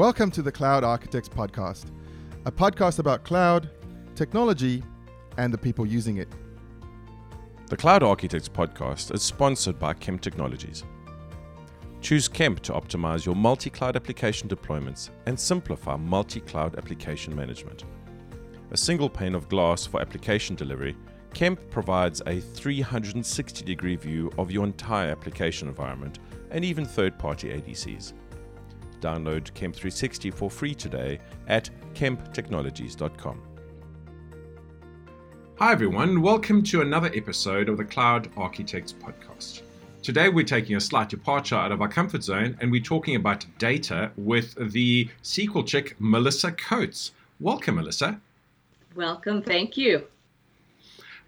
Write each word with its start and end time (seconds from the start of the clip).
Welcome 0.00 0.30
to 0.30 0.40
the 0.40 0.50
Cloud 0.50 0.82
Architects 0.82 1.28
Podcast, 1.28 1.90
a 2.46 2.50
podcast 2.50 3.00
about 3.00 3.22
cloud, 3.22 3.68
technology, 4.14 4.82
and 5.36 5.52
the 5.52 5.58
people 5.58 5.84
using 5.84 6.16
it. 6.16 6.28
The 7.66 7.76
Cloud 7.76 8.02
Architects 8.02 8.48
podcast 8.48 9.14
is 9.14 9.20
sponsored 9.20 9.78
by 9.78 9.92
Kemp 9.92 10.22
Technologies. 10.22 10.84
Choose 12.00 12.28
Kemp 12.28 12.60
to 12.60 12.72
optimize 12.72 13.26
your 13.26 13.34
multi 13.34 13.68
cloud 13.68 13.94
application 13.94 14.48
deployments 14.48 15.10
and 15.26 15.38
simplify 15.38 15.96
multi 15.96 16.40
cloud 16.40 16.78
application 16.78 17.36
management. 17.36 17.84
A 18.70 18.78
single 18.78 19.10
pane 19.10 19.34
of 19.34 19.50
glass 19.50 19.84
for 19.84 20.00
application 20.00 20.56
delivery, 20.56 20.96
Kemp 21.34 21.60
provides 21.70 22.22
a 22.24 22.40
360 22.40 23.66
degree 23.66 23.96
view 23.96 24.32
of 24.38 24.50
your 24.50 24.64
entire 24.64 25.10
application 25.10 25.68
environment 25.68 26.20
and 26.52 26.64
even 26.64 26.86
third 26.86 27.18
party 27.18 27.50
ADCs. 27.50 28.14
Download 29.00 29.52
Kemp 29.54 29.74
360 29.74 30.30
for 30.30 30.50
free 30.50 30.74
today 30.74 31.18
at 31.48 31.70
kemptechnologies.com. 31.94 33.42
Hi, 35.58 35.72
everyone. 35.72 36.22
Welcome 36.22 36.62
to 36.64 36.80
another 36.80 37.10
episode 37.14 37.68
of 37.68 37.76
the 37.76 37.84
Cloud 37.84 38.30
Architects 38.36 38.94
Podcast. 38.94 39.62
Today, 40.02 40.30
we're 40.30 40.44
taking 40.44 40.76
a 40.76 40.80
slight 40.80 41.10
departure 41.10 41.56
out 41.56 41.72
of 41.72 41.82
our 41.82 41.88
comfort 41.88 42.22
zone 42.22 42.56
and 42.60 42.70
we're 42.70 42.80
talking 42.80 43.16
about 43.16 43.44
data 43.58 44.10
with 44.16 44.54
the 44.72 45.10
SQL 45.22 45.66
chick, 45.66 45.96
Melissa 45.98 46.52
Coates. 46.52 47.12
Welcome, 47.40 47.74
Melissa. 47.74 48.18
Welcome. 48.94 49.42
Thank 49.42 49.76
you. 49.76 50.06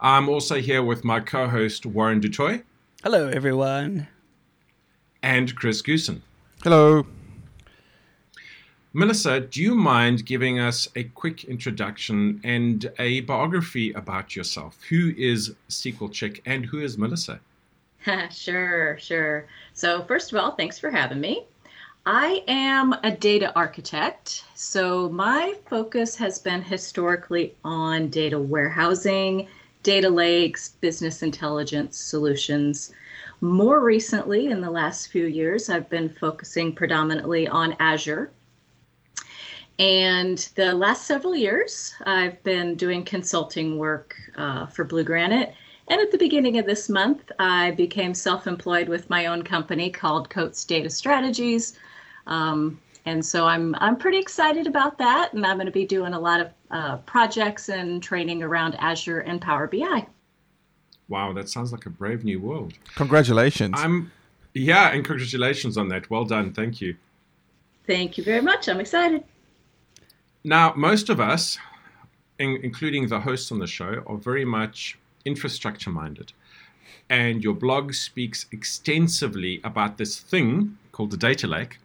I'm 0.00 0.28
also 0.28 0.56
here 0.60 0.82
with 0.82 1.04
my 1.04 1.20
co 1.20 1.46
host, 1.48 1.84
Warren 1.86 2.20
du 2.20 2.28
Toit. 2.28 2.62
Hello, 3.04 3.28
everyone. 3.28 4.08
And 5.22 5.54
Chris 5.54 5.82
Goosen. 5.82 6.22
Hello. 6.64 7.06
Melissa, 8.94 9.40
do 9.40 9.62
you 9.62 9.74
mind 9.74 10.26
giving 10.26 10.58
us 10.58 10.86
a 10.94 11.04
quick 11.04 11.44
introduction 11.44 12.38
and 12.44 12.92
a 12.98 13.20
biography 13.20 13.90
about 13.94 14.36
yourself? 14.36 14.76
Who 14.90 15.14
is 15.16 15.54
SQL 15.70 16.12
Chick 16.12 16.42
and 16.44 16.66
who 16.66 16.78
is 16.78 16.98
Melissa? 16.98 17.40
sure, 18.30 18.98
sure. 18.98 19.46
So, 19.72 20.02
first 20.02 20.30
of 20.30 20.38
all, 20.38 20.50
thanks 20.50 20.78
for 20.78 20.90
having 20.90 21.22
me. 21.22 21.46
I 22.04 22.44
am 22.46 22.94
a 23.02 23.10
data 23.10 23.50
architect. 23.56 24.44
So, 24.54 25.08
my 25.08 25.54
focus 25.70 26.14
has 26.16 26.38
been 26.38 26.60
historically 26.60 27.54
on 27.64 28.10
data 28.10 28.38
warehousing, 28.38 29.48
data 29.82 30.10
lakes, 30.10 30.68
business 30.68 31.22
intelligence 31.22 31.96
solutions. 31.96 32.92
More 33.40 33.80
recently, 33.80 34.48
in 34.48 34.60
the 34.60 34.70
last 34.70 35.06
few 35.06 35.24
years, 35.24 35.70
I've 35.70 35.88
been 35.88 36.10
focusing 36.10 36.74
predominantly 36.74 37.48
on 37.48 37.74
Azure 37.80 38.30
and 39.78 40.38
the 40.54 40.74
last 40.74 41.06
several 41.06 41.34
years, 41.34 41.94
I've 42.04 42.42
been 42.42 42.74
doing 42.74 43.04
consulting 43.04 43.78
work 43.78 44.16
uh, 44.36 44.66
for 44.66 44.84
Blue 44.84 45.04
Granite. 45.04 45.54
And 45.88 46.00
at 46.00 46.10
the 46.10 46.18
beginning 46.18 46.58
of 46.58 46.66
this 46.66 46.88
month, 46.88 47.32
I 47.38 47.72
became 47.72 48.14
self 48.14 48.46
employed 48.46 48.88
with 48.88 49.10
my 49.10 49.26
own 49.26 49.42
company 49.42 49.90
called 49.90 50.30
Coates 50.30 50.64
Data 50.64 50.88
Strategies. 50.90 51.78
Um, 52.26 52.80
and 53.04 53.24
so 53.24 53.46
I'm, 53.46 53.74
I'm 53.78 53.96
pretty 53.96 54.18
excited 54.18 54.66
about 54.66 54.96
that. 54.98 55.32
And 55.32 55.44
I'm 55.44 55.56
going 55.56 55.66
to 55.66 55.72
be 55.72 55.86
doing 55.86 56.14
a 56.14 56.20
lot 56.20 56.40
of 56.40 56.50
uh, 56.70 56.96
projects 56.98 57.68
and 57.68 58.02
training 58.02 58.42
around 58.42 58.76
Azure 58.76 59.20
and 59.20 59.40
Power 59.40 59.66
BI. 59.66 60.06
Wow, 61.08 61.32
that 61.32 61.48
sounds 61.48 61.72
like 61.72 61.86
a 61.86 61.90
brave 61.90 62.24
new 62.24 62.40
world. 62.40 62.74
Congratulations. 62.94 63.74
I'm, 63.76 64.12
yeah, 64.54 64.92
and 64.92 65.04
congratulations 65.04 65.76
on 65.76 65.88
that. 65.88 66.08
Well 66.08 66.24
done. 66.24 66.52
Thank 66.52 66.80
you. 66.80 66.96
Thank 67.86 68.16
you 68.16 68.22
very 68.24 68.40
much. 68.40 68.68
I'm 68.68 68.78
excited. 68.78 69.24
Now, 70.44 70.74
most 70.76 71.08
of 71.08 71.20
us, 71.20 71.58
in, 72.38 72.58
including 72.62 73.08
the 73.08 73.20
hosts 73.20 73.52
on 73.52 73.58
the 73.58 73.66
show, 73.66 74.02
are 74.06 74.16
very 74.16 74.44
much 74.44 74.98
infrastructure 75.24 75.90
minded. 75.90 76.32
And 77.08 77.44
your 77.44 77.54
blog 77.54 77.94
speaks 77.94 78.46
extensively 78.52 79.60
about 79.62 79.98
this 79.98 80.18
thing 80.18 80.78
called 80.90 81.10
the 81.10 81.16
data 81.16 81.46
lake. 81.46 81.78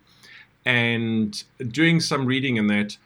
And 0.66 1.44
doing 1.72 2.00
some 2.00 2.26
reading 2.26 2.58
in 2.58 2.68
that, 2.68 2.98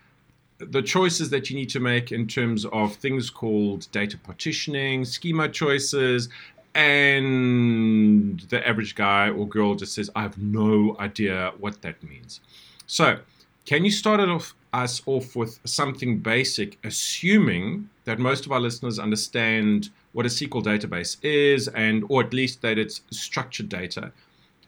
the 0.57 0.81
choices 0.81 1.29
that 1.31 1.49
you 1.49 1.55
need 1.55 1.69
to 1.69 1.79
make 1.79 2.11
in 2.11 2.27
terms 2.27 2.65
of 2.65 2.95
things 2.95 3.29
called 3.29 3.87
data 3.91 4.17
partitioning, 4.17 5.05
schema 5.05 5.49
choices, 5.49 6.29
and 6.75 8.39
the 8.49 8.65
average 8.67 8.95
guy 8.95 9.29
or 9.29 9.47
girl 9.47 9.75
just 9.75 9.93
says, 9.93 10.09
I 10.15 10.21
have 10.21 10.37
no 10.37 10.95
idea 10.99 11.51
what 11.59 11.81
that 11.81 12.01
means. 12.03 12.39
So, 12.87 13.19
can 13.65 13.83
you 13.83 13.91
start 13.91 14.19
it 14.19 14.29
off 14.29 14.55
us 14.73 15.01
off 15.05 15.35
with 15.35 15.59
something 15.65 16.19
basic, 16.19 16.77
assuming 16.83 17.89
that 18.05 18.19
most 18.19 18.45
of 18.45 18.51
our 18.51 18.59
listeners 18.59 18.99
understand 18.99 19.89
what 20.13 20.25
a 20.25 20.29
SQL 20.29 20.63
database 20.63 21.17
is, 21.23 21.67
and 21.69 22.03
or 22.09 22.23
at 22.23 22.33
least 22.33 22.61
that 22.61 22.77
it's 22.77 23.01
structured 23.11 23.69
data, 23.69 24.11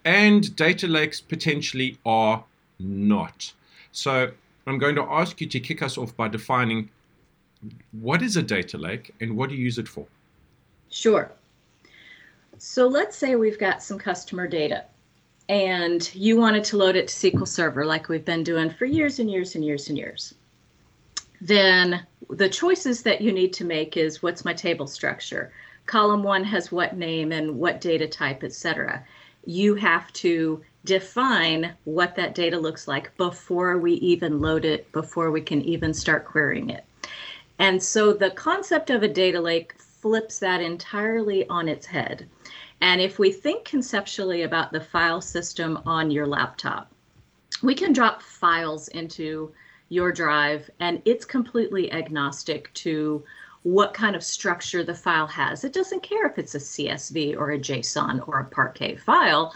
and 0.05 0.55
data 0.55 0.87
lakes 0.87 1.21
potentially 1.21 1.97
are 2.05 2.43
not. 2.79 3.53
So 3.91 4.31
I'm 4.67 4.77
going 4.77 4.95
to 4.95 5.03
ask 5.03 5.39
you 5.41 5.47
to 5.47 5.59
kick 5.59 5.81
us 5.81 5.97
off 5.97 6.15
by 6.15 6.27
defining 6.27 6.89
what 8.01 8.21
is 8.21 8.37
a 8.37 8.43
data 8.43 8.77
lake 8.77 9.13
and 9.21 9.37
what 9.37 9.49
do 9.49 9.55
you 9.55 9.63
use 9.63 9.77
it 9.77 9.87
for? 9.87 10.05
Sure. 10.89 11.31
So 12.57 12.87
let's 12.87 13.17
say 13.17 13.35
we've 13.35 13.59
got 13.59 13.81
some 13.81 13.97
customer 13.97 14.47
data 14.47 14.85
and 15.49 16.13
you 16.15 16.37
wanted 16.37 16.63
to 16.65 16.77
load 16.77 16.95
it 16.95 17.07
to 17.07 17.31
SQL 17.31 17.47
Server 17.47 17.85
like 17.85 18.07
we've 18.07 18.25
been 18.25 18.43
doing 18.43 18.69
for 18.69 18.85
years 18.85 19.19
and 19.19 19.29
years 19.29 19.55
and 19.55 19.65
years 19.65 19.89
and 19.89 19.97
years, 19.97 20.33
then 21.41 22.05
the 22.29 22.49
choices 22.49 23.03
that 23.03 23.21
you 23.21 23.31
need 23.31 23.53
to 23.53 23.65
make 23.65 23.97
is 23.97 24.23
what's 24.23 24.45
my 24.45 24.53
table 24.53 24.87
structure? 24.87 25.51
Column 25.85 26.23
one 26.23 26.43
has 26.45 26.71
what 26.71 26.95
name 26.95 27.31
and 27.31 27.59
what 27.59 27.81
data 27.81 28.07
type, 28.07 28.43
etc. 28.43 29.03
You 29.45 29.75
have 29.75 30.11
to 30.13 30.63
define 30.85 31.73
what 31.83 32.15
that 32.15 32.35
data 32.35 32.57
looks 32.57 32.87
like 32.87 33.15
before 33.17 33.77
we 33.77 33.93
even 33.93 34.39
load 34.39 34.63
it, 34.63 34.89
before 34.93 35.31
we 35.31 35.41
can 35.41 35.61
even 35.61 35.93
start 35.93 36.25
querying 36.25 36.69
it. 36.69 36.85
And 37.59 37.83
so 37.83 38.13
the 38.13 38.31
concept 38.31 38.89
of 38.89 39.03
a 39.03 39.07
data 39.07 39.39
lake 39.39 39.75
flips 39.77 40.39
that 40.39 40.61
entirely 40.61 41.47
on 41.47 41.67
its 41.67 41.85
head. 41.85 42.27
And 42.81 43.01
if 43.01 43.19
we 43.19 43.31
think 43.31 43.65
conceptually 43.65 44.43
about 44.43 44.71
the 44.71 44.81
file 44.81 45.21
system 45.21 45.79
on 45.85 46.11
your 46.11 46.27
laptop, 46.27 46.91
we 47.61 47.75
can 47.75 47.93
drop 47.93 48.21
files 48.21 48.89
into 48.89 49.53
your 49.89 50.11
drive 50.11 50.69
and 50.79 51.01
it's 51.05 51.25
completely 51.25 51.91
agnostic 51.91 52.73
to 52.73 53.23
what 53.63 53.93
kind 53.93 54.15
of 54.15 54.23
structure 54.23 54.83
the 54.83 54.93
file 54.93 55.27
has. 55.27 55.63
It 55.63 55.73
doesn't 55.73 56.03
care 56.03 56.27
if 56.27 56.37
it's 56.37 56.55
a 56.55 56.59
CSV 56.59 57.37
or 57.37 57.51
a 57.51 57.59
JSON 57.59 58.27
or 58.27 58.39
a 58.39 58.45
Parquet 58.45 58.97
file. 58.97 59.53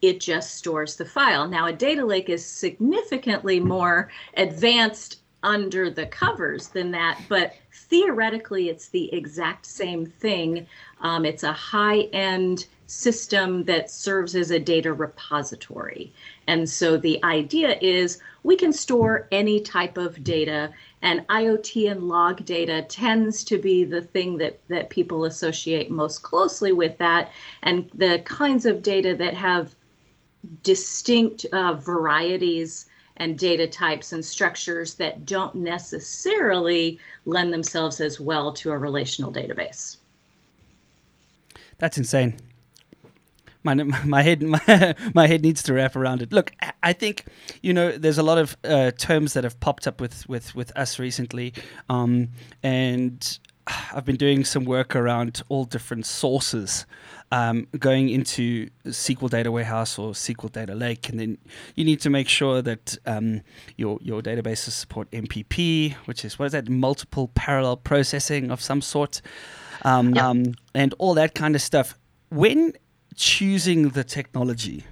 It 0.00 0.20
just 0.20 0.56
stores 0.56 0.96
the 0.96 1.04
file. 1.04 1.46
Now, 1.46 1.66
a 1.66 1.72
data 1.72 2.04
lake 2.04 2.28
is 2.28 2.44
significantly 2.44 3.60
more 3.60 4.10
advanced 4.36 5.21
under 5.42 5.90
the 5.90 6.06
covers 6.06 6.68
than 6.68 6.90
that, 6.92 7.20
but 7.28 7.54
theoretically, 7.72 8.68
it's 8.68 8.88
the 8.88 9.12
exact 9.12 9.66
same 9.66 10.06
thing. 10.06 10.66
Um, 11.00 11.24
it's 11.24 11.42
a 11.42 11.52
high 11.52 12.02
end 12.12 12.66
system 12.86 13.64
that 13.64 13.90
serves 13.90 14.36
as 14.36 14.50
a 14.50 14.58
data 14.58 14.92
repository. 14.92 16.12
And 16.46 16.68
so 16.68 16.96
the 16.96 17.22
idea 17.24 17.78
is 17.80 18.20
we 18.42 18.54
can 18.54 18.72
store 18.72 19.28
any 19.32 19.60
type 19.60 19.96
of 19.96 20.22
data, 20.22 20.70
and 21.00 21.26
IoT 21.28 21.90
and 21.90 22.08
log 22.08 22.44
data 22.44 22.82
tends 22.82 23.44
to 23.44 23.58
be 23.58 23.84
the 23.84 24.02
thing 24.02 24.36
that, 24.38 24.60
that 24.68 24.90
people 24.90 25.24
associate 25.24 25.90
most 25.90 26.22
closely 26.22 26.72
with 26.72 26.98
that. 26.98 27.32
And 27.62 27.90
the 27.94 28.20
kinds 28.24 28.66
of 28.66 28.82
data 28.82 29.16
that 29.16 29.34
have 29.34 29.74
distinct 30.62 31.46
uh, 31.52 31.74
varieties 31.74 32.86
and 33.16 33.38
data 33.38 33.66
types 33.66 34.12
and 34.12 34.24
structures 34.24 34.94
that 34.94 35.26
don't 35.26 35.54
necessarily 35.54 36.98
lend 37.24 37.52
themselves 37.52 38.00
as 38.00 38.18
well 38.18 38.52
to 38.52 38.70
a 38.70 38.78
relational 38.78 39.32
database. 39.32 39.98
That's 41.78 41.98
insane. 41.98 42.36
My, 43.64 43.74
my 43.74 44.22
head 44.22 44.42
my, 44.42 44.94
my 45.14 45.26
head 45.26 45.42
needs 45.42 45.62
to 45.64 45.74
wrap 45.74 45.94
around 45.96 46.22
it. 46.22 46.32
Look, 46.32 46.52
I 46.82 46.92
think 46.92 47.26
you 47.62 47.72
know 47.72 47.92
there's 47.92 48.18
a 48.18 48.22
lot 48.22 48.38
of 48.38 48.56
uh, 48.64 48.90
terms 48.92 49.34
that 49.34 49.44
have 49.44 49.58
popped 49.60 49.86
up 49.86 50.00
with 50.00 50.28
with 50.28 50.54
with 50.54 50.76
us 50.76 50.98
recently, 50.98 51.54
um, 51.88 52.28
and 52.62 53.38
I've 53.66 54.04
been 54.04 54.16
doing 54.16 54.44
some 54.44 54.64
work 54.64 54.96
around 54.96 55.42
all 55.48 55.64
different 55.64 56.06
sources, 56.06 56.86
um, 57.32 57.66
going 57.78 58.10
into 58.10 58.68
SQL 58.84 59.30
Data 59.30 59.50
Warehouse 59.50 59.98
or 59.98 60.12
SQL 60.12 60.52
Data 60.52 60.74
Lake, 60.74 61.08
and 61.08 61.18
then 61.18 61.38
you 61.74 61.84
need 61.84 61.98
to 62.02 62.10
make 62.10 62.28
sure 62.28 62.60
that 62.60 62.96
um, 63.06 63.40
your 63.78 63.98
your 64.02 64.20
databases 64.20 64.72
support 64.72 65.10
MPP, 65.10 65.94
which 66.04 66.24
is 66.26 66.38
what 66.38 66.46
is 66.46 66.52
that 66.52 66.68
multiple 66.68 67.28
parallel 67.34 67.78
processing 67.78 68.50
of 68.50 68.60
some 68.60 68.82
sort, 68.82 69.22
um. 69.82 70.16
Um, 70.16 70.54
and 70.74 70.94
all 70.98 71.14
that 71.14 71.34
kind 71.34 71.56
of 71.56 71.62
stuff. 71.62 71.98
When 72.28 72.74
choosing 73.16 73.90
the 73.90 74.04
technology, 74.04 74.84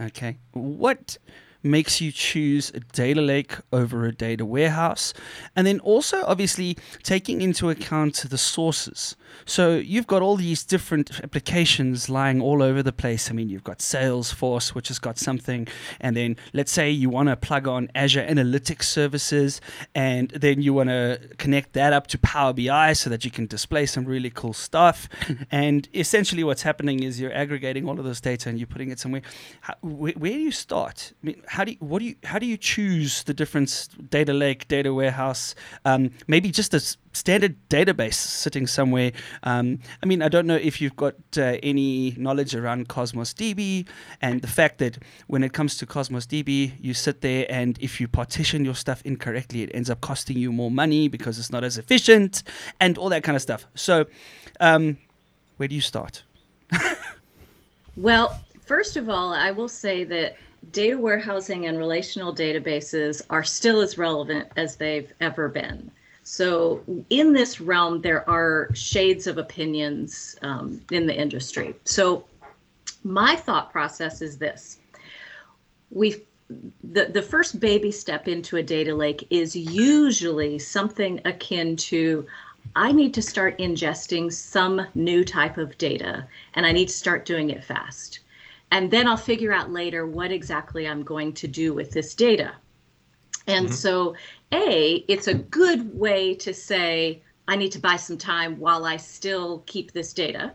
okay, 0.00 0.38
what 0.52 1.18
makes 1.62 2.00
you 2.00 2.12
choose 2.12 2.70
a 2.74 2.80
data 2.80 3.20
lake 3.20 3.56
over 3.72 4.04
a 4.06 4.12
data 4.12 4.44
warehouse. 4.44 5.14
And 5.56 5.66
then 5.66 5.80
also, 5.80 6.24
obviously, 6.24 6.76
taking 7.02 7.40
into 7.40 7.70
account 7.70 8.16
the 8.28 8.38
sources. 8.38 9.16
So 9.44 9.74
you've 9.76 10.06
got 10.06 10.22
all 10.22 10.36
these 10.36 10.64
different 10.64 11.20
applications 11.22 12.08
lying 12.08 12.40
all 12.40 12.62
over 12.62 12.82
the 12.82 12.92
place. 12.92 13.30
I 13.30 13.34
mean, 13.34 13.48
you've 13.48 13.64
got 13.64 13.78
Salesforce, 13.78 14.74
which 14.74 14.88
has 14.88 14.98
got 14.98 15.18
something. 15.18 15.66
And 16.00 16.16
then 16.16 16.36
let's 16.52 16.72
say 16.72 16.90
you 16.90 17.10
want 17.10 17.28
to 17.28 17.36
plug 17.36 17.66
on 17.66 17.90
Azure 17.94 18.26
Analytics 18.26 18.84
services, 18.84 19.60
and 19.94 20.30
then 20.30 20.62
you 20.62 20.74
want 20.74 20.90
to 20.90 21.20
connect 21.38 21.72
that 21.74 21.92
up 21.92 22.06
to 22.08 22.18
Power 22.18 22.52
BI 22.52 22.92
so 22.92 23.10
that 23.10 23.24
you 23.24 23.30
can 23.30 23.46
display 23.46 23.86
some 23.86 24.04
really 24.04 24.30
cool 24.30 24.52
stuff. 24.52 25.08
and 25.50 25.88
essentially, 25.94 26.44
what's 26.44 26.62
happening 26.62 27.02
is 27.02 27.20
you're 27.20 27.32
aggregating 27.32 27.88
all 27.88 27.98
of 27.98 28.04
this 28.04 28.20
data 28.20 28.48
and 28.48 28.58
you're 28.58 28.66
putting 28.66 28.90
it 28.90 28.98
somewhere. 28.98 29.22
How, 29.62 29.74
where, 29.80 30.12
where, 30.12 30.32
do 30.32 30.38
you 30.38 30.52
start? 30.52 31.12
I 31.22 31.26
mean, 31.26 31.42
how 31.52 31.64
do 31.64 31.72
you, 31.72 31.76
what 31.80 31.98
do 31.98 32.06
you 32.06 32.16
how 32.24 32.38
do 32.38 32.46
you 32.46 32.56
choose 32.56 33.24
the 33.24 33.34
different 33.34 33.88
data 34.08 34.32
lake, 34.32 34.66
data 34.68 34.94
warehouse? 34.94 35.54
Um, 35.84 36.10
maybe 36.26 36.50
just 36.50 36.72
a 36.72 36.80
standard 37.12 37.56
database 37.68 38.14
sitting 38.14 38.66
somewhere. 38.66 39.12
Um, 39.42 39.80
I 40.02 40.06
mean, 40.06 40.22
I 40.22 40.28
don't 40.28 40.46
know 40.46 40.56
if 40.56 40.80
you've 40.80 40.96
got 40.96 41.14
uh, 41.36 41.58
any 41.62 42.14
knowledge 42.16 42.54
around 42.54 42.88
Cosmos 42.88 43.34
DB 43.34 43.86
and 44.22 44.40
the 44.40 44.48
fact 44.48 44.78
that 44.78 44.96
when 45.26 45.44
it 45.44 45.52
comes 45.52 45.76
to 45.76 45.84
Cosmos 45.84 46.24
DB, 46.24 46.72
you 46.80 46.94
sit 46.94 47.20
there 47.20 47.44
and 47.50 47.78
if 47.82 48.00
you 48.00 48.08
partition 48.08 48.64
your 48.64 48.74
stuff 48.74 49.02
incorrectly, 49.04 49.60
it 49.62 49.70
ends 49.74 49.90
up 49.90 50.00
costing 50.00 50.38
you 50.38 50.52
more 50.52 50.70
money 50.70 51.06
because 51.06 51.38
it's 51.38 51.52
not 51.52 51.64
as 51.64 51.76
efficient 51.76 52.44
and 52.80 52.96
all 52.96 53.10
that 53.10 53.24
kind 53.24 53.36
of 53.36 53.42
stuff. 53.42 53.66
So, 53.74 54.06
um, 54.58 54.96
where 55.58 55.68
do 55.68 55.74
you 55.74 55.82
start? 55.82 56.22
well, 57.96 58.40
first 58.64 58.96
of 58.96 59.10
all, 59.10 59.34
I 59.34 59.50
will 59.50 59.68
say 59.68 60.04
that 60.04 60.36
data 60.70 60.96
warehousing 60.96 61.66
and 61.66 61.78
relational 61.78 62.34
databases 62.34 63.22
are 63.30 63.42
still 63.42 63.80
as 63.80 63.98
relevant 63.98 64.48
as 64.56 64.76
they've 64.76 65.12
ever 65.20 65.48
been. 65.48 65.90
So, 66.24 66.82
in 67.10 67.32
this 67.32 67.60
realm, 67.60 68.00
there 68.00 68.28
are 68.30 68.68
shades 68.74 69.26
of 69.26 69.38
opinions 69.38 70.36
um, 70.42 70.80
in 70.92 71.06
the 71.06 71.14
industry. 71.14 71.74
So, 71.84 72.24
my 73.02 73.34
thought 73.34 73.72
process 73.72 74.22
is 74.22 74.38
this 74.38 74.78
we 75.90 76.22
the, 76.82 77.06
the 77.06 77.22
first 77.22 77.60
baby 77.60 77.90
step 77.90 78.28
into 78.28 78.56
a 78.56 78.62
data 78.62 78.94
lake 78.94 79.26
is 79.30 79.56
usually 79.56 80.58
something 80.58 81.20
akin 81.24 81.76
to 81.76 82.26
I 82.76 82.92
need 82.92 83.12
to 83.14 83.22
start 83.22 83.58
ingesting 83.58 84.32
some 84.32 84.86
new 84.94 85.24
type 85.24 85.58
of 85.58 85.76
data 85.78 86.26
and 86.54 86.64
I 86.64 86.72
need 86.72 86.88
to 86.88 86.94
start 86.94 87.26
doing 87.26 87.50
it 87.50 87.64
fast. 87.64 88.20
And 88.72 88.90
then 88.90 89.06
I'll 89.06 89.18
figure 89.18 89.52
out 89.52 89.70
later 89.70 90.06
what 90.06 90.32
exactly 90.32 90.88
I'm 90.88 91.02
going 91.02 91.34
to 91.34 91.46
do 91.46 91.74
with 91.74 91.90
this 91.90 92.14
data. 92.14 92.54
And 93.46 93.66
mm-hmm. 93.66 93.74
so 93.74 94.16
a, 94.50 95.04
it's 95.08 95.28
a 95.28 95.34
good 95.34 95.94
way 95.94 96.34
to 96.36 96.54
say, 96.54 97.22
I 97.46 97.54
need 97.56 97.70
to 97.72 97.78
buy 97.78 97.96
some 97.96 98.16
time 98.16 98.58
while 98.58 98.86
I 98.86 98.96
still 98.96 99.62
keep 99.66 99.92
this 99.92 100.14
data. 100.14 100.54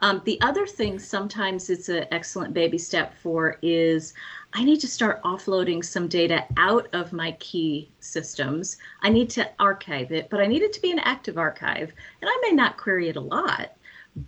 Um, 0.00 0.22
the 0.24 0.40
other 0.40 0.66
thing 0.66 0.98
sometimes 0.98 1.68
it's 1.68 1.90
an 1.90 2.06
excellent 2.10 2.54
baby 2.54 2.78
step 2.78 3.14
for 3.14 3.58
is 3.60 4.14
I 4.54 4.64
need 4.64 4.80
to 4.80 4.88
start 4.88 5.22
offloading 5.22 5.84
some 5.84 6.08
data 6.08 6.46
out 6.56 6.88
of 6.94 7.12
my 7.12 7.32
key 7.32 7.90
systems. 8.00 8.78
I 9.02 9.10
need 9.10 9.28
to 9.30 9.50
archive 9.58 10.12
it, 10.12 10.30
but 10.30 10.40
I 10.40 10.46
need 10.46 10.62
it 10.62 10.72
to 10.72 10.80
be 10.80 10.92
an 10.92 10.98
active 11.00 11.36
archive. 11.36 11.92
And 12.22 12.30
I 12.30 12.38
may 12.42 12.52
not 12.52 12.78
query 12.78 13.10
it 13.10 13.16
a 13.16 13.20
lot, 13.20 13.76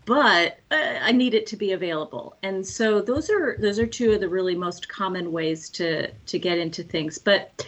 but 0.05 0.59
uh, 0.71 0.99
I 1.00 1.12
need 1.12 1.35
it 1.35 1.47
to 1.49 1.56
be 1.56 1.73
available. 1.73 2.37
And 2.43 2.67
so 2.67 3.00
those 3.00 3.31
are 3.31 3.56
those 3.59 3.79
are 3.79 3.87
two 3.87 4.12
of 4.12 4.21
the 4.21 4.29
really 4.29 4.56
most 4.56 4.88
common 4.88 5.33
ways 5.33 5.69
to 5.71 6.11
to 6.11 6.38
get 6.38 6.59
into 6.59 6.83
things. 6.83 7.19
But 7.19 7.67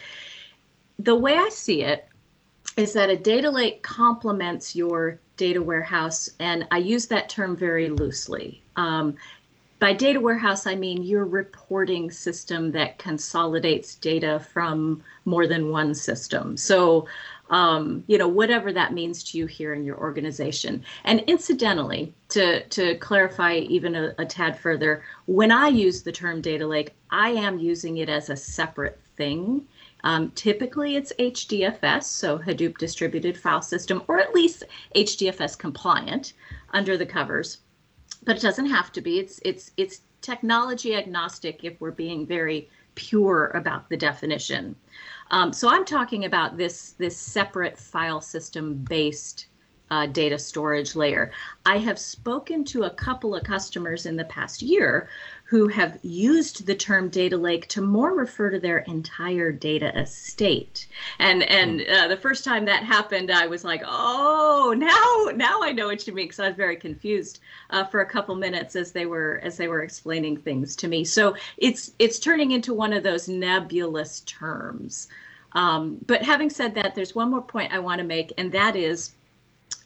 the 0.98 1.14
way 1.14 1.36
I 1.36 1.48
see 1.48 1.82
it 1.82 2.08
is 2.76 2.92
that 2.92 3.10
a 3.10 3.16
data 3.16 3.50
lake 3.50 3.82
complements 3.82 4.74
your 4.74 5.18
data 5.36 5.62
warehouse, 5.62 6.28
and 6.40 6.66
I 6.70 6.78
use 6.78 7.06
that 7.06 7.28
term 7.28 7.56
very 7.56 7.88
loosely. 7.88 8.62
Um, 8.76 9.16
by 9.78 9.92
data 9.92 10.18
warehouse, 10.18 10.66
I 10.66 10.74
mean 10.74 11.04
your 11.04 11.24
reporting 11.24 12.10
system 12.10 12.72
that 12.72 12.98
consolidates 12.98 13.94
data 13.94 14.40
from 14.40 15.02
more 15.24 15.46
than 15.46 15.70
one 15.70 15.94
system. 15.94 16.56
So, 16.56 17.06
um, 17.50 18.04
you 18.06 18.18
know, 18.18 18.28
whatever 18.28 18.72
that 18.72 18.92
means 18.92 19.22
to 19.24 19.38
you 19.38 19.46
here 19.46 19.74
in 19.74 19.84
your 19.84 19.96
organization. 19.98 20.84
And 21.04 21.20
incidentally, 21.20 22.14
to, 22.30 22.64
to 22.64 22.96
clarify 22.96 23.56
even 23.56 23.94
a, 23.94 24.14
a 24.18 24.26
tad 24.26 24.58
further, 24.58 25.02
when 25.26 25.50
I 25.50 25.68
use 25.68 26.02
the 26.02 26.12
term 26.12 26.40
data 26.40 26.66
lake, 26.66 26.94
I 27.10 27.30
am 27.30 27.58
using 27.58 27.98
it 27.98 28.08
as 28.08 28.30
a 28.30 28.36
separate 28.36 29.00
thing. 29.16 29.66
Um, 30.04 30.30
typically, 30.32 30.96
it's 30.96 31.12
HDFS, 31.18 32.04
so 32.04 32.38
Hadoop 32.38 32.78
Distributed 32.78 33.36
File 33.36 33.62
System, 33.62 34.02
or 34.08 34.18
at 34.20 34.34
least 34.34 34.64
HDFS 34.94 35.58
compliant 35.58 36.34
under 36.72 36.96
the 36.96 37.06
covers. 37.06 37.58
But 38.24 38.36
it 38.36 38.42
doesn't 38.42 38.66
have 38.66 38.92
to 38.92 39.00
be. 39.00 39.18
It's 39.18 39.40
it's 39.44 39.72
it's 39.76 40.00
technology 40.20 40.94
agnostic 40.94 41.64
if 41.64 41.80
we're 41.80 41.90
being 41.90 42.26
very 42.26 42.68
pure 42.94 43.52
about 43.54 43.88
the 43.88 43.96
definition. 43.96 44.74
Um, 45.30 45.52
so 45.52 45.68
I'm 45.68 45.84
talking 45.84 46.24
about 46.24 46.56
this 46.56 46.92
this 46.92 47.16
separate 47.16 47.78
file 47.78 48.20
system 48.20 48.74
based 48.74 49.48
uh, 49.90 50.06
data 50.06 50.38
storage 50.38 50.94
layer. 50.94 51.32
I 51.66 51.78
have 51.78 51.98
spoken 51.98 52.64
to 52.66 52.84
a 52.84 52.90
couple 52.90 53.34
of 53.34 53.42
customers 53.44 54.06
in 54.06 54.16
the 54.16 54.24
past 54.24 54.62
year 54.62 55.08
who 55.48 55.66
have 55.66 55.98
used 56.02 56.66
the 56.66 56.74
term 56.74 57.08
data 57.08 57.36
lake 57.36 57.66
to 57.68 57.80
more 57.80 58.14
refer 58.14 58.50
to 58.50 58.60
their 58.60 58.80
entire 58.80 59.50
data 59.50 59.98
estate. 59.98 60.86
And 61.18 61.42
and 61.44 61.80
hmm. 61.80 61.90
uh, 61.90 62.08
the 62.08 62.18
first 62.18 62.44
time 62.44 62.66
that 62.66 62.82
happened, 62.82 63.30
I 63.30 63.46
was 63.46 63.64
like, 63.64 63.82
oh, 63.86 64.74
now 64.76 65.34
now 65.34 65.62
I 65.62 65.72
know 65.72 65.86
what 65.86 66.06
you 66.06 66.12
mean. 66.12 66.26
Because 66.26 66.40
I 66.40 66.48
was 66.48 66.56
very 66.56 66.76
confused 66.76 67.40
uh, 67.70 67.84
for 67.84 68.02
a 68.02 68.06
couple 68.06 68.34
minutes 68.34 68.76
as 68.76 68.92
they 68.92 69.06
were 69.06 69.40
as 69.42 69.56
they 69.56 69.68
were 69.68 69.80
explaining 69.80 70.36
things 70.36 70.76
to 70.76 70.88
me. 70.88 71.02
So 71.02 71.34
it's 71.56 71.92
it's 71.98 72.18
turning 72.18 72.50
into 72.50 72.74
one 72.74 72.92
of 72.92 73.02
those 73.02 73.26
nebulous 73.26 74.20
terms. 74.20 75.08
Um, 75.52 75.96
but 76.06 76.22
having 76.22 76.50
said 76.50 76.74
that, 76.74 76.94
there's 76.94 77.14
one 77.14 77.30
more 77.30 77.40
point 77.40 77.72
I 77.72 77.78
want 77.78 78.00
to 78.00 78.06
make, 78.06 78.34
and 78.36 78.52
that 78.52 78.76
is 78.76 79.12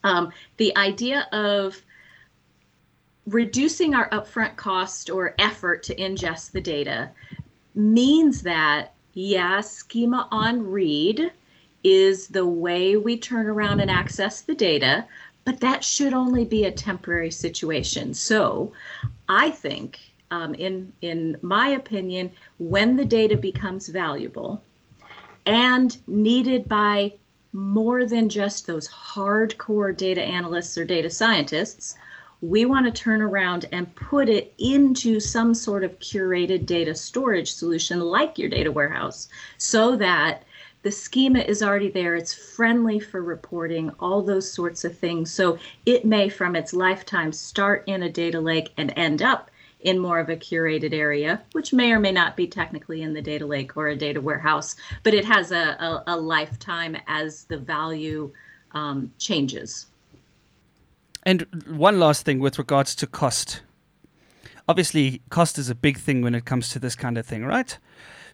um, 0.02 0.32
the 0.56 0.76
idea 0.76 1.28
of 1.30 1.80
reducing 3.26 3.94
our 3.94 4.08
upfront 4.10 4.56
cost 4.56 5.10
or 5.10 5.34
effort 5.38 5.82
to 5.84 5.94
ingest 5.94 6.52
the 6.52 6.60
data 6.60 7.10
means 7.74 8.42
that, 8.42 8.94
yeah, 9.14 9.60
schema 9.60 10.28
on 10.30 10.68
read 10.70 11.32
is 11.84 12.28
the 12.28 12.46
way 12.46 12.96
we 12.96 13.16
turn 13.16 13.46
around 13.46 13.80
and 13.80 13.90
access 13.90 14.40
the 14.40 14.54
data, 14.54 15.04
but 15.44 15.60
that 15.60 15.82
should 15.82 16.12
only 16.12 16.44
be 16.44 16.64
a 16.64 16.70
temporary 16.70 17.30
situation. 17.30 18.14
So 18.14 18.72
I 19.28 19.50
think, 19.50 19.98
um, 20.30 20.54
in, 20.54 20.92
in 21.02 21.36
my 21.42 21.68
opinion, 21.68 22.30
when 22.58 22.96
the 22.96 23.04
data 23.04 23.36
becomes 23.36 23.88
valuable 23.88 24.62
and 25.46 25.96
needed 26.06 26.68
by 26.68 27.12
more 27.52 28.06
than 28.06 28.28
just 28.28 28.66
those 28.66 28.88
hardcore 28.88 29.94
data 29.96 30.22
analysts 30.22 30.78
or 30.78 30.84
data 30.84 31.10
scientists, 31.10 31.96
we 32.42 32.64
want 32.64 32.84
to 32.84 33.02
turn 33.02 33.22
around 33.22 33.66
and 33.70 33.94
put 33.94 34.28
it 34.28 34.52
into 34.58 35.20
some 35.20 35.54
sort 35.54 35.84
of 35.84 35.98
curated 36.00 36.66
data 36.66 36.92
storage 36.92 37.52
solution 37.52 38.00
like 38.00 38.36
your 38.36 38.50
data 38.50 38.70
warehouse 38.70 39.28
so 39.58 39.94
that 39.94 40.42
the 40.82 40.90
schema 40.90 41.38
is 41.38 41.62
already 41.62 41.88
there. 41.88 42.16
It's 42.16 42.34
friendly 42.34 42.98
for 42.98 43.22
reporting 43.22 43.92
all 44.00 44.20
those 44.20 44.50
sorts 44.50 44.84
of 44.84 44.98
things. 44.98 45.30
So 45.30 45.56
it 45.86 46.04
may 46.04 46.28
from 46.28 46.56
its 46.56 46.72
lifetime 46.72 47.30
start 47.32 47.84
in 47.86 48.02
a 48.02 48.10
data 48.10 48.40
lake 48.40 48.72
and 48.76 48.92
end 48.96 49.22
up 49.22 49.48
in 49.82 50.00
more 50.00 50.18
of 50.18 50.28
a 50.28 50.36
curated 50.36 50.92
area 50.92 51.42
which 51.52 51.72
may 51.72 51.92
or 51.92 51.98
may 51.98 52.12
not 52.12 52.36
be 52.36 52.46
technically 52.46 53.02
in 53.02 53.12
the 53.14 53.22
data 53.22 53.44
lake 53.44 53.76
or 53.76 53.88
a 53.88 53.96
data 53.96 54.20
warehouse 54.20 54.76
but 55.02 55.12
it 55.12 55.24
has 55.24 55.50
a, 55.50 55.56
a, 55.56 56.04
a 56.06 56.16
lifetime 56.16 56.96
as 57.08 57.42
the 57.46 57.58
value 57.58 58.30
um, 58.74 59.10
changes 59.18 59.86
and 61.22 61.46
one 61.66 61.98
last 61.98 62.24
thing 62.24 62.40
with 62.40 62.58
regards 62.58 62.94
to 62.96 63.06
cost. 63.06 63.62
Obviously, 64.68 65.22
cost 65.30 65.58
is 65.58 65.70
a 65.70 65.74
big 65.74 65.98
thing 65.98 66.22
when 66.22 66.34
it 66.34 66.44
comes 66.44 66.68
to 66.70 66.78
this 66.78 66.94
kind 66.94 67.18
of 67.18 67.26
thing, 67.26 67.44
right? 67.44 67.78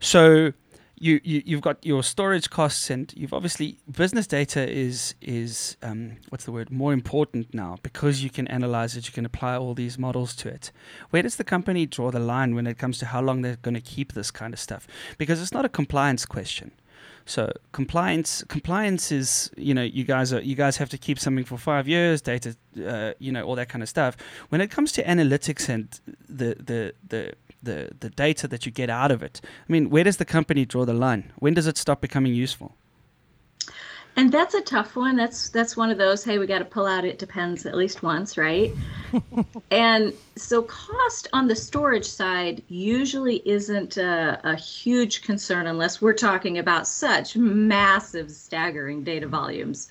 So 0.01 0.53
you, 1.01 1.21
you 1.23 1.43
you've 1.45 1.61
got 1.61 1.85
your 1.85 2.03
storage 2.03 2.51
costs, 2.51 2.91
and 2.91 3.13
you've 3.17 3.33
obviously 3.33 3.79
business 3.91 4.27
data 4.27 4.69
is 4.69 5.15
is 5.21 5.77
um, 5.83 6.17
what's 6.29 6.45
the 6.45 6.53
word 6.53 6.71
more 6.71 6.93
important 6.93 7.55
now 7.55 7.79
because 7.83 8.23
you 8.23 8.31
can 8.31 8.47
analyze 8.49 8.97
it, 8.97 9.07
you 9.07 9.13
can 9.13 9.25
apply 9.25 9.57
all 9.57 9.75
these 9.75 9.99
models 9.99 10.35
to 10.37 10.49
it. 10.49 10.71
Where 11.11 11.23
does 11.23 11.37
the 11.37 11.45
company 11.45 11.87
draw 11.87 12.11
the 12.11 12.19
line 12.19 12.55
when 12.55 12.67
it 12.67 12.79
comes 12.79 12.99
to 12.99 13.07
how 13.07 13.21
long 13.21 13.43
they're 13.43 13.57
going 13.57 13.75
to 13.75 13.81
keep 13.81 14.13
this 14.13 14.31
kind 14.31 14.53
of 14.53 14.61
stuff? 14.61 14.87
Because 15.19 15.41
it's 15.41 15.53
not 15.53 15.65
a 15.65 15.69
compliance 15.69 16.27
question 16.27 16.73
So 17.29 17.53
compliance, 17.73 18.43
compliance 18.49 19.13
is 19.13 19.51
you 19.55 19.75
know 19.75 19.83
you 19.83 20.03
guys 20.03 20.33
are 20.33 20.41
you 20.41 20.55
guys 20.55 20.79
have 20.79 20.89
to 20.89 20.97
keep 20.97 21.19
something 21.19 21.45
for 21.45 21.59
five 21.59 21.87
years, 21.87 22.23
data, 22.23 22.57
uh, 22.87 23.13
you 23.19 23.31
know 23.31 23.43
all 23.43 23.55
that 23.57 23.69
kind 23.69 23.83
of 23.83 23.89
stuff. 23.89 24.17
When 24.49 24.63
it 24.63 24.71
comes 24.71 24.93
to 24.93 25.05
analytics 25.05 25.69
and 25.69 25.89
the 26.27 26.57
the 26.59 26.95
the 27.07 27.35
the, 27.63 27.91
the 28.01 28.09
data 28.11 28.49
that 28.49 28.65
you 28.65 28.73
get 28.73 28.89
out 28.89 29.11
of 29.11 29.23
it, 29.23 29.41
I 29.45 29.73
mean, 29.73 29.91
where 29.91 30.05
does 30.05 30.17
the 30.17 30.25
company 30.25 30.65
draw 30.65 30.87
the 30.87 30.95
line? 30.95 31.33
When 31.39 31.55
does 31.55 31.67
it 31.67 31.77
stop 31.77 32.01
becoming 32.01 32.33
useful? 32.33 32.77
And 34.19 34.33
that's 34.33 34.55
a 34.55 34.61
tough 34.61 34.97
one. 34.97 35.15
That's 35.15 35.49
that's 35.49 35.77
one 35.77 35.93
of 35.93 35.97
those. 35.97 36.25
Hey, 36.25 36.39
we 36.39 36.49
got 36.49 36.59
to 36.59 36.65
pull 36.65 36.87
out. 36.87 37.05
It 37.05 37.21
depends 37.21 37.65
at 37.67 37.77
least 37.77 38.03
once, 38.03 38.37
right? 38.37 38.73
and 39.71 40.13
so, 40.35 40.63
cost 40.63 41.29
on 41.33 41.47
the 41.47 41.55
storage 41.55 42.05
side 42.05 42.61
usually 42.67 43.49
isn't 43.49 43.97
a, 43.97 44.41
a, 44.43 44.57
huge 44.57 45.23
concern 45.23 45.69
unless 45.69 46.03
we're 46.03 46.15
talking 46.15 46.59
about 46.59 46.89
such 46.89 47.37
massive, 47.37 48.29
staggering 48.33 49.05
data 49.05 49.29
volumes. 49.29 49.87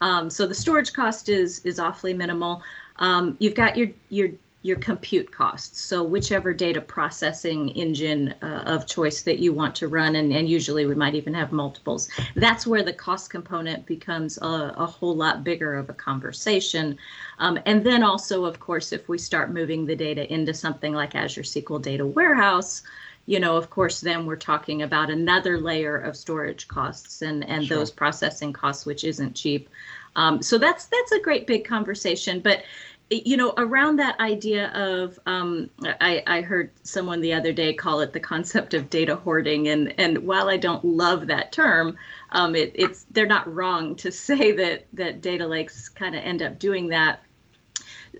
Um, 0.00 0.30
so 0.30 0.46
the 0.46 0.54
storage 0.54 0.92
cost 0.92 1.28
is 1.28 1.58
is 1.64 1.80
awfully 1.80 2.14
minimal. 2.14 2.62
Um, 3.00 3.36
you've 3.40 3.56
got 3.56 3.76
your 3.76 3.88
your 4.10 4.28
your 4.62 4.76
compute 4.76 5.30
costs. 5.30 5.80
So 5.80 6.04
whichever 6.04 6.54
data 6.54 6.80
processing 6.80 7.70
engine 7.70 8.34
uh, 8.42 8.62
of 8.64 8.86
choice 8.86 9.22
that 9.22 9.40
you 9.40 9.52
want 9.52 9.74
to 9.76 9.88
run, 9.88 10.16
and, 10.16 10.32
and 10.32 10.48
usually 10.48 10.86
we 10.86 10.94
might 10.94 11.16
even 11.16 11.34
have 11.34 11.50
multiples. 11.50 12.08
That's 12.36 12.66
where 12.66 12.84
the 12.84 12.92
cost 12.92 13.28
component 13.28 13.84
becomes 13.86 14.38
a, 14.38 14.72
a 14.76 14.86
whole 14.86 15.16
lot 15.16 15.42
bigger 15.42 15.74
of 15.74 15.90
a 15.90 15.94
conversation. 15.94 16.96
Um, 17.40 17.58
and 17.66 17.84
then 17.84 18.04
also, 18.04 18.44
of 18.44 18.60
course, 18.60 18.92
if 18.92 19.08
we 19.08 19.18
start 19.18 19.52
moving 19.52 19.84
the 19.84 19.96
data 19.96 20.32
into 20.32 20.54
something 20.54 20.92
like 20.92 21.16
Azure 21.16 21.42
SQL 21.42 21.82
Data 21.82 22.06
Warehouse, 22.06 22.82
you 23.26 23.38
know, 23.38 23.56
of 23.56 23.70
course, 23.70 24.00
then 24.00 24.26
we're 24.26 24.36
talking 24.36 24.82
about 24.82 25.10
another 25.10 25.58
layer 25.58 25.96
of 25.96 26.16
storage 26.16 26.66
costs 26.66 27.22
and 27.22 27.48
and 27.48 27.64
sure. 27.64 27.76
those 27.76 27.90
processing 27.90 28.52
costs, 28.52 28.84
which 28.84 29.04
isn't 29.04 29.34
cheap. 29.34 29.68
Um, 30.16 30.42
so 30.42 30.58
that's 30.58 30.86
that's 30.86 31.12
a 31.12 31.20
great 31.20 31.46
big 31.46 31.64
conversation, 31.64 32.40
but 32.40 32.64
you 33.12 33.36
know, 33.36 33.52
around 33.56 33.96
that 33.96 34.18
idea 34.20 34.68
of, 34.68 35.18
um, 35.26 35.70
I, 36.00 36.22
I 36.26 36.40
heard 36.40 36.70
someone 36.82 37.20
the 37.20 37.32
other 37.32 37.52
day 37.52 37.72
call 37.74 38.00
it 38.00 38.12
the 38.12 38.20
concept 38.20 38.74
of 38.74 38.90
data 38.90 39.16
hoarding, 39.16 39.68
and 39.68 39.94
and 39.98 40.18
while 40.18 40.48
I 40.48 40.56
don't 40.56 40.84
love 40.84 41.26
that 41.26 41.52
term, 41.52 41.96
um, 42.30 42.54
it, 42.54 42.72
it's 42.74 43.06
they're 43.10 43.26
not 43.26 43.52
wrong 43.52 43.94
to 43.96 44.12
say 44.28 44.52
that 44.52 44.86
that 44.92 45.20
data 45.20 45.46
lakes 45.46 45.88
kind 45.88 46.14
of 46.14 46.22
end 46.22 46.42
up 46.42 46.58
doing 46.58 46.88
that. 46.88 47.20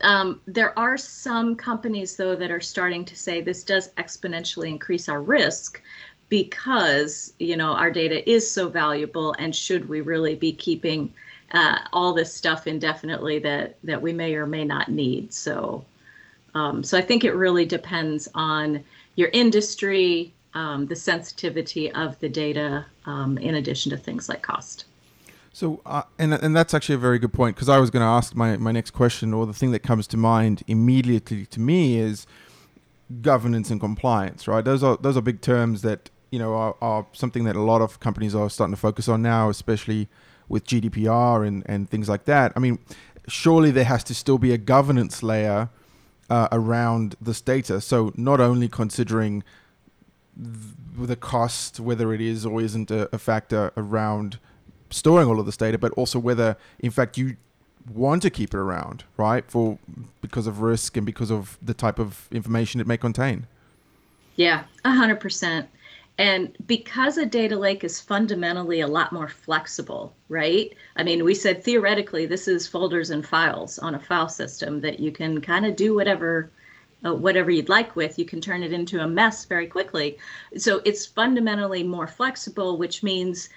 Um, 0.00 0.40
there 0.46 0.76
are 0.78 0.96
some 0.96 1.54
companies 1.54 2.16
though 2.16 2.34
that 2.34 2.50
are 2.50 2.60
starting 2.60 3.04
to 3.04 3.16
say 3.16 3.40
this 3.40 3.62
does 3.62 3.90
exponentially 3.98 4.68
increase 4.68 5.08
our 5.08 5.22
risk 5.22 5.82
because 6.28 7.34
you 7.38 7.56
know 7.56 7.72
our 7.72 7.90
data 7.90 8.28
is 8.30 8.50
so 8.50 8.68
valuable, 8.68 9.34
and 9.38 9.54
should 9.54 9.88
we 9.88 10.00
really 10.00 10.34
be 10.34 10.52
keeping 10.52 11.12
uh, 11.52 11.78
all 11.92 12.12
this 12.12 12.34
stuff 12.34 12.66
indefinitely 12.66 13.38
that 13.40 13.76
that 13.84 14.00
we 14.00 14.12
may 14.12 14.34
or 14.34 14.46
may 14.46 14.64
not 14.64 14.88
need. 14.88 15.32
So, 15.32 15.84
um, 16.54 16.82
so 16.82 16.96
I 16.96 17.02
think 17.02 17.24
it 17.24 17.34
really 17.34 17.64
depends 17.64 18.28
on 18.34 18.82
your 19.16 19.28
industry, 19.32 20.32
um, 20.54 20.86
the 20.86 20.96
sensitivity 20.96 21.92
of 21.92 22.18
the 22.20 22.28
data, 22.28 22.86
um, 23.04 23.36
in 23.38 23.56
addition 23.56 23.90
to 23.90 23.96
things 23.96 24.28
like 24.28 24.42
cost. 24.42 24.86
So, 25.52 25.82
uh, 25.84 26.02
and 26.18 26.32
and 26.32 26.56
that's 26.56 26.72
actually 26.72 26.94
a 26.94 26.98
very 26.98 27.18
good 27.18 27.32
point 27.32 27.56
because 27.56 27.68
I 27.68 27.78
was 27.78 27.90
going 27.90 28.00
to 28.00 28.06
ask 28.06 28.34
my 28.34 28.56
my 28.56 28.72
next 28.72 28.92
question, 28.92 29.34
or 29.34 29.44
the 29.44 29.52
thing 29.52 29.72
that 29.72 29.80
comes 29.80 30.06
to 30.08 30.16
mind 30.16 30.62
immediately 30.66 31.44
to 31.46 31.60
me 31.60 31.98
is 31.98 32.26
governance 33.20 33.70
and 33.70 33.78
compliance. 33.78 34.48
Right? 34.48 34.64
Those 34.64 34.82
are 34.82 34.96
those 34.96 35.18
are 35.18 35.20
big 35.20 35.42
terms 35.42 35.82
that 35.82 36.08
you 36.30 36.38
know 36.38 36.54
are, 36.54 36.76
are 36.80 37.06
something 37.12 37.44
that 37.44 37.56
a 37.56 37.60
lot 37.60 37.82
of 37.82 38.00
companies 38.00 38.34
are 38.34 38.48
starting 38.48 38.74
to 38.74 38.80
focus 38.80 39.08
on 39.08 39.20
now, 39.20 39.50
especially 39.50 40.08
with 40.48 40.66
GDPR 40.66 41.46
and, 41.46 41.62
and 41.66 41.88
things 41.88 42.08
like 42.08 42.24
that. 42.24 42.52
I 42.56 42.60
mean, 42.60 42.78
surely 43.28 43.70
there 43.70 43.84
has 43.84 44.04
to 44.04 44.14
still 44.14 44.38
be 44.38 44.52
a 44.52 44.58
governance 44.58 45.22
layer 45.22 45.70
uh, 46.30 46.48
around 46.52 47.16
this 47.20 47.40
data. 47.40 47.80
So 47.80 48.12
not 48.16 48.40
only 48.40 48.68
considering 48.68 49.44
the 50.36 51.16
cost, 51.16 51.80
whether 51.80 52.12
it 52.12 52.20
is 52.20 52.46
or 52.46 52.60
isn't 52.60 52.90
a, 52.90 53.08
a 53.14 53.18
factor 53.18 53.72
around 53.76 54.38
storing 54.90 55.28
all 55.28 55.40
of 55.40 55.46
this 55.46 55.56
data, 55.56 55.78
but 55.78 55.92
also 55.92 56.18
whether, 56.18 56.56
in 56.78 56.90
fact, 56.90 57.18
you 57.18 57.36
want 57.92 58.22
to 58.22 58.30
keep 58.30 58.54
it 58.54 58.58
around, 58.58 59.04
right? 59.16 59.44
For 59.50 59.78
because 60.20 60.46
of 60.46 60.60
risk 60.60 60.96
and 60.96 61.04
because 61.04 61.30
of 61.30 61.58
the 61.60 61.74
type 61.74 61.98
of 61.98 62.28
information 62.30 62.80
it 62.80 62.86
may 62.86 62.96
contain. 62.96 63.46
Yeah, 64.36 64.64
a 64.84 64.92
hundred 64.92 65.20
percent. 65.20 65.68
And 66.18 66.54
because 66.66 67.16
a 67.16 67.24
data 67.24 67.56
lake 67.56 67.84
is 67.84 68.00
fundamentally 68.00 68.80
a 68.80 68.86
lot 68.86 69.12
more 69.12 69.28
flexible, 69.28 70.14
right? 70.28 70.72
I 70.96 71.02
mean, 71.02 71.24
we 71.24 71.34
said 71.34 71.64
theoretically 71.64 72.26
this 72.26 72.46
is 72.48 72.68
folders 72.68 73.10
and 73.10 73.26
files 73.26 73.78
on 73.78 73.94
a 73.94 73.98
file 74.00 74.28
system 74.28 74.80
that 74.82 75.00
you 75.00 75.10
can 75.10 75.40
kind 75.40 75.64
of 75.64 75.74
do 75.76 75.94
whatever 75.94 76.50
uh, 77.04 77.14
whatever 77.14 77.50
you'd 77.50 77.68
like 77.68 77.96
with. 77.96 78.18
You 78.18 78.24
can 78.24 78.40
turn 78.40 78.62
it 78.62 78.72
into 78.72 79.00
a 79.00 79.08
mess 79.08 79.44
very 79.44 79.66
quickly. 79.66 80.18
So 80.56 80.80
it's 80.84 81.04
fundamentally 81.04 81.82
more 81.82 82.06
flexible, 82.06 82.76
which 82.76 83.02
means 83.02 83.48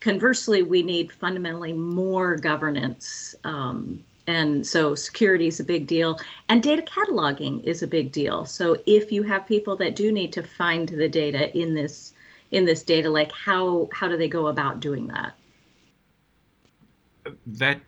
conversely 0.00 0.62
we 0.62 0.82
need 0.82 1.10
fundamentally 1.10 1.72
more 1.72 2.36
governance 2.36 3.34
um, 3.44 4.04
and 4.32 4.66
so 4.66 4.94
security 4.94 5.46
is 5.46 5.60
a 5.60 5.64
big 5.64 5.86
deal 5.86 6.18
and 6.48 6.62
data 6.62 6.82
cataloging 6.82 7.62
is 7.64 7.82
a 7.82 7.86
big 7.86 8.12
deal. 8.12 8.46
So 8.46 8.76
if 8.86 9.12
you 9.12 9.22
have 9.24 9.46
people 9.46 9.76
that 9.76 9.94
do 9.94 10.10
need 10.10 10.32
to 10.32 10.42
find 10.42 10.88
the 10.88 11.08
data 11.08 11.56
in 11.56 11.74
this 11.74 12.14
in 12.50 12.64
this 12.64 12.82
data 12.82 13.10
lake 13.10 13.32
how 13.32 13.88
how 13.92 14.08
do 14.08 14.16
they 14.16 14.28
go 14.28 14.46
about 14.46 14.80
doing 14.80 15.06
that? 15.08 15.32
That 17.46 17.80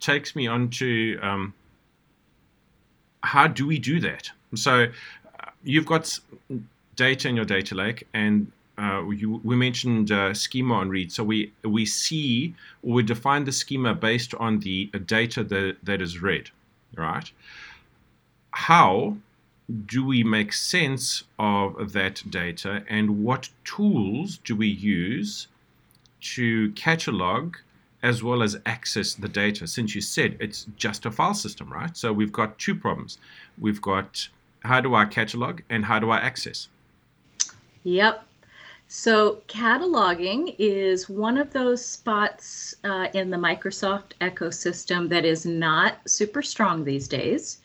takes 0.00 0.34
me 0.34 0.46
on 0.46 0.70
to 0.80 1.18
um, 1.22 1.54
how 3.22 3.46
do 3.46 3.66
we 3.66 3.78
do 3.78 4.00
that? 4.00 4.30
So 4.54 4.74
uh, 4.84 5.50
you've 5.62 5.86
got 5.86 6.18
data 6.96 7.28
in 7.28 7.36
your 7.36 7.44
data 7.44 7.74
lake 7.74 8.06
and 8.14 8.50
uh, 8.80 9.06
you, 9.10 9.40
we 9.44 9.56
mentioned 9.56 10.10
uh, 10.10 10.32
schema 10.32 10.74
on 10.74 10.88
read. 10.88 11.12
So 11.12 11.22
we 11.22 11.52
we 11.62 11.84
see 11.84 12.54
or 12.82 12.94
we 12.94 13.02
define 13.02 13.44
the 13.44 13.52
schema 13.52 13.94
based 13.94 14.34
on 14.34 14.60
the 14.60 14.86
data 15.04 15.44
that, 15.44 15.76
that 15.82 16.00
is 16.00 16.22
read, 16.22 16.50
right? 16.96 17.30
How 18.52 19.16
do 19.86 20.04
we 20.04 20.24
make 20.24 20.52
sense 20.52 21.24
of 21.38 21.92
that 21.92 22.22
data 22.28 22.82
and 22.88 23.22
what 23.22 23.50
tools 23.64 24.38
do 24.44 24.56
we 24.56 24.66
use 24.66 25.46
to 26.20 26.72
catalog 26.72 27.56
as 28.02 28.22
well 28.22 28.42
as 28.42 28.56
access 28.64 29.14
the 29.14 29.28
data? 29.28 29.66
Since 29.66 29.94
you 29.94 30.00
said 30.00 30.36
it's 30.40 30.66
just 30.76 31.04
a 31.04 31.10
file 31.10 31.34
system, 31.34 31.70
right? 31.72 31.94
So 31.96 32.12
we've 32.12 32.32
got 32.32 32.58
two 32.58 32.74
problems. 32.74 33.18
We've 33.58 33.82
got 33.82 34.28
how 34.60 34.80
do 34.80 34.94
I 34.94 35.04
catalog 35.04 35.60
and 35.68 35.84
how 35.84 35.98
do 35.98 36.10
I 36.10 36.18
access? 36.18 36.68
Yep. 37.84 38.24
So, 38.92 39.40
cataloging 39.46 40.56
is 40.58 41.08
one 41.08 41.38
of 41.38 41.52
those 41.52 41.82
spots 41.84 42.74
uh, 42.82 43.06
in 43.14 43.30
the 43.30 43.36
Microsoft 43.36 44.14
ecosystem 44.20 45.08
that 45.10 45.24
is 45.24 45.46
not 45.46 45.98
super 46.10 46.42
strong 46.42 46.82
these 46.82 47.06
days. 47.06 47.58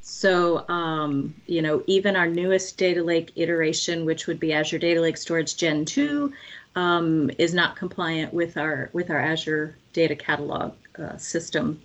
So, 0.00 0.68
um, 0.68 1.32
you 1.46 1.62
know, 1.62 1.84
even 1.86 2.16
our 2.16 2.26
newest 2.26 2.76
data 2.76 3.04
lake 3.04 3.30
iteration, 3.36 4.04
which 4.04 4.26
would 4.26 4.40
be 4.40 4.52
Azure 4.52 4.80
Data 4.80 5.00
Lake 5.00 5.16
Storage 5.16 5.56
Gen 5.56 5.84
2, 5.84 6.32
um, 6.74 7.30
is 7.38 7.54
not 7.54 7.76
compliant 7.76 8.34
with 8.34 8.56
our 8.56 8.90
with 8.92 9.10
our 9.10 9.20
Azure 9.20 9.76
Data 9.92 10.16
Catalog 10.16 10.74
uh, 10.98 11.16
system. 11.18 11.80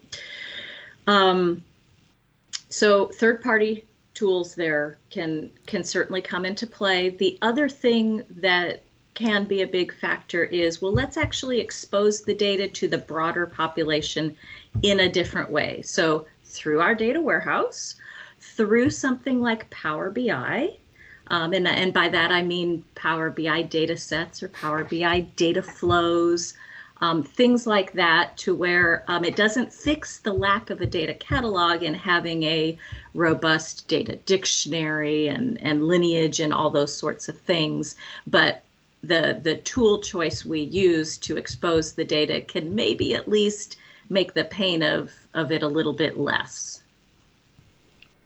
Um, 1.06 1.64
so, 2.70 3.06
third-party 3.06 3.86
tools 4.20 4.54
there 4.54 4.98
can 5.10 5.50
can 5.66 5.82
certainly 5.82 6.22
come 6.22 6.44
into 6.46 6.68
play. 6.68 7.10
The 7.10 7.38
other 7.42 7.70
thing 7.70 8.24
that 8.30 8.84
can 9.14 9.46
be 9.46 9.62
a 9.62 9.68
big 9.68 9.94
factor 9.94 10.44
is 10.44 10.82
well 10.82 10.92
let's 10.92 11.16
actually 11.16 11.62
expose 11.62 12.22
the 12.22 12.34
data 12.34 12.68
to 12.68 12.88
the 12.90 12.98
broader 12.98 13.46
population 13.46 14.36
in 14.84 15.00
a 15.00 15.10
different 15.10 15.50
way. 15.50 15.82
So 15.84 16.26
through 16.44 16.82
our 16.82 16.94
data 16.94 17.22
warehouse, 17.22 17.96
through 18.42 18.90
something 18.90 19.40
like 19.40 19.70
Power 19.70 20.10
BI, 20.10 20.76
um, 21.28 21.54
and, 21.54 21.66
and 21.66 21.94
by 21.94 22.10
that 22.10 22.30
I 22.30 22.42
mean 22.42 22.84
Power 22.96 23.30
BI 23.30 23.62
data 23.62 23.96
sets 23.96 24.44
or 24.44 24.50
Power 24.50 24.84
BI 24.84 25.22
data 25.38 25.64
flows, 25.64 26.56
um, 27.02 27.24
things 27.24 27.66
like 27.66 27.94
that, 27.94 28.38
to 28.38 28.54
where 28.54 29.04
um, 29.08 29.24
it 29.24 29.36
doesn't 29.36 29.72
fix 29.72 30.20
the 30.20 30.34
lack 30.34 30.70
of 30.70 30.82
a 30.82 30.86
data 30.86 31.14
catalog 31.14 31.84
and 31.84 31.96
having 31.96 32.44
a 32.44 32.78
robust 33.14 33.88
data 33.88 34.18
dictionary 34.26 35.28
and, 35.28 35.62
and 35.62 35.88
lineage 35.88 36.40
and 36.40 36.54
all 36.54 36.70
those 36.70 36.94
sorts 36.94 37.30
of 37.30 37.40
things. 37.40 37.96
But 38.28 38.64
the, 39.02 39.40
the 39.42 39.58
tool 39.58 40.02
choice 40.02 40.46
we 40.46 40.62
use 40.62 41.18
to 41.20 41.38
expose 41.38 41.94
the 41.94 42.06
data 42.06 42.42
can 42.42 42.76
maybe 42.76 43.16
at 43.16 43.30
least 43.30 43.78
make 44.10 44.34
the 44.34 44.46
pain 44.46 44.84
of, 44.84 45.12
of 45.34 45.52
it 45.52 45.64
a 45.64 45.68
little 45.68 45.94
bit 45.94 46.18
less. 46.18 46.82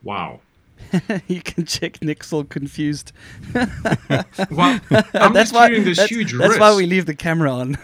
Wow. 0.03 0.39
you 1.27 1.41
can 1.41 1.65
check 1.65 2.01
Nick's 2.01 2.33
all 2.33 2.43
confused. 2.43 3.11
well, 3.53 3.65
I'm 3.69 4.81
that's 5.33 5.51
just 5.51 5.53
why, 5.53 5.69
this 5.69 5.97
that's, 5.97 6.09
huge 6.09 6.33
that's 6.33 6.49
risk. 6.49 6.59
why 6.59 6.75
we 6.75 6.85
leave 6.85 7.05
the 7.05 7.15
camera 7.15 7.51
on. 7.51 7.77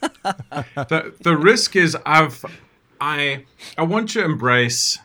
The 0.00 1.14
the 1.20 1.36
risk 1.36 1.76
is 1.76 1.96
I've 2.06 2.44
I 3.00 3.44
I 3.78 3.82
want 3.82 4.10
to 4.10 4.24
embrace 4.24 4.98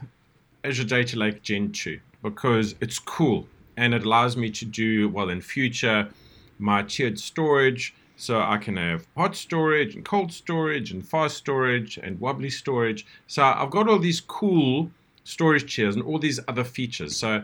Azure 0.63 0.83
Data 0.83 1.17
Lake 1.17 1.41
Gen 1.41 1.71
2 1.71 1.99
because 2.21 2.75
it's 2.81 2.99
cool 2.99 3.47
and 3.77 3.93
it 3.93 4.03
allows 4.03 4.35
me 4.37 4.49
to 4.51 4.65
do 4.65 5.09
well 5.09 5.29
in 5.29 5.41
future 5.41 6.09
my 6.57 6.81
tiered 6.83 7.19
storage 7.19 7.93
so 8.15 8.39
I 8.41 8.57
can 8.57 8.77
have 8.77 9.05
hot 9.15 9.35
storage 9.35 9.95
and 9.95 10.05
cold 10.05 10.31
storage 10.31 10.91
and 10.91 11.07
fast 11.07 11.37
storage 11.37 11.97
and 11.97 12.19
wobbly 12.19 12.49
storage. 12.49 13.05
So 13.27 13.43
I've 13.43 13.71
got 13.71 13.89
all 13.89 13.99
these 13.99 14.21
cool 14.21 14.89
storage 15.25 15.75
tiers 15.75 15.95
and 15.95 16.03
all 16.03 16.19
these 16.19 16.39
other 16.47 16.63
features. 16.63 17.15
So 17.17 17.43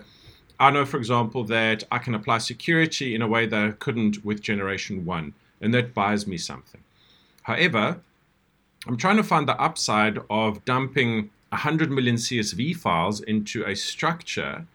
I 0.60 0.72
know, 0.72 0.86
for 0.86 0.98
example, 0.98 1.44
that 1.46 1.84
I 1.92 1.98
can 1.98 2.16
apply 2.16 2.38
security 2.38 3.16
in 3.16 3.22
a 3.22 3.28
way 3.28 3.48
that 3.48 3.66
I 3.66 3.72
couldn't 3.72 4.24
with 4.24 4.42
Generation 4.42 5.06
1, 5.06 5.34
and 5.60 5.74
that 5.74 5.94
buys 5.94 6.28
me 6.28 6.38
something. 6.38 6.82
However, 7.44 8.00
I'm 8.88 8.98
trying 8.98 9.18
to 9.18 9.24
find 9.24 9.48
the 9.48 9.60
upside 9.60 10.20
of 10.30 10.64
dumping 10.66 11.30
100 11.50 11.92
million 11.92 12.16
CSV 12.16 12.76
files 12.78 13.22
into 13.22 13.66
a 13.66 13.76
structure 13.76 14.66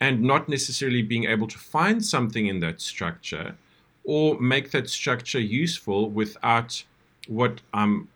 and 0.00 0.22
not 0.22 0.48
necessarily 0.48 1.02
being 1.02 1.24
able 1.24 1.46
to 1.48 1.58
find 1.58 2.04
something 2.04 2.46
in 2.46 2.60
that 2.60 2.80
structure 2.80 3.56
or 4.04 4.38
make 4.40 4.70
that 4.72 4.88
structure 4.88 5.40
useful 5.40 6.10
without 6.10 6.82
what 7.28 7.60
I'm 7.72 8.08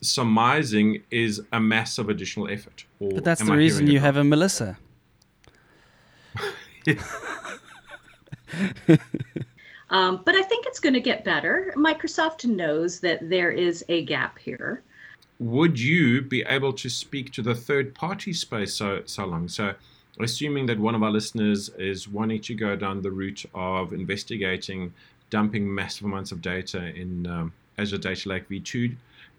surmising 0.00 1.02
is 1.10 1.40
a 1.52 1.60
massive 1.60 2.08
additional 2.08 2.48
effort. 2.48 2.84
Or 2.98 3.12
But 3.12 3.24
that's 3.24 3.42
the 3.42 3.52
I 3.52 3.56
reason 3.56 3.86
you 3.86 4.00
have 4.00 4.16
a 4.16 4.24
Melissa. 4.24 4.78
Um, 9.90 10.22
but 10.24 10.34
I 10.34 10.42
think 10.42 10.66
it's 10.66 10.80
going 10.80 10.94
to 10.94 11.00
get 11.00 11.24
better. 11.24 11.72
Microsoft 11.76 12.44
knows 12.44 13.00
that 13.00 13.28
there 13.28 13.50
is 13.50 13.84
a 13.88 14.04
gap 14.04 14.38
here. 14.38 14.82
would 15.38 15.80
you 15.80 16.20
be 16.20 16.42
able 16.42 16.72
to 16.72 16.88
speak 16.88 17.32
to 17.32 17.42
the 17.42 17.54
third 17.54 17.94
party 17.94 18.32
space 18.32 18.74
so 18.74 19.02
so 19.06 19.24
long? 19.26 19.48
So, 19.48 19.74
assuming 20.20 20.66
that 20.66 20.78
one 20.78 20.94
of 20.94 21.02
our 21.02 21.10
listeners 21.10 21.70
is 21.78 22.06
wanting 22.06 22.40
to 22.42 22.54
go 22.54 22.76
down 22.76 23.02
the 23.02 23.10
route 23.10 23.44
of 23.54 23.92
investigating 23.92 24.92
dumping 25.30 25.72
massive 25.72 26.04
amounts 26.04 26.32
of 26.32 26.42
data 26.42 26.94
in 26.94 27.26
um, 27.26 27.52
Azure 27.78 27.98
Data 27.98 28.28
Lake 28.28 28.48
V2 28.48 28.94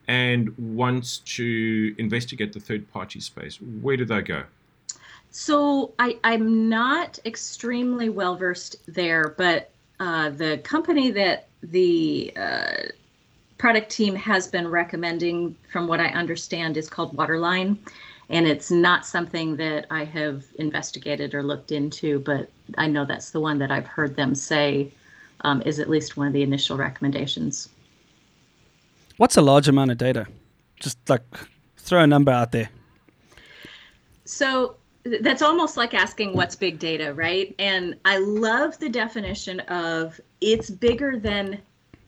and 0.07 0.57
wants 0.57 1.19
to 1.19 1.93
investigate 1.97 2.53
the 2.53 2.59
third 2.59 2.91
party 2.91 3.19
space, 3.19 3.59
where 3.81 3.97
do 3.97 4.05
they 4.05 4.21
go? 4.21 4.43
So 5.29 5.93
I, 5.99 6.17
I'm 6.23 6.67
not 6.67 7.19
extremely 7.25 8.09
well 8.09 8.35
versed 8.35 8.77
there, 8.87 9.35
but 9.37 9.69
uh, 10.01 10.31
the 10.31 10.57
company 10.63 11.11
that 11.11 11.47
the 11.61 12.33
uh, 12.35 12.73
product 13.59 13.91
team 13.91 14.15
has 14.15 14.47
been 14.47 14.67
recommending, 14.67 15.55
from 15.71 15.87
what 15.87 15.99
I 15.99 16.07
understand, 16.07 16.75
is 16.75 16.89
called 16.89 17.15
Waterline. 17.15 17.77
And 18.27 18.47
it's 18.47 18.71
not 18.71 19.05
something 19.05 19.57
that 19.57 19.85
I 19.91 20.05
have 20.05 20.43
investigated 20.55 21.35
or 21.35 21.43
looked 21.43 21.71
into, 21.71 22.17
but 22.21 22.49
I 22.79 22.87
know 22.87 23.05
that's 23.05 23.29
the 23.29 23.39
one 23.39 23.59
that 23.59 23.69
I've 23.69 23.85
heard 23.85 24.15
them 24.15 24.33
say 24.33 24.91
um, 25.41 25.61
is 25.67 25.77
at 25.77 25.87
least 25.87 26.17
one 26.17 26.25
of 26.25 26.33
the 26.33 26.41
initial 26.41 26.77
recommendations. 26.77 27.69
What's 29.17 29.37
a 29.37 29.41
large 29.41 29.67
amount 29.67 29.91
of 29.91 29.99
data? 29.99 30.25
Just 30.79 30.97
like 31.07 31.21
throw 31.77 32.01
a 32.01 32.07
number 32.07 32.31
out 32.31 32.53
there. 32.53 32.71
So 34.25 34.77
that's 35.03 35.41
almost 35.41 35.77
like 35.77 35.93
asking 35.93 36.33
what's 36.35 36.55
big 36.55 36.79
data, 36.79 37.13
right? 37.13 37.55
And 37.59 37.95
I 38.05 38.17
love 38.19 38.77
the 38.79 38.89
definition 38.89 39.59
of 39.61 40.19
it's 40.41 40.69
bigger 40.69 41.17
than 41.17 41.61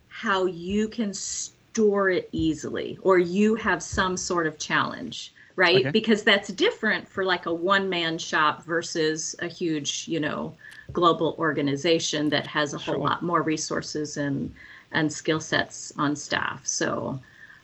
how 0.08 0.46
you 0.46 0.88
can 0.88 1.14
store 1.14 2.10
it 2.10 2.30
easily 2.32 2.98
or 3.02 3.18
you 3.18 3.56
have 3.56 3.82
some 3.82 4.16
sort 4.18 4.46
of 4.48 4.60
challenge, 4.60 5.34
right? 5.56 5.88
Okay. 5.88 5.92
Because 5.92 6.24
that's 6.24 6.50
different 6.50 7.08
for 7.08 7.26
like 7.26 7.46
a 7.48 7.54
one 7.54 7.90
man 7.90 8.18
shop 8.18 8.64
versus 8.66 9.36
a 9.40 9.48
huge, 9.48 10.08
you 10.08 10.20
know, 10.20 10.56
global 10.92 11.36
organization 11.40 12.30
that 12.30 12.46
has 12.48 12.74
a 12.74 12.78
whole 12.78 12.96
Sure. 12.96 13.04
lot 13.04 13.24
more 13.24 13.42
resources 13.42 14.18
and 14.18 14.54
and 14.92 15.12
skill 15.12 15.40
sets 15.40 15.92
on 15.98 16.16
staff. 16.16 16.66
So 16.68 17.20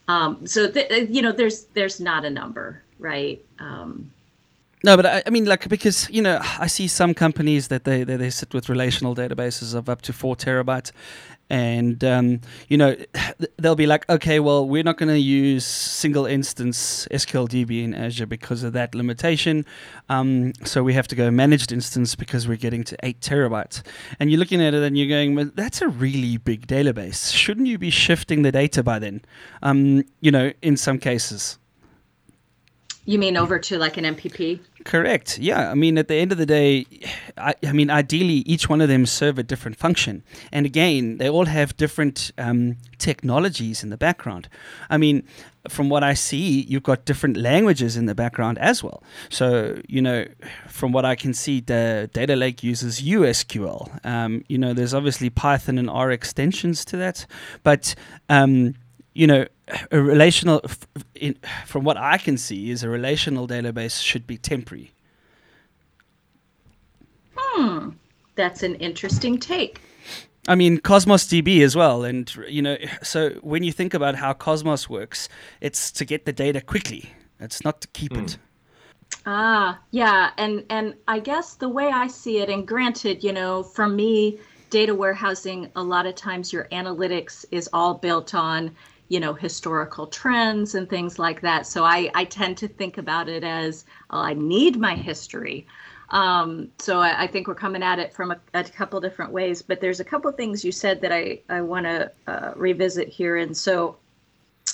um, 0.07 0.45
so 0.47 0.69
th- 0.69 1.09
you 1.09 1.21
know 1.21 1.31
there's 1.31 1.65
there's 1.75 1.99
not 1.99 2.25
a 2.25 2.29
number, 2.29 2.83
right? 2.97 3.45
Um, 3.59 4.11
No, 4.83 4.95
but 4.95 5.05
I, 5.05 5.23
I 5.27 5.29
mean, 5.29 5.45
like, 5.45 5.67
because, 5.67 6.09
you 6.09 6.21
know, 6.21 6.39
I 6.57 6.67
see 6.67 6.87
some 6.87 7.13
companies 7.13 7.67
that 7.67 7.83
they, 7.83 8.03
they, 8.03 8.15
they 8.15 8.29
sit 8.29 8.53
with 8.53 8.69
relational 8.69 9.13
databases 9.13 9.75
of 9.75 9.89
up 9.89 10.01
to 10.03 10.13
four 10.13 10.35
terabytes. 10.35 10.91
And, 11.49 12.03
um, 12.03 12.41
you 12.67 12.77
know, 12.77 12.95
they'll 13.57 13.75
be 13.75 13.87
like, 13.87 14.07
okay, 14.07 14.39
well, 14.39 14.67
we're 14.67 14.83
not 14.83 14.97
going 14.97 15.09
to 15.09 15.19
use 15.19 15.65
single 15.65 16.25
instance 16.25 17.07
SQL 17.11 17.49
DB 17.49 17.83
in 17.83 17.95
Azure 17.95 18.27
because 18.27 18.63
of 18.63 18.73
that 18.73 18.93
limitation. 18.93 19.65
Um, 20.09 20.53
so 20.63 20.83
we 20.83 20.93
have 20.93 21.07
to 21.07 21.15
go 21.15 21.31
managed 21.31 21.71
instance 21.71 22.15
because 22.15 22.47
we're 22.47 22.55
getting 22.55 22.83
to 22.85 22.97
eight 23.03 23.19
terabytes. 23.19 23.81
And 24.19 24.29
you're 24.29 24.39
looking 24.39 24.61
at 24.61 24.73
it 24.73 24.83
and 24.83 24.97
you're 24.97 25.07
going, 25.07 25.35
well, 25.35 25.49
that's 25.55 25.81
a 25.81 25.87
really 25.89 26.37
big 26.37 26.67
database. 26.67 27.33
Shouldn't 27.33 27.67
you 27.67 27.77
be 27.77 27.89
shifting 27.89 28.43
the 28.43 28.51
data 28.51 28.83
by 28.83 28.99
then? 28.99 29.23
Um, 29.63 30.03
you 30.21 30.31
know, 30.31 30.53
in 30.61 30.77
some 30.77 30.99
cases. 30.99 31.57
You 33.09 33.17
mean 33.17 33.37
over 33.37 33.57
to 33.57 33.79
like 33.79 33.97
an 33.97 34.03
MPP? 34.03 34.59
Correct. 34.85 35.39
Yeah. 35.39 35.71
I 35.71 35.73
mean, 35.73 35.97
at 35.97 36.07
the 36.09 36.13
end 36.13 36.31
of 36.31 36.37
the 36.37 36.45
day, 36.45 36.85
I, 37.39 37.55
I 37.65 37.71
mean, 37.71 37.89
ideally, 37.89 38.43
each 38.45 38.69
one 38.69 38.81
of 38.81 38.87
them 38.87 39.07
serve 39.07 39.39
a 39.39 39.43
different 39.43 39.77
function. 39.77 40.21
And 40.51 40.67
again, 40.67 41.17
they 41.17 41.27
all 41.27 41.45
have 41.45 41.75
different 41.75 42.31
um, 42.37 42.77
technologies 42.99 43.81
in 43.81 43.89
the 43.89 43.97
background. 43.97 44.47
I 44.91 44.97
mean, 44.97 45.23
from 45.67 45.89
what 45.89 46.03
I 46.03 46.13
see, 46.13 46.61
you've 46.61 46.83
got 46.83 47.05
different 47.05 47.35
languages 47.35 47.97
in 47.97 48.05
the 48.05 48.13
background 48.13 48.59
as 48.59 48.83
well. 48.83 49.01
So, 49.29 49.81
you 49.87 50.03
know, 50.03 50.27
from 50.67 50.91
what 50.91 51.03
I 51.03 51.15
can 51.15 51.33
see, 51.33 51.61
the 51.61 52.11
data 52.13 52.35
lake 52.35 52.61
uses 52.61 53.01
USQL. 53.01 54.05
Um, 54.05 54.43
you 54.47 54.59
know, 54.59 54.73
there's 54.75 54.93
obviously 54.93 55.31
Python 55.31 55.79
and 55.79 55.89
R 55.89 56.11
extensions 56.11 56.85
to 56.85 56.97
that. 56.97 57.25
But, 57.63 57.95
um, 58.29 58.75
you 59.15 59.25
know, 59.25 59.47
a 59.91 60.01
relational, 60.01 60.61
in, 61.15 61.35
from 61.65 61.83
what 61.83 61.97
I 61.97 62.17
can 62.17 62.37
see, 62.37 62.71
is 62.71 62.83
a 62.83 62.89
relational 62.89 63.47
database 63.47 64.01
should 64.01 64.25
be 64.25 64.37
temporary. 64.37 64.91
Hmm, 67.35 67.89
that's 68.35 68.63
an 68.63 68.75
interesting 68.75 69.37
take. 69.37 69.81
I 70.47 70.55
mean, 70.55 70.79
Cosmos 70.79 71.25
DB 71.27 71.61
as 71.61 71.75
well. 71.75 72.03
And, 72.03 72.33
you 72.47 72.61
know, 72.61 72.77
so 73.03 73.31
when 73.41 73.63
you 73.63 73.71
think 73.71 73.93
about 73.93 74.15
how 74.15 74.33
Cosmos 74.33 74.89
works, 74.89 75.29
it's 75.61 75.91
to 75.91 76.05
get 76.05 76.25
the 76.25 76.33
data 76.33 76.61
quickly, 76.61 77.09
it's 77.39 77.63
not 77.63 77.81
to 77.81 77.87
keep 77.89 78.15
it. 78.17 78.37
Ah, 79.25 79.79
yeah, 79.91 80.31
and 80.37 80.63
and 80.69 80.95
I 81.07 81.19
guess 81.19 81.55
the 81.55 81.69
way 81.69 81.89
I 81.89 82.07
see 82.07 82.39
it, 82.39 82.49
and 82.49 82.67
granted, 82.67 83.23
you 83.23 83.33
know, 83.33 83.63
for 83.63 83.87
me, 83.87 84.39
data 84.69 84.93
warehousing, 84.93 85.69
a 85.75 85.83
lot 85.83 86.05
of 86.05 86.15
times 86.15 86.53
your 86.53 86.65
analytics 86.71 87.45
is 87.51 87.69
all 87.73 87.95
built 87.95 88.33
on, 88.33 88.75
you 89.09 89.19
know, 89.19 89.33
historical 89.33 90.07
trends 90.07 90.75
and 90.75 90.89
things 90.89 91.19
like 91.19 91.41
that. 91.41 91.67
So 91.67 91.83
I 91.83 92.09
I 92.15 92.25
tend 92.25 92.57
to 92.59 92.67
think 92.67 92.97
about 92.97 93.27
it 93.27 93.43
as, 93.43 93.85
oh, 94.11 94.19
I 94.19 94.33
need 94.33 94.77
my 94.77 94.95
history. 94.95 95.67
Um, 96.11 96.69
so 96.79 96.99
I, 97.01 97.23
I 97.23 97.27
think 97.27 97.47
we're 97.47 97.55
coming 97.55 97.83
at 97.83 97.99
it 97.99 98.13
from 98.13 98.31
a, 98.31 98.39
a 98.53 98.63
couple 98.63 98.99
different 98.99 99.31
ways, 99.31 99.61
but 99.61 99.79
there's 99.81 99.99
a 99.99 100.03
couple 100.03 100.31
things 100.31 100.63
you 100.65 100.71
said 100.71 101.01
that 101.01 101.11
I 101.11 101.41
I 101.49 101.61
want 101.61 101.85
to 101.85 102.11
uh, 102.27 102.53
revisit 102.55 103.07
here, 103.09 103.35
and 103.37 103.55
so 103.55 103.97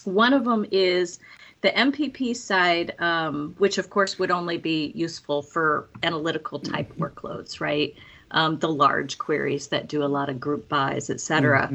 one 0.06 0.34
of 0.34 0.46
them 0.46 0.66
is 0.72 1.20
the 1.62 1.72
MPP 1.72 2.36
side, 2.36 2.94
um, 3.00 3.56
which 3.58 3.78
of 3.78 3.90
course 3.90 4.20
would 4.20 4.32
only 4.32 4.58
be 4.58 4.92
useful 4.96 5.42
for 5.42 5.90
analytical 6.04 6.60
type 6.60 6.94
workloads, 6.98 7.60
right? 7.60 7.96
Um, 8.32 8.60
the 8.60 8.70
large 8.70 9.18
queries 9.18 9.68
that 9.68 9.88
do 9.88 10.04
a 10.04 10.06
lot 10.06 10.30
of 10.30 10.40
group 10.40 10.68
bys, 10.70 11.10
et 11.10 11.20
cetera. 11.22 11.74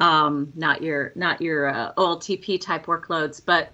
Um, 0.00 0.52
not 0.54 0.82
your 0.82 1.12
not 1.14 1.40
your 1.40 1.68
uh, 1.68 1.92
OLTP 1.94 2.60
type 2.60 2.86
workloads, 2.86 3.40
but 3.44 3.72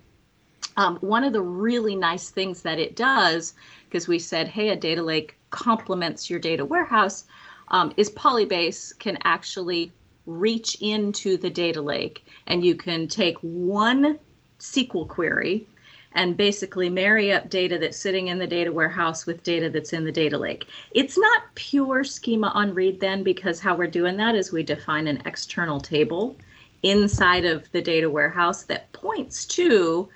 um, 0.77 0.97
one 0.97 1.25
of 1.25 1.33
the 1.33 1.43
really 1.43 1.97
nice 1.97 2.31
things 2.31 2.62
that 2.62 2.79
it 2.79 2.97
does, 2.97 3.55
because 3.85 4.09
we 4.09 4.19
said, 4.19 4.49
hey, 4.49 4.71
a 4.71 4.77
data 4.77 5.03
lake 5.03 5.37
complements 5.51 6.29
your 6.29 6.39
data 6.39 6.65
warehouse, 6.65 7.25
um, 7.69 7.93
is 7.97 8.11
Polybase 8.11 8.99
can 8.99 9.19
actually 9.25 9.93
reach 10.27 10.77
into 10.81 11.37
the 11.37 11.49
data 11.49 11.81
lake 11.81 12.27
and 12.47 12.65
you 12.65 12.75
can 12.75 13.07
take 13.09 13.39
one 13.39 14.19
SQL 14.59 15.09
query 15.09 15.67
and 16.16 16.37
basically 16.37 16.88
marry 16.88 17.31
up 17.31 17.50
data 17.50 17.79
that's 17.79 17.98
sitting 17.98 18.29
in 18.29 18.38
the 18.38 18.46
data 18.46 18.72
warehouse 18.72 19.26
with 19.26 19.42
data 19.42 19.68
that's 19.68 19.92
in 19.92 20.02
the 20.02 20.11
data 20.11 20.37
lake. 20.37 20.66
It's 20.92 21.18
not 21.18 21.42
pure 21.55 22.05
schema 22.05 22.48
on 22.48 22.74
read 22.74 22.98
then 22.98 23.22
because 23.22 23.61
how 23.61 23.76
we're 23.76 23.87
doing 23.87 24.16
that 24.16 24.35
is 24.35 24.50
we 24.50 24.62
define 24.62 25.07
an 25.07 25.22
external 25.26 25.79
table 25.79 26.37
inside 26.83 27.44
of 27.44 27.70
the 27.72 27.83
data 27.83 28.09
warehouse 28.09 28.62
that 28.64 28.90
points 28.92 29.44
to 29.44 30.09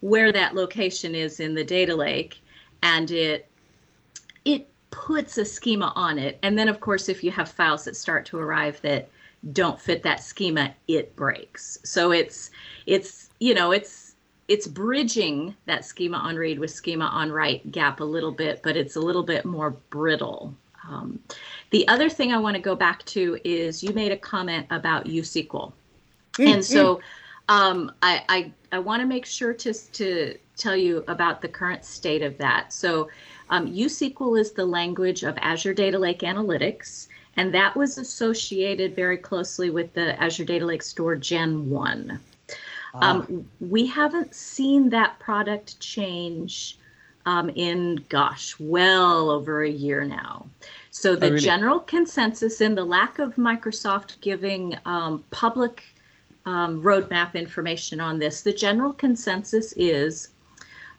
where 0.00 0.32
that 0.32 0.56
location 0.56 1.14
is 1.14 1.38
in 1.38 1.54
the 1.54 1.64
data 1.64 1.94
lake 1.94 2.40
and 2.82 3.12
it 3.12 3.48
it 4.44 4.68
puts 4.90 5.38
a 5.38 5.44
schema 5.44 5.92
on 5.94 6.18
it. 6.18 6.38
And 6.42 6.58
then, 6.58 6.68
of 6.68 6.80
course, 6.80 7.08
if 7.08 7.22
you 7.22 7.30
have 7.30 7.48
files 7.48 7.84
that 7.84 7.96
start 7.96 8.26
to 8.26 8.38
arrive 8.38 8.80
that 8.82 9.08
don't 9.52 9.80
fit 9.80 10.02
that 10.02 10.22
schema, 10.22 10.74
it 10.88 11.14
breaks. 11.14 11.78
So 11.84 12.10
it's 12.10 12.50
it's 12.86 13.30
you 13.38 13.54
know 13.54 13.70
it's 13.70 14.05
it's 14.48 14.66
bridging 14.66 15.54
that 15.66 15.84
schema 15.84 16.18
on 16.18 16.36
read 16.36 16.58
with 16.58 16.70
schema 16.70 17.06
on 17.06 17.32
write 17.32 17.72
gap 17.72 18.00
a 18.00 18.04
little 18.04 18.30
bit, 18.30 18.62
but 18.62 18.76
it's 18.76 18.96
a 18.96 19.00
little 19.00 19.22
bit 19.22 19.44
more 19.44 19.70
brittle. 19.90 20.54
Um, 20.88 21.18
the 21.70 21.86
other 21.88 22.08
thing 22.08 22.32
I 22.32 22.38
want 22.38 22.54
to 22.54 22.62
go 22.62 22.76
back 22.76 23.04
to 23.06 23.38
is 23.44 23.82
you 23.82 23.92
made 23.92 24.12
a 24.12 24.16
comment 24.16 24.66
about 24.70 25.06
USQL, 25.06 25.72
mm, 26.34 26.46
and 26.46 26.64
so 26.64 26.96
mm. 26.96 27.00
um, 27.48 27.92
I 28.02 28.22
I, 28.28 28.52
I 28.70 28.78
want 28.78 29.00
to 29.00 29.06
make 29.06 29.26
sure 29.26 29.52
to 29.52 29.72
to 29.72 30.38
tell 30.56 30.76
you 30.76 31.04
about 31.08 31.42
the 31.42 31.48
current 31.48 31.84
state 31.84 32.22
of 32.22 32.38
that. 32.38 32.72
So 32.72 33.08
um, 33.50 33.72
USQL 33.72 34.40
is 34.40 34.52
the 34.52 34.64
language 34.64 35.24
of 35.24 35.36
Azure 35.38 35.74
Data 35.74 35.98
Lake 35.98 36.20
Analytics, 36.20 37.08
and 37.36 37.52
that 37.52 37.76
was 37.76 37.98
associated 37.98 38.94
very 38.94 39.18
closely 39.18 39.70
with 39.70 39.92
the 39.92 40.20
Azure 40.22 40.44
Data 40.44 40.66
Lake 40.66 40.82
Store 40.82 41.16
Gen 41.16 41.68
1. 41.68 42.18
Ah. 43.00 43.10
Um, 43.10 43.48
we 43.60 43.86
haven't 43.86 44.34
seen 44.34 44.90
that 44.90 45.18
product 45.18 45.78
change 45.80 46.78
um, 47.26 47.50
in, 47.50 48.04
gosh, 48.08 48.54
well 48.58 49.30
over 49.30 49.62
a 49.62 49.70
year 49.70 50.04
now. 50.04 50.46
So 50.90 51.16
the 51.16 51.26
oh, 51.26 51.30
really? 51.30 51.42
general 51.42 51.80
consensus 51.80 52.60
in 52.60 52.74
the 52.74 52.84
lack 52.84 53.18
of 53.18 53.34
Microsoft 53.34 54.20
giving 54.20 54.76
um, 54.86 55.24
public 55.30 55.82
um, 56.46 56.80
roadmap 56.82 57.34
information 57.34 58.00
on 58.00 58.18
this, 58.18 58.42
the 58.42 58.52
general 58.52 58.92
consensus 58.92 59.72
is 59.76 60.28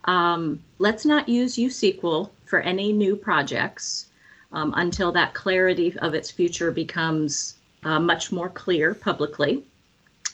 um, 0.05 0.61
let's 0.79 1.05
not 1.05 1.27
use 1.27 1.55
USQL 1.55 2.29
for 2.45 2.59
any 2.59 2.91
new 2.93 3.15
projects 3.15 4.07
um, 4.51 4.73
until 4.77 5.11
that 5.13 5.33
clarity 5.33 5.97
of 5.99 6.13
its 6.13 6.29
future 6.29 6.71
becomes 6.71 7.55
uh, 7.83 7.99
much 7.99 8.31
more 8.31 8.49
clear 8.49 8.93
publicly. 8.93 9.63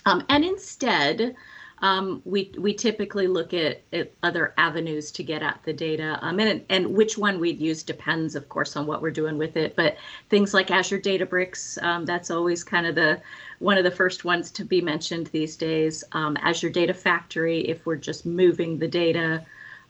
Um, 0.05 0.23
and 0.29 0.43
instead, 0.43 1.35
um, 1.83 2.21
we 2.23 2.49
we 2.57 2.73
typically 2.73 3.27
look 3.27 3.53
at, 3.53 3.81
at, 3.91 4.13
other 4.23 4.53
avenues 4.57 5.11
to 5.11 5.21
get 5.21 5.43
at 5.43 5.59
the 5.63 5.73
data, 5.73 6.17
um, 6.21 6.39
and 6.39 6.63
and 6.69 6.87
which 6.87 7.17
one 7.17 7.41
we'd 7.41 7.59
use 7.59 7.83
depends, 7.83 8.35
of 8.35 8.47
course, 8.47 8.77
on 8.77 8.87
what 8.87 9.01
we're 9.01 9.11
doing 9.11 9.37
with 9.37 9.57
it. 9.57 9.75
But 9.75 9.97
things 10.29 10.53
like 10.53 10.71
Azure 10.71 10.99
Databricks, 10.99 11.81
um, 11.83 12.05
that's 12.05 12.31
always 12.31 12.63
kind 12.63 12.87
of 12.87 12.95
the 12.95 13.21
one 13.59 13.77
of 13.77 13.83
the 13.83 13.91
first 13.91 14.23
ones 14.23 14.49
to 14.51 14.63
be 14.63 14.79
mentioned 14.79 15.27
these 15.27 15.57
days. 15.57 16.05
Um, 16.13 16.37
Azure 16.41 16.69
Data 16.69 16.93
Factory, 16.93 17.59
if 17.67 17.85
we're 17.85 17.97
just 17.97 18.25
moving 18.25 18.79
the 18.79 18.87
data. 18.87 19.45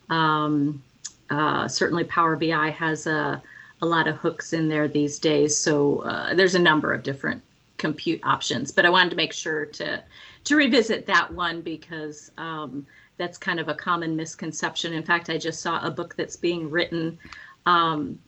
Um, 0.09 0.81
uh, 1.29 1.67
certainly, 1.67 2.05
Power 2.05 2.35
BI 2.35 2.71
has 2.71 3.05
a 3.05 3.39
a 3.83 3.85
lot 3.85 4.07
of 4.07 4.15
hooks 4.15 4.51
in 4.51 4.67
there 4.67 4.87
these 4.87 5.19
days. 5.19 5.55
So 5.55 5.99
uh, 5.99 6.33
there's 6.33 6.55
a 6.55 6.59
number 6.59 6.91
of 6.91 7.03
different 7.03 7.43
compute 7.77 8.21
options. 8.23 8.71
But 8.71 8.87
I 8.87 8.89
wanted 8.89 9.11
to 9.11 9.15
make 9.15 9.33
sure 9.33 9.65
to 9.65 10.01
to 10.45 10.55
revisit 10.55 11.05
that 11.05 11.33
one 11.33 11.61
because 11.61 12.31
um, 12.37 12.85
that's 13.17 13.37
kind 13.37 13.59
of 13.59 13.69
a 13.69 13.73
common 13.73 14.15
misconception. 14.15 14.93
In 14.93 15.03
fact, 15.03 15.29
I 15.29 15.37
just 15.37 15.61
saw 15.61 15.85
a 15.85 15.91
book 15.91 16.15
that's 16.15 16.35
being 16.35 16.69
written 16.69 17.17
um, 17.65 18.19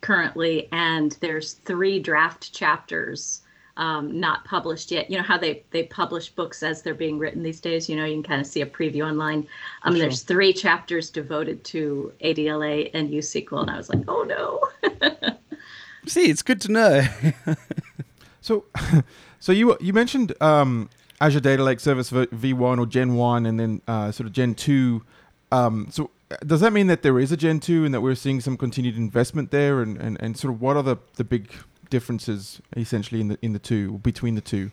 currently, 0.00 0.68
and 0.72 1.16
there's 1.20 1.54
three 1.54 1.98
draft 1.98 2.52
chapters 2.52 3.42
um, 3.76 4.18
not 4.18 4.44
published 4.44 4.90
yet. 4.90 5.10
You 5.10 5.18
know 5.18 5.22
how 5.22 5.38
they 5.38 5.62
they 5.70 5.84
publish 5.84 6.30
books 6.30 6.62
as 6.62 6.82
they're 6.82 6.94
being 6.94 7.18
written 7.18 7.42
these 7.42 7.60
days. 7.60 7.88
You 7.88 7.96
know, 7.96 8.04
you 8.04 8.14
can 8.14 8.22
kind 8.22 8.40
of 8.40 8.46
see 8.46 8.62
a 8.62 8.66
preview 8.66 9.06
online. 9.06 9.46
Um, 9.82 9.94
sure. 9.94 10.00
There's 10.00 10.22
three 10.22 10.52
chapters 10.52 11.10
devoted 11.10 11.62
to 11.64 12.12
ADLA 12.22 12.90
and 12.94 13.10
USQL, 13.10 13.62
and 13.62 13.70
I 13.70 13.76
was 13.76 13.88
like, 13.88 14.04
oh 14.08 14.22
no. 14.22 14.90
see, 16.06 16.30
it's 16.30 16.42
good 16.42 16.60
to 16.62 16.72
know. 16.72 17.06
so, 18.40 18.64
so 19.40 19.52
you 19.52 19.76
you 19.80 19.92
mentioned 19.92 20.34
um, 20.40 20.88
Azure 21.20 21.40
Data 21.40 21.62
Lake 21.62 21.80
Service 21.80 22.10
v1 22.10 22.78
or 22.78 22.86
Gen 22.86 23.14
1 23.14 23.46
and 23.46 23.58
then 23.58 23.82
uh, 23.88 24.12
sort 24.12 24.26
of 24.26 24.32
Gen 24.32 24.54
2. 24.54 25.02
Um, 25.52 25.88
so 25.90 26.10
does 26.44 26.60
that 26.60 26.72
mean 26.72 26.88
that 26.88 27.02
there 27.02 27.18
is 27.18 27.32
a 27.32 27.36
Gen 27.36 27.60
2 27.60 27.84
and 27.84 27.94
that 27.94 28.00
we're 28.00 28.14
seeing 28.14 28.40
some 28.40 28.56
continued 28.56 28.96
investment 28.96 29.50
there? 29.50 29.80
And, 29.80 29.96
and, 29.96 30.20
and 30.20 30.36
sort 30.36 30.52
of 30.54 30.60
what 30.60 30.76
are 30.76 30.82
the, 30.82 30.96
the 31.14 31.24
big 31.24 31.50
differences 31.90 32.60
essentially 32.76 33.20
in 33.20 33.28
the 33.28 33.38
in 33.42 33.52
the 33.52 33.58
two 33.58 33.98
between 33.98 34.34
the 34.34 34.40
two? 34.40 34.70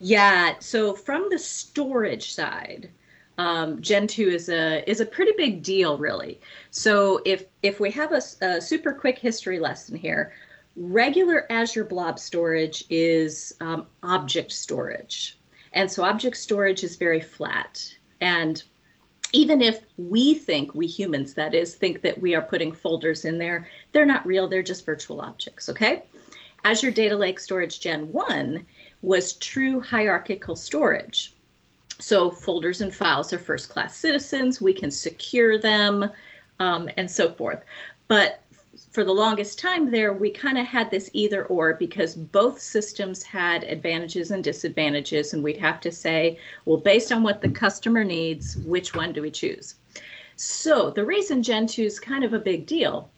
Yeah, 0.00 0.54
so 0.58 0.94
from 0.94 1.28
the 1.30 1.38
storage 1.38 2.32
side, 2.32 2.90
um, 3.38 3.80
Gen 3.80 4.06
2 4.06 4.28
is 4.28 4.48
a 4.48 4.88
is 4.88 5.00
a 5.00 5.06
pretty 5.06 5.32
big 5.36 5.62
deal, 5.62 5.96
really. 5.98 6.40
So 6.70 7.20
if 7.24 7.46
if 7.62 7.80
we 7.80 7.90
have 7.92 8.12
a, 8.12 8.20
a 8.44 8.60
super 8.60 8.92
quick 8.92 9.18
history 9.18 9.58
lesson 9.58 9.96
here, 9.96 10.32
regular 10.76 11.50
Azure 11.50 11.84
Blob 11.84 12.18
storage 12.18 12.84
is 12.90 13.54
um, 13.60 13.86
object 14.02 14.52
storage. 14.52 15.38
And 15.74 15.90
so 15.90 16.04
object 16.04 16.36
storage 16.36 16.84
is 16.84 16.96
very 16.96 17.20
flat. 17.20 17.94
And 18.20 18.62
even 19.32 19.60
if 19.60 19.80
we 19.98 20.34
think, 20.34 20.74
we 20.74 20.86
humans 20.86 21.34
that 21.34 21.54
is, 21.54 21.74
think 21.74 22.00
that 22.02 22.20
we 22.20 22.34
are 22.36 22.42
putting 22.42 22.72
folders 22.72 23.24
in 23.24 23.36
there, 23.36 23.68
they're 23.92 24.06
not 24.06 24.24
real, 24.24 24.48
they're 24.48 24.62
just 24.62 24.86
virtual 24.86 25.20
objects, 25.20 25.68
okay? 25.68 26.04
Azure 26.64 26.92
Data 26.92 27.16
Lake 27.16 27.40
Storage 27.40 27.80
Gen 27.80 28.10
1 28.12 28.64
was 29.02 29.34
true 29.34 29.80
hierarchical 29.80 30.54
storage. 30.54 31.34
So 31.98 32.30
folders 32.30 32.80
and 32.80 32.94
files 32.94 33.32
are 33.32 33.38
first 33.38 33.68
class 33.68 33.96
citizens, 33.96 34.60
we 34.60 34.72
can 34.72 34.90
secure 34.90 35.58
them, 35.58 36.08
um, 36.60 36.88
and 36.96 37.10
so 37.10 37.32
forth. 37.32 37.64
But 38.06 38.43
for 38.94 39.02
the 39.02 39.12
longest 39.12 39.58
time 39.58 39.90
there, 39.90 40.12
we 40.12 40.30
kind 40.30 40.56
of 40.56 40.66
had 40.66 40.88
this 40.88 41.10
either 41.12 41.46
or 41.46 41.74
because 41.74 42.14
both 42.14 42.60
systems 42.60 43.24
had 43.24 43.64
advantages 43.64 44.30
and 44.30 44.44
disadvantages. 44.44 45.34
And 45.34 45.42
we'd 45.42 45.56
have 45.56 45.80
to 45.80 45.90
say, 45.90 46.38
well, 46.64 46.76
based 46.76 47.10
on 47.10 47.24
what 47.24 47.40
the 47.40 47.48
customer 47.48 48.04
needs, 48.04 48.56
which 48.58 48.94
one 48.94 49.12
do 49.12 49.20
we 49.20 49.32
choose? 49.32 49.74
So 50.36 50.90
the 50.90 51.04
reason 51.04 51.42
Gen 51.42 51.66
2 51.66 51.82
is 51.82 51.98
kind 51.98 52.22
of 52.22 52.34
a 52.34 52.38
big 52.38 52.66
deal 52.66 53.10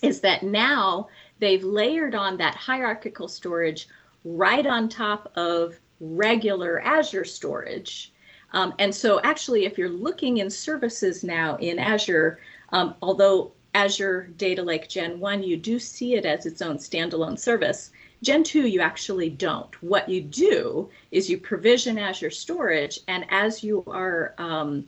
is 0.00 0.20
that 0.22 0.44
now 0.44 1.08
they've 1.40 1.62
layered 1.62 2.14
on 2.14 2.38
that 2.38 2.54
hierarchical 2.54 3.28
storage 3.28 3.88
right 4.24 4.66
on 4.66 4.88
top 4.88 5.30
of 5.36 5.78
regular 6.00 6.80
Azure 6.80 7.26
storage. 7.26 8.14
Um, 8.54 8.72
and 8.78 8.94
so, 8.94 9.20
actually, 9.24 9.66
if 9.66 9.76
you're 9.76 9.90
looking 9.90 10.38
in 10.38 10.48
services 10.48 11.22
now 11.22 11.56
in 11.56 11.78
Azure, 11.78 12.40
um, 12.70 12.94
although 13.02 13.52
Azure 13.74 14.28
Data 14.36 14.62
Lake 14.62 14.88
Gen 14.88 15.18
1, 15.18 15.42
you 15.42 15.56
do 15.56 15.78
see 15.78 16.14
it 16.14 16.26
as 16.26 16.44
its 16.46 16.60
own 16.60 16.76
standalone 16.76 17.38
service. 17.38 17.90
Gen 18.22 18.44
2, 18.44 18.66
you 18.68 18.80
actually 18.80 19.30
don't. 19.30 19.82
What 19.82 20.08
you 20.08 20.20
do 20.20 20.88
is 21.10 21.30
you 21.30 21.38
provision 21.38 21.98
Azure 21.98 22.30
storage, 22.30 23.00
and 23.08 23.24
as 23.30 23.64
you 23.64 23.82
are 23.86 24.34
um, 24.38 24.86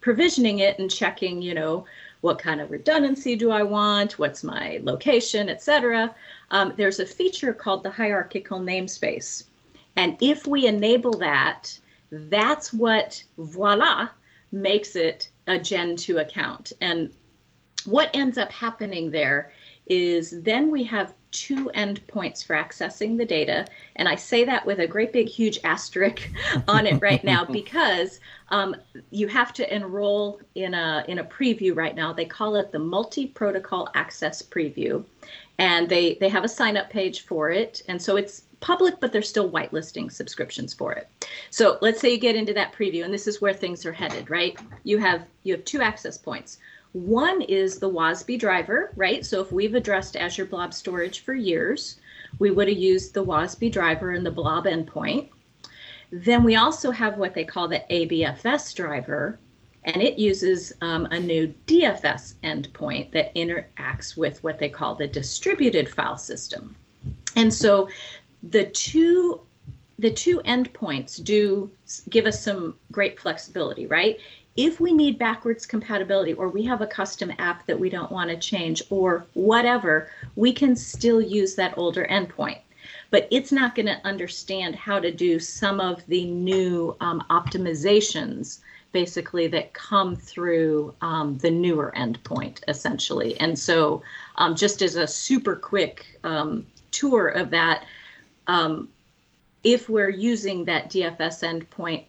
provisioning 0.00 0.58
it 0.58 0.78
and 0.78 0.90
checking, 0.90 1.40
you 1.40 1.54
know, 1.54 1.86
what 2.20 2.38
kind 2.38 2.60
of 2.60 2.70
redundancy 2.70 3.36
do 3.36 3.50
I 3.50 3.62
want, 3.62 4.18
what's 4.18 4.42
my 4.42 4.80
location, 4.82 5.48
etc., 5.48 6.14
um, 6.50 6.72
there's 6.76 7.00
a 7.00 7.06
feature 7.06 7.52
called 7.52 7.82
the 7.82 7.90
hierarchical 7.90 8.60
namespace. 8.60 9.44
And 9.96 10.16
if 10.20 10.46
we 10.46 10.66
enable 10.66 11.18
that, 11.18 11.78
that's 12.10 12.72
what, 12.72 13.22
voila, 13.38 14.08
makes 14.52 14.96
it 14.96 15.28
a 15.46 15.58
Gen 15.58 15.96
2 15.96 16.18
account. 16.18 16.72
And 16.80 17.10
what 17.86 18.10
ends 18.14 18.38
up 18.38 18.50
happening 18.52 19.10
there 19.10 19.52
is 19.86 20.42
then 20.42 20.70
we 20.70 20.82
have 20.84 21.14
two 21.30 21.70
endpoints 21.74 22.44
for 22.44 22.54
accessing 22.54 23.18
the 23.18 23.24
data. 23.24 23.66
And 23.96 24.08
I 24.08 24.14
say 24.14 24.44
that 24.44 24.64
with 24.64 24.78
a 24.78 24.86
great 24.86 25.12
big 25.12 25.28
huge 25.28 25.58
asterisk 25.64 26.30
on 26.68 26.86
it 26.86 27.02
right 27.02 27.22
now 27.24 27.44
because 27.44 28.20
um, 28.48 28.76
you 29.10 29.26
have 29.28 29.52
to 29.54 29.74
enroll 29.74 30.40
in 30.54 30.74
a 30.74 31.04
in 31.08 31.18
a 31.18 31.24
preview 31.24 31.76
right 31.76 31.94
now. 31.94 32.12
They 32.12 32.24
call 32.24 32.54
it 32.56 32.72
the 32.72 32.78
multi-protocol 32.78 33.90
access 33.94 34.42
preview. 34.42 35.04
And 35.58 35.88
they, 35.88 36.14
they 36.14 36.28
have 36.28 36.44
a 36.44 36.48
sign 36.48 36.76
up 36.76 36.90
page 36.90 37.26
for 37.26 37.50
it. 37.50 37.82
And 37.86 38.00
so 38.00 38.16
it's 38.16 38.42
public, 38.58 38.98
but 38.98 39.12
they're 39.12 39.22
still 39.22 39.48
whitelisting 39.48 40.10
subscriptions 40.10 40.74
for 40.74 40.92
it. 40.92 41.08
So 41.50 41.78
let's 41.80 42.00
say 42.00 42.10
you 42.10 42.18
get 42.18 42.34
into 42.34 42.54
that 42.54 42.72
preview, 42.72 43.04
and 43.04 43.14
this 43.14 43.28
is 43.28 43.40
where 43.40 43.52
things 43.52 43.86
are 43.86 43.92
headed, 43.92 44.30
right? 44.30 44.58
You 44.82 44.98
have 44.98 45.26
you 45.42 45.54
have 45.54 45.64
two 45.64 45.80
access 45.82 46.16
points. 46.16 46.58
One 46.94 47.42
is 47.42 47.80
the 47.80 47.90
WASB 47.90 48.38
driver, 48.38 48.92
right? 48.94 49.26
So 49.26 49.40
if 49.40 49.50
we've 49.50 49.74
addressed 49.74 50.16
Azure 50.16 50.46
Blob 50.46 50.72
Storage 50.72 51.20
for 51.20 51.34
years, 51.34 51.96
we 52.38 52.52
would 52.52 52.68
have 52.68 52.78
used 52.78 53.14
the 53.14 53.24
WASB 53.24 53.72
driver 53.72 54.12
and 54.12 54.24
the 54.24 54.30
Blob 54.30 54.66
endpoint. 54.66 55.30
Then 56.12 56.44
we 56.44 56.54
also 56.54 56.92
have 56.92 57.18
what 57.18 57.34
they 57.34 57.44
call 57.44 57.66
the 57.66 57.82
ABFS 57.90 58.76
driver, 58.76 59.40
and 59.82 60.00
it 60.00 60.20
uses 60.20 60.72
um, 60.82 61.06
a 61.06 61.18
new 61.18 61.52
DFS 61.66 62.34
endpoint 62.44 63.10
that 63.10 63.34
interacts 63.34 64.16
with 64.16 64.40
what 64.44 64.60
they 64.60 64.68
call 64.68 64.94
the 64.94 65.08
distributed 65.08 65.88
file 65.88 66.16
system. 66.16 66.76
And 67.34 67.52
so 67.52 67.88
the 68.44 68.66
two 68.66 69.40
the 69.98 70.10
two 70.10 70.40
endpoints 70.44 71.22
do 71.22 71.70
give 72.10 72.26
us 72.26 72.42
some 72.42 72.76
great 72.90 73.18
flexibility, 73.18 73.86
right? 73.86 74.18
If 74.56 74.80
we 74.80 74.92
need 74.92 75.18
backwards 75.18 75.66
compatibility 75.66 76.32
or 76.34 76.48
we 76.48 76.62
have 76.64 76.80
a 76.80 76.86
custom 76.86 77.32
app 77.38 77.66
that 77.66 77.78
we 77.78 77.90
don't 77.90 78.12
want 78.12 78.30
to 78.30 78.36
change 78.36 78.82
or 78.90 79.26
whatever, 79.34 80.10
we 80.36 80.52
can 80.52 80.76
still 80.76 81.20
use 81.20 81.54
that 81.56 81.76
older 81.76 82.06
endpoint. 82.10 82.60
But 83.10 83.26
it's 83.30 83.52
not 83.52 83.74
going 83.74 83.86
to 83.86 84.00
understand 84.04 84.76
how 84.76 85.00
to 85.00 85.10
do 85.10 85.38
some 85.38 85.80
of 85.80 86.06
the 86.06 86.24
new 86.26 86.96
um, 87.00 87.24
optimizations 87.30 88.60
basically 88.92 89.48
that 89.48 89.72
come 89.72 90.14
through 90.14 90.94
um, 91.00 91.36
the 91.38 91.50
newer 91.50 91.92
endpoint 91.96 92.60
essentially. 92.68 93.38
And 93.40 93.58
so, 93.58 94.02
um, 94.36 94.54
just 94.54 94.82
as 94.82 94.94
a 94.94 95.06
super 95.06 95.56
quick 95.56 96.18
um, 96.22 96.64
tour 96.92 97.28
of 97.28 97.50
that, 97.50 97.84
um, 98.46 98.88
if 99.64 99.88
we're 99.88 100.10
using 100.10 100.64
that 100.66 100.90
DFS 100.90 101.42
endpoint 101.42 102.04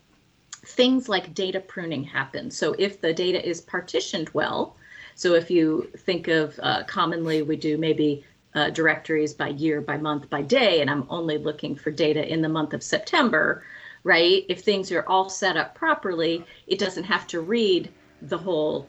things 0.66 1.08
like 1.08 1.34
data 1.34 1.60
pruning 1.60 2.04
happen. 2.04 2.52
So 2.52 2.76
if 2.78 3.02
the 3.02 3.14
data 3.14 3.48
is 3.48 3.62
partitioned 3.62 4.30
well, 4.34 4.76
so 5.16 5.34
if 5.34 5.50
you 5.50 5.90
think 5.98 6.28
of 6.28 6.60
uh, 6.62 6.84
commonly 6.84 7.42
we 7.42 7.56
do 7.56 7.78
maybe 7.78 8.26
uh, 8.56 8.70
directories 8.70 9.34
by 9.34 9.50
year, 9.50 9.82
by 9.82 9.98
month, 9.98 10.30
by 10.30 10.42
day, 10.42 10.82
and 10.82 10.90
I'm 10.90 11.06
only 11.10 11.38
looking 11.38 11.76
for 11.76 11.92
data 11.92 12.26
in 12.32 12.42
the 12.42 12.50
month 12.50 12.74
of 12.74 12.82
September, 12.82 13.64
right? 14.04 14.46
If 14.48 14.62
things 14.62 14.92
are 14.92 15.04
all 15.08 15.30
set 15.30 15.58
up 15.58 15.76
properly, 15.76 16.46
it 16.68 16.80
doesn't 16.80 17.04
have 17.04 17.28
to 17.28 17.42
read 17.42 17.92
the 18.22 18.38
whole 18.38 18.88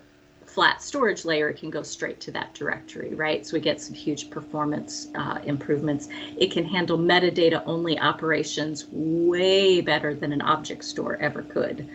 flat 0.56 0.80
storage 0.80 1.26
layer, 1.26 1.50
it 1.50 1.58
can 1.58 1.68
go 1.68 1.82
straight 1.82 2.18
to 2.18 2.30
that 2.30 2.54
directory, 2.54 3.14
right? 3.14 3.46
So 3.46 3.58
we 3.58 3.60
get 3.60 3.78
some 3.78 3.92
huge 3.92 4.30
performance 4.30 5.08
uh, 5.14 5.38
improvements. 5.44 6.08
It 6.38 6.50
can 6.50 6.64
handle 6.64 6.96
metadata 6.96 7.62
only 7.66 7.98
operations 7.98 8.86
way 8.90 9.82
better 9.82 10.14
than 10.14 10.32
an 10.32 10.40
object 10.40 10.82
store 10.84 11.16
ever 11.16 11.42
could. 11.42 11.86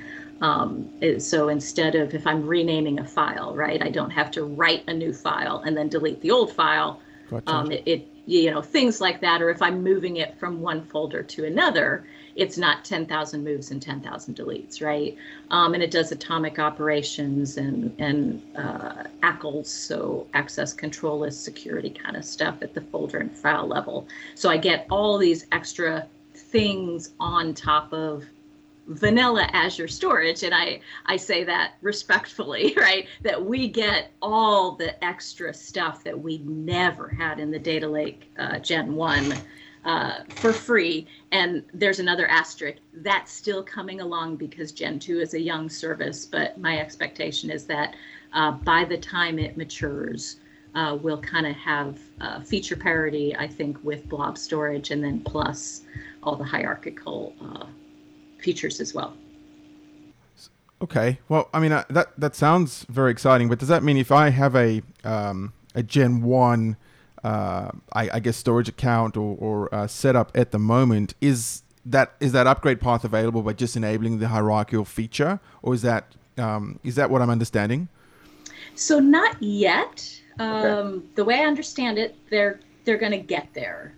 Um, 0.41 0.87
so 1.17 1.49
instead 1.49 1.95
of 1.95 2.13
if 2.13 2.27
I'm 2.27 2.45
renaming 2.45 2.99
a 2.99 3.03
file, 3.03 3.55
right, 3.55 3.81
I 3.81 3.89
don't 3.89 4.11
have 4.11 4.29
to 4.37 4.43
write 4.43 4.83
a 4.87 4.93
new 4.93 5.11
file 5.11 5.63
and 5.65 5.75
then 5.75 5.89
delete 5.89 6.21
the 6.21 6.29
old 6.29 6.53
file. 6.53 7.01
Gotcha. 7.31 7.51
Um, 7.51 7.71
it, 7.71 7.81
it, 7.87 8.07
you 8.27 8.51
know, 8.51 8.61
things 8.61 9.01
like 9.01 9.21
that. 9.21 9.41
Or 9.41 9.49
if 9.49 9.63
I'm 9.63 9.81
moving 9.81 10.17
it 10.17 10.39
from 10.39 10.61
one 10.61 10.83
folder 10.83 11.23
to 11.23 11.45
another, 11.45 12.05
it's 12.41 12.57
not 12.57 12.83
10,000 12.83 13.43
moves 13.43 13.69
and 13.69 13.79
10,000 13.79 14.35
deletes, 14.35 14.81
right? 14.81 15.15
Um, 15.51 15.75
and 15.75 15.83
it 15.83 15.91
does 15.91 16.11
atomic 16.11 16.57
operations 16.57 17.57
and 17.57 17.93
and 17.99 18.41
uh, 18.55 19.03
ACLs, 19.21 19.67
so 19.67 20.25
access 20.33 20.73
control 20.73 21.19
list 21.19 21.43
security 21.43 21.91
kind 21.91 22.17
of 22.17 22.25
stuff 22.25 22.55
at 22.63 22.73
the 22.73 22.81
folder 22.81 23.19
and 23.19 23.31
file 23.31 23.67
level. 23.67 24.07
So 24.33 24.49
I 24.49 24.57
get 24.57 24.87
all 24.89 25.19
these 25.19 25.45
extra 25.51 26.07
things 26.33 27.11
on 27.19 27.53
top 27.53 27.93
of 27.93 28.25
vanilla 28.87 29.47
Azure 29.53 29.87
storage. 29.87 30.41
And 30.41 30.53
I, 30.53 30.81
I 31.05 31.17
say 31.17 31.43
that 31.43 31.73
respectfully, 31.81 32.73
right? 32.77 33.07
That 33.21 33.45
we 33.45 33.67
get 33.67 34.11
all 34.19 34.71
the 34.71 35.01
extra 35.03 35.53
stuff 35.53 36.03
that 36.05 36.19
we 36.19 36.39
never 36.39 37.07
had 37.07 37.39
in 37.39 37.51
the 37.51 37.59
Data 37.59 37.87
Lake 37.87 38.31
uh, 38.39 38.57
Gen 38.57 38.95
1 38.95 39.33
uh, 39.85 40.23
for 40.29 40.53
free. 40.53 41.07
And 41.31 41.63
there's 41.73 41.99
another 41.99 42.27
asterisk 42.27 42.79
that's 42.93 43.31
still 43.31 43.63
coming 43.63 44.01
along 44.01 44.37
because 44.37 44.71
Gen 44.71 44.99
2 44.99 45.19
is 45.19 45.33
a 45.33 45.39
young 45.39 45.69
service. 45.69 46.25
But 46.25 46.57
my 46.59 46.79
expectation 46.79 47.49
is 47.49 47.65
that 47.67 47.95
uh, 48.33 48.51
by 48.51 48.85
the 48.85 48.97
time 48.97 49.39
it 49.39 49.57
matures, 49.57 50.37
uh, 50.75 50.97
we'll 51.01 51.21
kind 51.21 51.45
of 51.45 51.55
have 51.55 51.99
uh, 52.21 52.41
feature 52.41 52.75
parity, 52.75 53.35
I 53.35 53.47
think, 53.47 53.77
with 53.83 54.07
blob 54.07 54.37
storage 54.37 54.91
and 54.91 55.03
then 55.03 55.21
plus 55.21 55.81
all 56.23 56.35
the 56.35 56.43
hierarchical 56.43 57.33
uh, 57.41 57.65
features 58.39 58.79
as 58.79 58.93
well. 58.93 59.15
Okay. 60.81 61.19
Well, 61.29 61.49
I 61.53 61.59
mean, 61.59 61.71
uh, 61.71 61.83
that 61.89 62.19
that 62.19 62.35
sounds 62.35 62.85
very 62.89 63.11
exciting. 63.11 63.49
But 63.49 63.59
does 63.59 63.67
that 63.67 63.83
mean 63.83 63.97
if 63.97 64.11
I 64.11 64.29
have 64.29 64.55
a 64.55 64.81
um, 65.03 65.53
a 65.75 65.83
Gen 65.83 66.23
One 66.23 66.75
uh, 67.23 67.71
I, 67.93 68.09
I, 68.13 68.19
guess 68.19 68.37
storage 68.37 68.67
account 68.67 69.15
or, 69.15 69.35
or 69.39 69.73
uh, 69.73 69.87
setup 69.87 70.31
at 70.35 70.51
the 70.51 70.59
moment 70.59 71.13
is 71.21 71.61
that 71.85 72.13
is 72.19 72.31
that 72.31 72.47
upgrade 72.47 72.81
path 72.81 73.03
available 73.03 73.41
by 73.41 73.53
just 73.53 73.75
enabling 73.75 74.19
the 74.19 74.27
hierarchical 74.27 74.85
feature 74.85 75.39
or 75.61 75.73
is 75.73 75.81
that 75.83 76.15
um, 76.37 76.79
is 76.83 76.95
that 76.95 77.09
what 77.09 77.21
I'm 77.21 77.29
understanding? 77.29 77.89
So 78.75 78.99
not 78.99 79.41
yet. 79.41 80.19
Um, 80.39 80.65
okay. 80.65 81.05
The 81.15 81.25
way 81.25 81.39
I 81.41 81.45
understand 81.45 81.97
it, 81.97 82.15
they're 82.29 82.59
they're 82.85 82.97
going 82.97 83.11
to 83.11 83.19
get 83.19 83.47
there. 83.53 83.93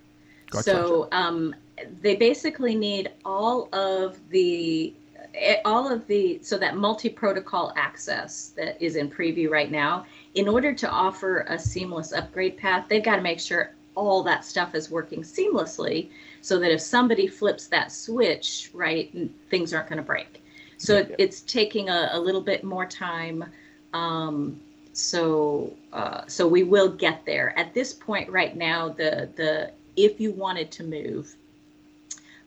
Gotcha. 0.49 0.63
So 0.63 1.07
um, 1.11 1.55
they 2.01 2.15
basically 2.15 2.75
need 2.75 3.11
all 3.23 3.69
of 3.73 4.19
the 4.29 4.93
eh, 5.33 5.57
all 5.65 5.91
of 5.91 6.05
the 6.07 6.39
so 6.41 6.57
that 6.57 6.77
multi-protocol 6.77 7.73
access 7.75 8.49
that 8.55 8.81
is 8.81 8.95
in 8.95 9.09
preview 9.09 9.49
right 9.49 9.71
now 9.71 10.05
in 10.35 10.47
order 10.47 10.73
to 10.73 10.89
offer 10.89 11.45
a 11.49 11.59
seamless 11.59 12.11
upgrade 12.13 12.57
path, 12.57 12.85
they've 12.89 13.03
got 13.03 13.17
to 13.17 13.21
make 13.21 13.39
sure 13.39 13.73
all 13.95 14.23
that 14.23 14.43
stuff 14.43 14.73
is 14.75 14.89
working 14.89 15.21
seamlessly 15.21 16.09
so 16.41 16.59
that 16.59 16.71
if 16.71 16.81
somebody 16.81 17.27
flips 17.27 17.67
that 17.67 17.91
switch, 17.91 18.71
right, 18.73 19.15
things 19.49 19.73
aren't 19.73 19.87
going 19.87 19.97
to 19.97 20.03
break. 20.03 20.43
So 20.77 20.99
yeah. 20.99 21.15
it's 21.19 21.41
taking 21.41 21.89
a, 21.89 22.09
a, 22.13 22.19
little 22.19 22.41
bit 22.41 22.63
more 22.63 22.85
time. 22.85 23.45
Um, 23.93 24.59
so 24.93 25.73
uh, 25.93 26.23
so 26.27 26.47
we 26.47 26.63
will 26.63 26.89
get 26.89 27.25
there. 27.25 27.57
At 27.57 27.73
this 27.73 27.93
point 27.93 28.29
right 28.29 28.55
now, 28.55 28.89
the 28.89 29.29
the 29.35 29.71
if 29.95 30.19
you 30.19 30.31
wanted 30.31 30.71
to 30.71 30.83
move, 30.83 31.35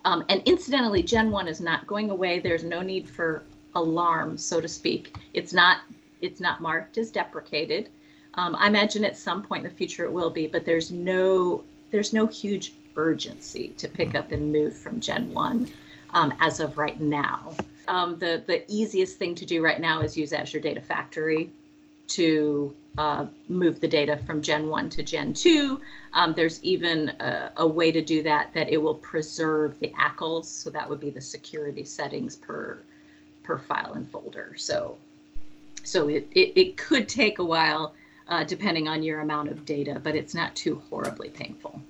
um, 0.06 0.24
and 0.28 0.40
incidentally, 0.46 1.02
Gen 1.02 1.32
One 1.32 1.48
is 1.48 1.60
not 1.60 1.84
going 1.88 2.10
away. 2.10 2.38
There's 2.38 2.62
no 2.62 2.80
need 2.80 3.08
for 3.08 3.42
alarm, 3.74 4.38
so 4.38 4.60
to 4.60 4.68
speak. 4.68 5.16
It's 5.34 5.52
not 5.52 5.80
it's 6.22 6.40
not 6.40 6.62
marked 6.62 6.96
as 6.96 7.10
deprecated. 7.10 7.88
Um, 8.34 8.54
I 8.54 8.68
imagine 8.68 9.04
at 9.04 9.16
some 9.16 9.42
point 9.42 9.64
in 9.64 9.70
the 9.70 9.76
future 9.76 10.04
it 10.04 10.12
will 10.12 10.30
be, 10.30 10.46
but 10.46 10.64
there's 10.64 10.92
no 10.92 11.64
there's 11.90 12.12
no 12.12 12.26
huge 12.26 12.74
urgency 12.94 13.74
to 13.78 13.88
pick 13.88 14.14
up 14.14 14.30
and 14.30 14.52
move 14.52 14.76
from 14.76 15.00
Gen 15.00 15.34
One 15.34 15.68
um, 16.10 16.32
as 16.38 16.60
of 16.60 16.78
right 16.78 17.00
now. 17.00 17.52
Um, 17.88 18.16
the 18.20 18.44
the 18.46 18.62
easiest 18.72 19.18
thing 19.18 19.34
to 19.34 19.44
do 19.44 19.60
right 19.60 19.80
now 19.80 20.02
is 20.02 20.16
use 20.16 20.32
Azure 20.32 20.60
Data 20.60 20.80
Factory 20.80 21.50
to 22.08 22.74
uh, 22.98 23.26
move 23.48 23.80
the 23.80 23.88
data 23.88 24.16
from 24.26 24.40
Gen 24.40 24.68
1 24.68 24.90
to 24.90 25.02
Gen 25.02 25.34
2. 25.34 25.80
Um, 26.14 26.32
there's 26.34 26.62
even 26.62 27.10
a, 27.20 27.52
a, 27.58 27.66
way 27.66 27.92
to 27.92 28.00
do 28.00 28.22
that 28.22 28.54
that 28.54 28.70
it 28.70 28.78
will 28.78 28.94
preserve 28.94 29.78
the 29.80 29.92
ACLs, 29.98 30.46
so 30.46 30.70
that 30.70 30.88
would 30.88 31.00
be 31.00 31.10
the 31.10 31.20
security 31.20 31.84
settings 31.84 32.36
per 32.36 32.78
per 33.42 33.58
file 33.58 33.92
and 33.92 34.10
folder. 34.10 34.54
So 34.56 34.96
so 35.84 36.08
it, 36.08 36.26
it, 36.32 36.52
it 36.58 36.76
could 36.76 37.08
take 37.08 37.38
a 37.38 37.44
while 37.44 37.94
uh, 38.28 38.44
depending 38.44 38.88
on 38.88 39.02
your 39.02 39.20
amount 39.20 39.50
of 39.50 39.64
data, 39.64 40.00
but 40.02 40.16
it's 40.16 40.34
not 40.34 40.54
too 40.56 40.82
horribly 40.90 41.28
painful. 41.28 41.80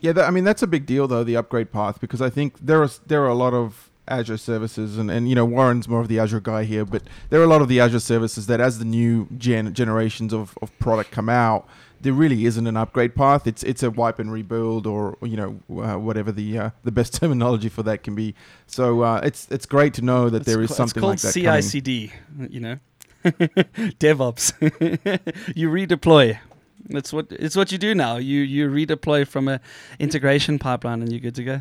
Yeah, 0.00 0.12
that, 0.12 0.26
I 0.26 0.30
mean 0.30 0.44
that's 0.44 0.62
a 0.62 0.66
big 0.66 0.86
deal 0.86 1.08
though 1.08 1.24
the 1.24 1.36
upgrade 1.36 1.72
path 1.72 2.00
because 2.00 2.22
I 2.22 2.30
think 2.30 2.58
there 2.60 2.82
are 2.82 2.90
there 3.06 3.22
are 3.24 3.28
a 3.28 3.34
lot 3.34 3.54
of 3.54 3.90
Azure 4.06 4.36
services 4.36 4.98
and, 4.98 5.10
and 5.10 5.28
you 5.28 5.34
know 5.34 5.44
Warren's 5.44 5.88
more 5.88 6.00
of 6.00 6.08
the 6.08 6.18
Azure 6.18 6.40
guy 6.40 6.64
here, 6.64 6.84
but 6.84 7.02
there 7.30 7.40
are 7.40 7.44
a 7.44 7.48
lot 7.48 7.62
of 7.62 7.68
the 7.68 7.80
Azure 7.80 8.00
services 8.00 8.46
that 8.46 8.60
as 8.60 8.78
the 8.78 8.84
new 8.84 9.28
gen 9.36 9.72
generations 9.72 10.32
of, 10.32 10.58
of 10.60 10.76
product 10.78 11.10
come 11.10 11.28
out, 11.28 11.66
there 12.04 12.12
really 12.12 12.44
isn't 12.44 12.66
an 12.66 12.76
upgrade 12.76 13.14
path. 13.14 13.46
It's 13.46 13.62
it's 13.62 13.82
a 13.82 13.90
wipe 13.90 14.18
and 14.18 14.30
rebuild, 14.30 14.86
or 14.86 15.16
you 15.22 15.36
know 15.36 15.82
uh, 15.82 15.98
whatever 15.98 16.30
the 16.30 16.58
uh, 16.58 16.70
the 16.84 16.92
best 16.92 17.14
terminology 17.20 17.68
for 17.68 17.82
that 17.82 18.02
can 18.02 18.14
be. 18.14 18.34
So 18.66 19.00
uh, 19.00 19.20
it's 19.24 19.48
it's 19.50 19.66
great 19.66 19.94
to 19.94 20.02
know 20.02 20.28
that 20.30 20.38
it's 20.38 20.46
there 20.46 20.62
is 20.62 20.74
something 20.74 21.02
like 21.02 21.20
that. 21.20 21.36
It's 21.36 21.46
called 21.46 21.62
CI/CD. 21.62 22.12
You 22.50 22.60
know, 22.60 22.78
DevOps. 23.24 24.52
you 25.56 25.70
redeploy. 25.70 26.38
That's 26.86 27.12
what 27.12 27.28
it's 27.30 27.56
what 27.56 27.72
you 27.72 27.78
do 27.78 27.94
now. 27.94 28.16
You 28.16 28.40
you 28.40 28.68
redeploy 28.68 29.26
from 29.26 29.48
a 29.48 29.60
integration 29.98 30.58
pipeline, 30.58 31.00
and 31.00 31.10
you're 31.10 31.20
good 31.20 31.34
to 31.36 31.44
go. 31.44 31.60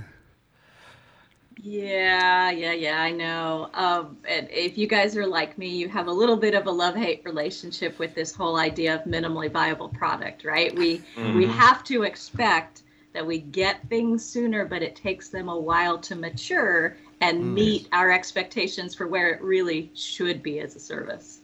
Yeah, 1.62 2.52
yeah, 2.52 2.74
yeah, 2.74 3.02
I 3.02 3.12
know. 3.12 3.70
Um, 3.74 4.18
and 4.28 4.48
if 4.50 4.78
you 4.78 4.88
guys 4.88 5.16
are 5.16 5.28
like 5.28 5.58
me, 5.58 5.70
you 5.70 5.88
have 5.90 6.08
a 6.08 6.12
little 6.12 6.38
bit 6.38 6.54
of 6.54 6.68
a 6.68 6.72
love-hate 6.72 7.22
relationship 7.26 8.00
with 8.00 8.16
this 8.16 8.34
whole 8.34 8.58
idea 8.58 8.96
of 8.96 9.02
minimally 9.04 9.52
viable 9.52 9.90
product, 9.90 10.44
right? 10.44 10.76
We 10.76 11.00
mm-hmm. 11.16 11.38
we 11.38 11.46
have 11.48 11.84
to 11.86 12.04
expect 12.04 12.84
that 13.14 13.26
we 13.26 13.40
get 13.40 13.88
things 13.90 14.26
sooner, 14.26 14.66
but 14.66 14.82
it 14.82 14.96
takes 14.96 15.30
them 15.30 15.48
a 15.48 15.58
while 15.58 15.98
to 16.00 16.16
mature 16.16 16.98
and 17.22 17.44
mm. 17.44 17.54
meet 17.54 17.88
our 17.92 18.12
expectations 18.12 18.96
for 18.96 19.08
where 19.08 19.30
it 19.30 19.42
really 19.42 19.92
should 19.94 20.42
be 20.42 20.60
as 20.60 20.76
a 20.76 20.80
service. 20.80 21.40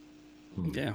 Yeah. 0.74 0.93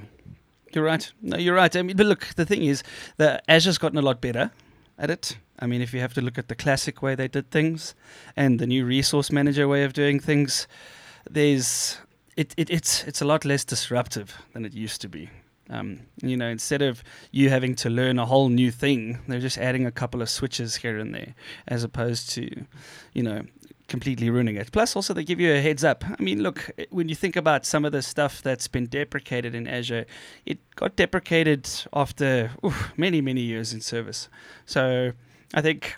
You're 0.72 0.85
right. 0.85 1.12
No, 1.22 1.37
you're 1.37 1.55
right. 1.55 1.74
I 1.74 1.83
mean, 1.83 1.96
but 1.96 2.07
look, 2.07 2.27
the 2.35 2.44
thing 2.44 2.64
is 2.64 2.83
that 3.16 3.44
Azure's 3.48 3.79
gotten 3.79 3.98
a 3.98 4.03
lot 4.03 4.20
better 4.20 4.50
at 4.98 5.11
it. 5.11 5.38
I 5.58 5.66
mean, 5.66 5.82
if 5.82 5.94
you 5.94 6.00
have 6.00 6.14
to 6.14 6.20
look 6.20 6.38
at 6.38 6.48
the 6.48 6.54
classic 6.54 7.02
way 7.02 7.14
they 7.14 7.28
did 7.28 7.50
things 7.50 7.94
and 8.36 8.58
the 8.58 8.66
new 8.66 8.84
resource 8.84 9.30
manager 9.30 9.68
way 9.68 9.84
of 9.84 9.92
doing 9.92 10.20
things, 10.20 10.66
there's 11.30 11.98
it, 12.36 12.54
it 12.56 12.70
it's 12.70 13.04
it's 13.04 13.22
a 13.22 13.24
lot 13.24 13.44
less 13.44 13.64
disruptive 13.64 14.36
than 14.52 14.64
it 14.64 14.74
used 14.74 15.00
to 15.02 15.08
be. 15.08 15.30
Um, 15.70 16.00
you 16.22 16.36
know, 16.36 16.48
instead 16.48 16.82
of 16.82 17.02
you 17.30 17.48
having 17.48 17.74
to 17.76 17.88
learn 17.88 18.18
a 18.18 18.26
whole 18.26 18.48
new 18.50 18.70
thing, 18.70 19.20
they're 19.28 19.40
just 19.40 19.56
adding 19.56 19.86
a 19.86 19.90
couple 19.90 20.20
of 20.20 20.28
switches 20.28 20.76
here 20.76 20.98
and 20.98 21.14
there, 21.14 21.34
as 21.66 21.82
opposed 21.84 22.28
to, 22.30 22.66
you 23.14 23.22
know, 23.22 23.42
completely 23.88 24.28
ruining 24.28 24.56
it. 24.56 24.72
Plus, 24.72 24.94
also 24.94 25.14
they 25.14 25.24
give 25.24 25.40
you 25.40 25.54
a 25.54 25.60
heads 25.60 25.82
up. 25.82 26.04
I 26.06 26.22
mean, 26.22 26.42
look, 26.42 26.70
when 26.90 27.08
you 27.08 27.14
think 27.14 27.36
about 27.36 27.64
some 27.64 27.86
of 27.86 27.92
the 27.92 28.02
stuff 28.02 28.42
that's 28.42 28.68
been 28.68 28.86
deprecated 28.86 29.54
in 29.54 29.66
Azure, 29.66 30.04
it 30.44 30.58
got 30.76 30.96
deprecated 30.96 31.68
after 31.94 32.50
oof, 32.62 32.92
many, 32.98 33.22
many 33.22 33.40
years 33.40 33.72
in 33.72 33.80
service. 33.80 34.28
So 34.66 35.12
I 35.54 35.62
think, 35.62 35.96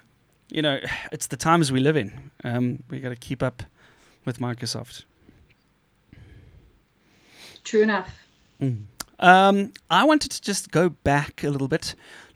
you 0.49 0.63
know, 0.63 0.79
it's 1.13 1.27
the 1.27 1.37
times 1.37 1.73
we 1.73 1.81
live 1.81 1.97
in. 1.97 2.31
Um, 2.45 2.85
we 2.91 3.01
got 3.01 3.09
to 3.09 3.17
keep 3.17 3.43
up 3.43 3.63
with 4.25 4.39
Microsoft. 4.39 5.05
True 7.65 7.83
enough. 7.83 8.15
Mm. 8.61 8.85
Um, 9.19 9.73
I 9.91 10.05
wanted 10.05 10.31
to 10.33 10.43
just 10.43 10.71
go 10.71 10.91
back 10.91 11.43
a 11.43 11.51
little 11.51 11.69
bit 11.69 11.95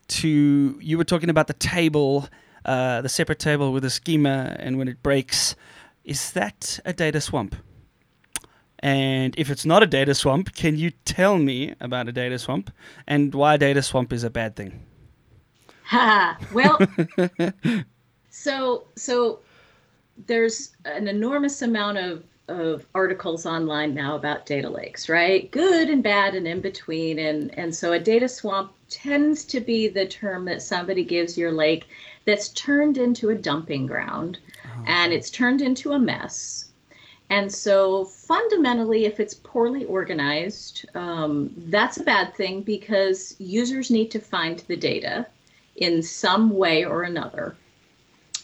to 0.09 0.79
you 0.81 0.99
were 0.99 1.05
talking 1.05 1.31
about 1.31 1.47
the 1.47 1.55
table, 1.55 2.29
uh, 2.65 3.01
the 3.03 3.09
separate 3.09 3.39
table 3.39 3.73
with 3.73 3.85
a 3.85 3.91
schema, 3.91 4.57
and 4.59 4.77
when 4.77 4.89
it 4.89 5.03
breaks, 5.03 5.55
is 6.05 6.33
that 6.33 6.81
a 6.85 6.93
data 6.93 7.21
swamp? 7.21 7.55
And 8.81 9.39
if 9.39 9.51
it's 9.51 9.67
not 9.67 9.83
a 9.83 9.87
data 9.87 10.15
swamp, 10.15 10.55
can 10.55 10.77
you 10.77 10.91
tell 11.05 11.39
me 11.39 11.75
about 11.81 12.09
a 12.09 12.13
data 12.13 12.39
swamp 12.39 12.73
and 13.07 13.35
why 13.35 13.55
a 13.55 13.59
data 13.59 13.83
swamp 13.83 14.13
is 14.13 14.25
a 14.25 14.31
bad 14.31 14.57
thing? 14.57 14.85
Ha! 15.91 16.39
Well, 16.53 16.79
so 18.31 18.85
so 18.95 19.41
there's 20.27 20.77
an 20.85 21.09
enormous 21.09 21.63
amount 21.63 21.99
of 21.99 22.23
of 22.47 22.87
articles 22.95 23.45
online 23.45 23.95
now 23.95 24.15
about 24.15 24.47
data 24.47 24.69
lakes, 24.69 25.09
right? 25.09 25.51
Good 25.51 25.89
and 25.89 26.03
bad 26.03 26.35
and 26.35 26.47
in 26.47 26.61
between. 26.61 27.19
And, 27.19 27.57
and 27.57 27.75
so 27.75 27.93
a 27.93 27.99
data 27.99 28.29
swamp 28.29 28.73
tends 28.89 29.45
to 29.47 29.61
be 29.61 29.87
the 29.87 30.07
term 30.07 30.45
that 30.47 30.61
somebody 30.61 31.05
gives 31.05 31.39
your 31.39 31.53
lake 31.53 31.87
that's 32.25 32.49
turned 32.51 32.99
into 32.99 33.31
a 33.31 33.37
dumping 33.37 33.87
ground 33.87 34.39
oh. 34.65 34.85
and 34.87 35.13
it's 35.13 35.31
turned 35.31 35.63
into 35.63 35.93
a 35.93 35.99
mess. 35.99 36.71
And 37.31 37.53
so 37.53 38.05
fundamentally, 38.05 39.05
if 39.05 39.21
it's 39.21 39.35
poorly 39.35 39.85
organized, 39.85 40.87
um, 40.97 41.53
that's 41.57 41.99
a 41.99 42.03
bad 42.03 42.35
thing 42.35 42.63
because 42.63 43.37
users 43.39 43.93
need 43.93 44.11
to 44.11 44.19
find 44.19 44.59
the 44.67 44.77
data 44.77 45.27
in 45.77 46.03
some 46.03 46.51
way 46.51 46.85
or 46.85 47.03
another. 47.03 47.57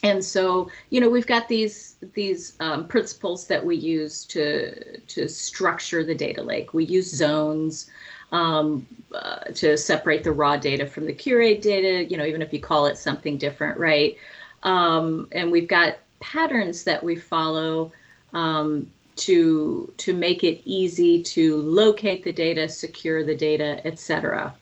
And 0.03 0.23
so 0.23 0.69
you 0.89 1.01
know 1.01 1.09
we've 1.09 1.27
got 1.27 1.47
these 1.47 1.95
these 2.13 2.53
um, 2.59 2.87
principles 2.87 3.47
that 3.47 3.65
we 3.65 3.75
use 3.75 4.25
to 4.25 4.99
to 4.99 5.27
structure 5.27 6.03
the 6.03 6.15
data 6.15 6.41
lake. 6.41 6.73
We 6.73 6.85
use 6.85 7.09
zones 7.09 7.89
um, 8.31 8.85
uh, 9.13 9.45
to 9.55 9.77
separate 9.77 10.23
the 10.23 10.31
raw 10.31 10.57
data 10.57 10.85
from 10.85 11.05
the 11.05 11.13
curate 11.13 11.61
data 11.61 12.05
you 12.09 12.17
know 12.17 12.25
even 12.25 12.41
if 12.41 12.53
you 12.53 12.59
call 12.59 12.85
it 12.85 12.97
something 12.97 13.37
different 13.37 13.79
right? 13.79 14.17
Um, 14.63 15.27
and 15.31 15.51
we've 15.51 15.67
got 15.67 15.97
patterns 16.19 16.83
that 16.83 17.03
we 17.03 17.15
follow 17.15 17.91
um, 18.33 18.91
to 19.17 19.91
to 19.97 20.13
make 20.13 20.43
it 20.43 20.61
easy 20.63 21.23
to 21.23 21.57
locate 21.57 22.23
the 22.23 22.31
data 22.31 22.69
secure 22.69 23.23
the 23.23 23.35
data 23.35 23.85
etc 23.85 24.53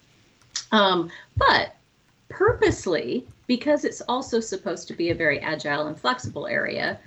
um, 0.72 1.10
but 1.36 1.76
purposely 2.30 3.28
because 3.48 3.86
it's 3.86 4.02
also 4.02 4.40
supposed 4.40 4.88
to 4.88 4.94
be 4.94 5.10
a 5.10 5.16
very 5.16 5.40
agile 5.40 5.88
and 5.88 6.00
flexible 6.00 6.48
area. 6.48 7.00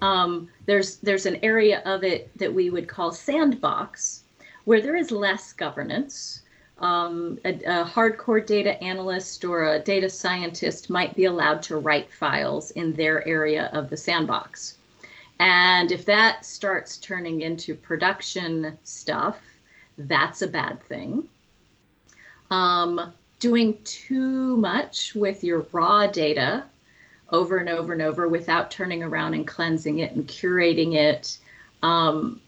Um, 0.00 0.48
there's 0.66 0.96
there's 0.96 1.26
an 1.26 1.38
area 1.42 1.82
of 1.84 2.02
it 2.02 2.36
that 2.38 2.52
we 2.52 2.70
would 2.70 2.88
call 2.88 3.12
sandbox, 3.12 4.24
where 4.64 4.80
there 4.80 4.96
is 4.96 5.10
less 5.10 5.52
governance. 5.52 6.42
Um, 6.78 7.38
a, 7.44 7.50
a, 7.50 7.84
hardcore 7.84 8.44
data 8.44 8.82
analyst 8.82 9.44
or 9.44 9.74
a 9.74 9.78
data 9.78 10.10
scientist 10.10 10.90
might 10.90 11.14
be 11.14 11.26
allowed 11.26 11.62
to 11.64 11.76
write 11.76 12.12
files 12.12 12.72
in 12.72 12.92
their 12.94 13.26
area 13.28 13.70
of 13.72 13.88
the 13.88 13.96
sandbox. 13.96 14.78
And 15.38 15.92
if 15.92 16.04
that 16.06 16.44
starts 16.44 16.96
turning 16.96 17.42
into 17.42 17.76
production 17.76 18.78
stuff, 18.82 19.38
that's 19.96 20.42
a 20.42 20.48
bad 20.48 20.82
thing. 20.84 21.28
Um, 22.50 23.12
doing 23.42 23.76
too 23.82 24.56
much 24.56 25.16
with 25.16 25.42
your 25.42 25.66
raw 25.72 26.06
data 26.06 26.62
over 27.30 27.56
and 27.58 27.68
over 27.68 27.92
and 27.92 28.00
over 28.00 28.28
without 28.28 28.70
turning 28.70 29.02
around 29.02 29.34
and 29.34 29.48
cleansing 29.48 29.98
it 29.98 30.12
and 30.12 30.28
curating 30.28 30.94
it 30.94 31.38
um, 31.82 32.40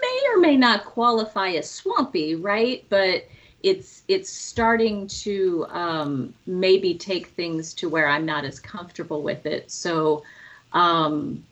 may 0.00 0.22
or 0.32 0.38
may 0.40 0.56
not 0.56 0.86
qualify 0.86 1.50
as 1.50 1.70
swampy, 1.70 2.34
right? 2.34 2.82
But 2.88 3.26
it's 3.62 4.04
it's 4.08 4.30
starting 4.30 5.06
to 5.08 5.66
um, 5.68 6.32
maybe 6.46 6.94
take 6.94 7.26
things 7.26 7.74
to 7.74 7.90
where 7.90 8.08
I'm 8.08 8.24
not 8.24 8.46
as 8.46 8.58
comfortable 8.58 9.22
with 9.22 9.44
it. 9.44 9.70
So 9.70 10.22
um, 10.72 11.44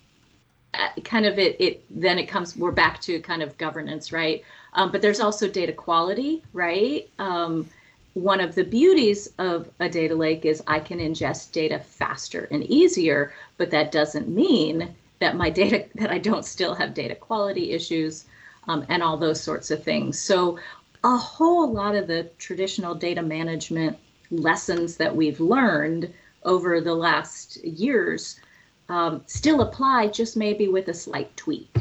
kind 1.04 1.26
of 1.26 1.38
it 1.38 1.60
it 1.60 1.84
then 1.90 2.18
it 2.18 2.26
comes 2.26 2.56
we're 2.56 2.70
back 2.70 3.02
to 3.02 3.20
kind 3.20 3.42
of 3.42 3.58
governance, 3.58 4.10
right? 4.10 4.42
Um, 4.72 4.90
but 4.90 5.02
there's 5.02 5.20
also 5.20 5.48
data 5.48 5.74
quality, 5.74 6.42
right? 6.54 7.10
Um, 7.18 7.68
one 8.16 8.40
of 8.40 8.54
the 8.54 8.64
beauties 8.64 9.28
of 9.36 9.68
a 9.78 9.90
data 9.90 10.14
lake 10.14 10.46
is 10.46 10.62
I 10.66 10.80
can 10.80 11.00
ingest 11.00 11.52
data 11.52 11.78
faster 11.78 12.48
and 12.50 12.64
easier, 12.64 13.34
but 13.58 13.70
that 13.72 13.92
doesn't 13.92 14.26
mean 14.26 14.94
that 15.18 15.36
my 15.36 15.50
data 15.50 15.84
that 15.96 16.10
I 16.10 16.16
don't 16.16 16.46
still 16.46 16.74
have 16.74 16.94
data 16.94 17.14
quality 17.14 17.72
issues 17.72 18.24
um, 18.68 18.86
and 18.88 19.02
all 19.02 19.18
those 19.18 19.42
sorts 19.42 19.70
of 19.70 19.84
things. 19.84 20.18
So 20.18 20.58
a 21.04 21.14
whole 21.14 21.70
lot 21.70 21.94
of 21.94 22.06
the 22.06 22.30
traditional 22.38 22.94
data 22.94 23.20
management 23.20 23.98
lessons 24.30 24.96
that 24.96 25.14
we've 25.14 25.38
learned 25.38 26.10
over 26.42 26.80
the 26.80 26.94
last 26.94 27.62
years 27.64 28.40
um, 28.88 29.24
still 29.26 29.60
apply, 29.60 30.06
just 30.06 30.38
maybe 30.38 30.68
with 30.68 30.88
a 30.88 30.94
slight 30.94 31.36
tweak. 31.36 31.76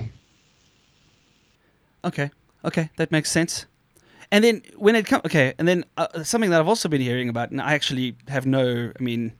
Okay, 2.04 2.30
okay, 2.66 2.90
that 2.98 3.10
makes 3.10 3.32
sense. 3.32 3.68
And 4.32 4.44
then 4.44 4.62
when 4.76 4.96
it 4.96 5.06
comes, 5.06 5.24
okay, 5.26 5.54
and 5.58 5.68
then 5.68 5.86
uh, 5.98 6.24
something 6.24 6.50
that 6.50 6.60
I've 6.60 6.68
also 6.68 6.90
been 6.90 7.02
hearing 7.02 7.30
about, 7.30 7.52
and 7.52 7.62
I 7.62 7.74
actually 7.74 8.16
have 8.28 8.46
no, 8.46 8.92
I 9.00 9.04
mean, 9.04 9.34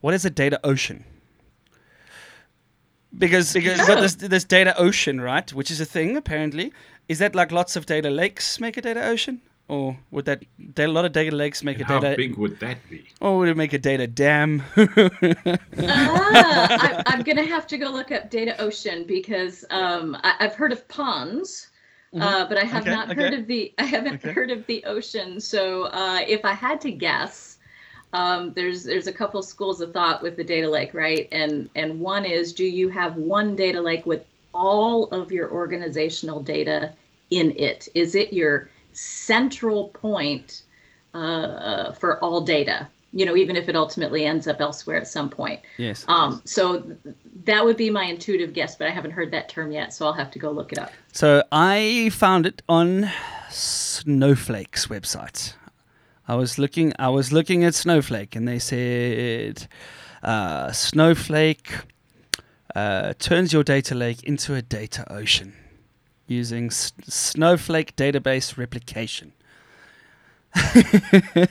what 0.00 0.14
is 0.14 0.24
a 0.24 0.30
data 0.30 0.58
ocean? 0.64 1.04
Because 3.16 3.52
because 3.52 3.78
you've 3.78 3.88
got 3.88 4.00
this 4.00 4.14
this 4.14 4.44
data 4.44 4.76
ocean, 4.78 5.20
right? 5.20 5.52
Which 5.52 5.70
is 5.70 5.80
a 5.80 5.84
thing 5.84 6.16
apparently. 6.16 6.72
Is 7.08 7.18
that 7.18 7.34
like 7.34 7.50
lots 7.50 7.74
of 7.74 7.86
data 7.86 8.08
lakes 8.08 8.60
make 8.60 8.76
a 8.76 8.80
data 8.80 9.04
ocean? 9.04 9.40
Or 9.70 9.96
would 10.10 10.24
that 10.24 10.44
a 10.76 10.86
lot 10.88 11.04
of 11.04 11.12
data 11.12 11.34
lakes 11.34 11.62
make 11.62 11.80
and 11.80 11.88
a 11.88 11.94
data? 11.94 12.08
How 12.10 12.16
big 12.16 12.36
would 12.36 12.58
that 12.58 12.78
be? 12.90 13.06
Or 13.20 13.38
would 13.38 13.48
it 13.48 13.56
make 13.56 13.72
a 13.72 13.78
data 13.78 14.08
dam? 14.08 14.64
ah, 14.76 14.92
I, 17.06 17.14
am 17.14 17.22
gonna 17.22 17.44
have 17.44 17.68
to 17.68 17.78
go 17.78 17.88
look 17.88 18.10
up 18.10 18.30
data 18.30 18.60
ocean 18.60 19.04
because 19.06 19.64
um, 19.70 20.16
I, 20.24 20.34
have 20.40 20.56
heard 20.56 20.72
of 20.72 20.88
ponds, 20.88 21.69
Mm-hmm. 22.14 22.22
Uh, 22.22 22.48
but 22.48 22.58
I 22.58 22.64
have 22.64 22.82
okay, 22.82 22.90
not 22.90 23.10
okay. 23.10 23.22
heard 23.22 23.34
of 23.34 23.46
the 23.46 23.72
I 23.78 23.84
haven't 23.84 24.16
okay. 24.16 24.32
heard 24.32 24.50
of 24.50 24.66
the 24.66 24.82
ocean. 24.84 25.40
So 25.40 25.84
uh, 25.84 26.20
if 26.26 26.44
I 26.44 26.52
had 26.52 26.80
to 26.80 26.90
guess, 26.90 27.58
um, 28.12 28.52
there's 28.54 28.82
there's 28.82 29.06
a 29.06 29.12
couple 29.12 29.40
schools 29.42 29.80
of 29.80 29.92
thought 29.92 30.20
with 30.20 30.36
the 30.36 30.42
data 30.42 30.68
lake, 30.68 30.92
right? 30.92 31.28
And 31.30 31.70
and 31.76 32.00
one 32.00 32.24
is, 32.24 32.52
do 32.52 32.64
you 32.64 32.88
have 32.88 33.14
one 33.16 33.54
data 33.54 33.80
lake 33.80 34.06
with 34.06 34.24
all 34.52 35.04
of 35.10 35.30
your 35.30 35.52
organizational 35.52 36.42
data 36.42 36.92
in 37.30 37.56
it? 37.56 37.88
Is 37.94 38.16
it 38.16 38.32
your 38.32 38.70
central 38.92 39.88
point 39.90 40.62
uh, 41.14 41.18
uh 41.18 41.92
for 41.92 42.18
all 42.24 42.40
data? 42.40 42.88
You 43.12 43.26
know, 43.26 43.36
even 43.36 43.56
if 43.56 43.68
it 43.68 43.76
ultimately 43.76 44.24
ends 44.24 44.46
up 44.46 44.60
elsewhere 44.60 44.96
at 44.96 45.08
some 45.08 45.28
point. 45.28 45.60
Yes. 45.78 46.04
Um, 46.08 46.40
so 46.44 46.80
th- 46.80 47.16
that 47.44 47.64
would 47.64 47.76
be 47.76 47.90
my 47.90 48.04
intuitive 48.04 48.52
guess, 48.52 48.76
but 48.76 48.86
I 48.86 48.90
haven't 48.90 49.10
heard 49.12 49.30
that 49.32 49.48
term 49.48 49.72
yet, 49.72 49.92
so 49.92 50.06
I'll 50.06 50.12
have 50.12 50.30
to 50.32 50.38
go 50.38 50.50
look 50.50 50.72
it 50.72 50.78
up. 50.78 50.92
So 51.12 51.42
I 51.50 52.10
found 52.12 52.46
it 52.46 52.62
on 52.68 53.10
Snowflake's 53.50 54.86
website. 54.86 55.54
I 56.28 56.36
was 56.36 56.58
looking. 56.58 56.92
I 56.98 57.08
was 57.08 57.32
looking 57.32 57.64
at 57.64 57.74
Snowflake, 57.74 58.36
and 58.36 58.46
they 58.46 58.60
said 58.60 59.66
uh, 60.22 60.70
Snowflake 60.70 61.72
uh, 62.76 63.14
turns 63.18 63.52
your 63.52 63.64
data 63.64 63.96
lake 63.96 64.22
into 64.22 64.54
a 64.54 64.62
data 64.62 65.04
ocean 65.12 65.54
using 66.28 66.66
S- 66.66 66.92
Snowflake 67.02 67.96
database 67.96 68.56
replication. 68.56 69.32
okay. 70.56 71.48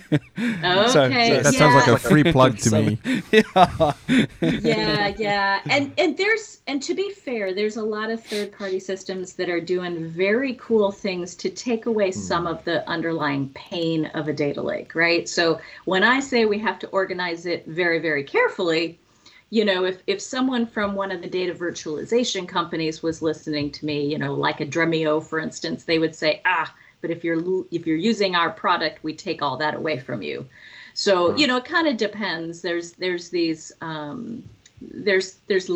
So, 0.90 1.10
that 1.10 1.42
yeah. 1.44 1.52
sounds 1.52 1.76
like 1.76 1.88
a 1.88 1.98
free 1.98 2.24
plug 2.32 2.58
to 2.60 2.72
me. 2.72 3.00
yeah. 3.32 3.94
yeah, 4.42 5.14
yeah. 5.18 5.62
And 5.70 5.94
and 5.98 6.18
there's 6.18 6.62
and 6.68 6.82
to 6.84 6.94
be 6.94 7.12
fair, 7.12 7.54
there's 7.54 7.78
a 7.78 7.84
lot 7.84 8.10
of 8.10 8.22
third 8.24 8.52
party 8.52 8.80
systems 8.80 9.34
that 9.34 9.48
are 9.50 9.62
doing 9.62 10.10
very 10.10 10.56
cool 10.56 10.92
things 10.92 11.34
to 11.36 11.50
take 11.50 11.86
away 11.86 12.10
mm. 12.10 12.14
some 12.14 12.46
of 12.46 12.64
the 12.66 12.88
underlying 12.90 13.50
pain 13.50 14.08
of 14.08 14.28
a 14.28 14.34
data 14.34 14.62
lake, 14.62 14.94
right? 14.96 15.30
So 15.30 15.62
when 15.86 16.04
I 16.04 16.20
say 16.20 16.46
we 16.46 16.60
have 16.60 16.78
to 16.80 16.88
organize 16.90 17.46
it 17.46 17.66
very, 17.68 18.00
very 18.00 18.24
carefully, 18.24 19.00
you 19.50 19.64
know, 19.64 19.86
if 19.86 20.04
if 20.08 20.20
someone 20.20 20.66
from 20.66 20.94
one 20.94 21.12
of 21.12 21.22
the 21.22 21.30
data 21.30 21.54
virtualization 21.54 22.48
companies 22.48 23.02
was 23.02 23.22
listening 23.22 23.72
to 23.72 23.86
me, 23.86 24.06
you 24.06 24.18
know, 24.18 24.34
like 24.34 24.60
a 24.60 24.66
Dremio, 24.66 25.24
for 25.24 25.40
instance, 25.40 25.86
they 25.86 26.00
would 26.00 26.16
say, 26.16 26.42
ah, 26.46 26.74
but 27.02 27.12
if 27.12 27.24
you're 27.24 27.66
if 27.72 27.88
you're 27.88 27.98
using 27.98 28.36
our 28.36 28.50
product, 28.50 29.04
we 29.04 29.14
take 29.14 29.42
all 29.42 29.58
that 29.58 29.76
away 29.76 30.00
from 30.00 30.22
you. 30.22 30.46
So 30.94 31.36
you 31.36 31.48
know, 31.48 31.58
it 31.58 31.66
kind 31.66 31.88
of 31.88 31.98
depends. 31.98 32.62
There's 32.62 32.94
there's 32.94 33.30
these 33.30 33.72
um, 33.82 34.44
there's 34.82 35.36
there's 35.48 35.70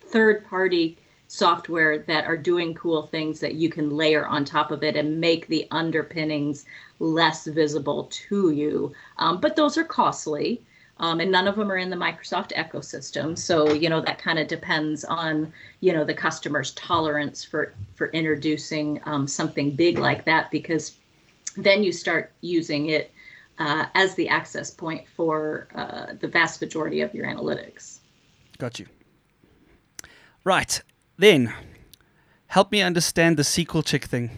third 0.00 0.44
party 0.46 0.98
software 1.28 1.98
that 1.98 2.26
are 2.26 2.36
doing 2.36 2.74
cool 2.74 3.06
things 3.06 3.40
that 3.40 3.54
you 3.54 3.70
can 3.70 3.88
layer 3.88 4.26
on 4.26 4.44
top 4.44 4.70
of 4.70 4.82
it 4.82 4.96
and 4.96 5.18
make 5.18 5.46
the 5.46 5.66
underpinnings 5.70 6.66
less 6.98 7.46
visible 7.46 8.08
to 8.10 8.50
you. 8.50 8.92
Um, 9.18 9.40
but 9.40 9.56
those 9.56 9.78
are 9.78 9.84
costly. 9.84 10.60
Um, 10.98 11.20
and 11.20 11.32
none 11.32 11.48
of 11.48 11.56
them 11.56 11.72
are 11.72 11.78
in 11.78 11.90
the 11.90 11.96
Microsoft 11.96 12.52
ecosystem. 12.52 13.36
So 13.36 13.72
you 13.72 13.88
know 13.88 14.00
that 14.02 14.18
kind 14.18 14.38
of 14.38 14.46
depends 14.46 15.04
on 15.04 15.52
you 15.80 15.92
know 15.92 16.04
the 16.04 16.14
customer's 16.14 16.72
tolerance 16.72 17.44
for 17.44 17.72
for 17.94 18.08
introducing 18.08 19.00
um, 19.04 19.26
something 19.26 19.72
big 19.74 19.98
like 19.98 20.24
that 20.26 20.50
because 20.50 20.96
then 21.56 21.82
you 21.82 21.92
start 21.92 22.32
using 22.40 22.90
it 22.90 23.12
uh, 23.58 23.86
as 23.94 24.14
the 24.14 24.28
access 24.28 24.70
point 24.70 25.06
for 25.08 25.68
uh, 25.74 26.14
the 26.20 26.28
vast 26.28 26.60
majority 26.60 27.00
of 27.00 27.14
your 27.14 27.26
analytics. 27.26 27.98
Got 28.58 28.78
you. 28.78 28.86
Right 30.44 30.82
then, 31.16 31.52
help 32.46 32.72
me 32.72 32.82
understand 32.82 33.36
the 33.36 33.42
SQL 33.42 33.84
chick 33.84 34.04
thing. 34.04 34.30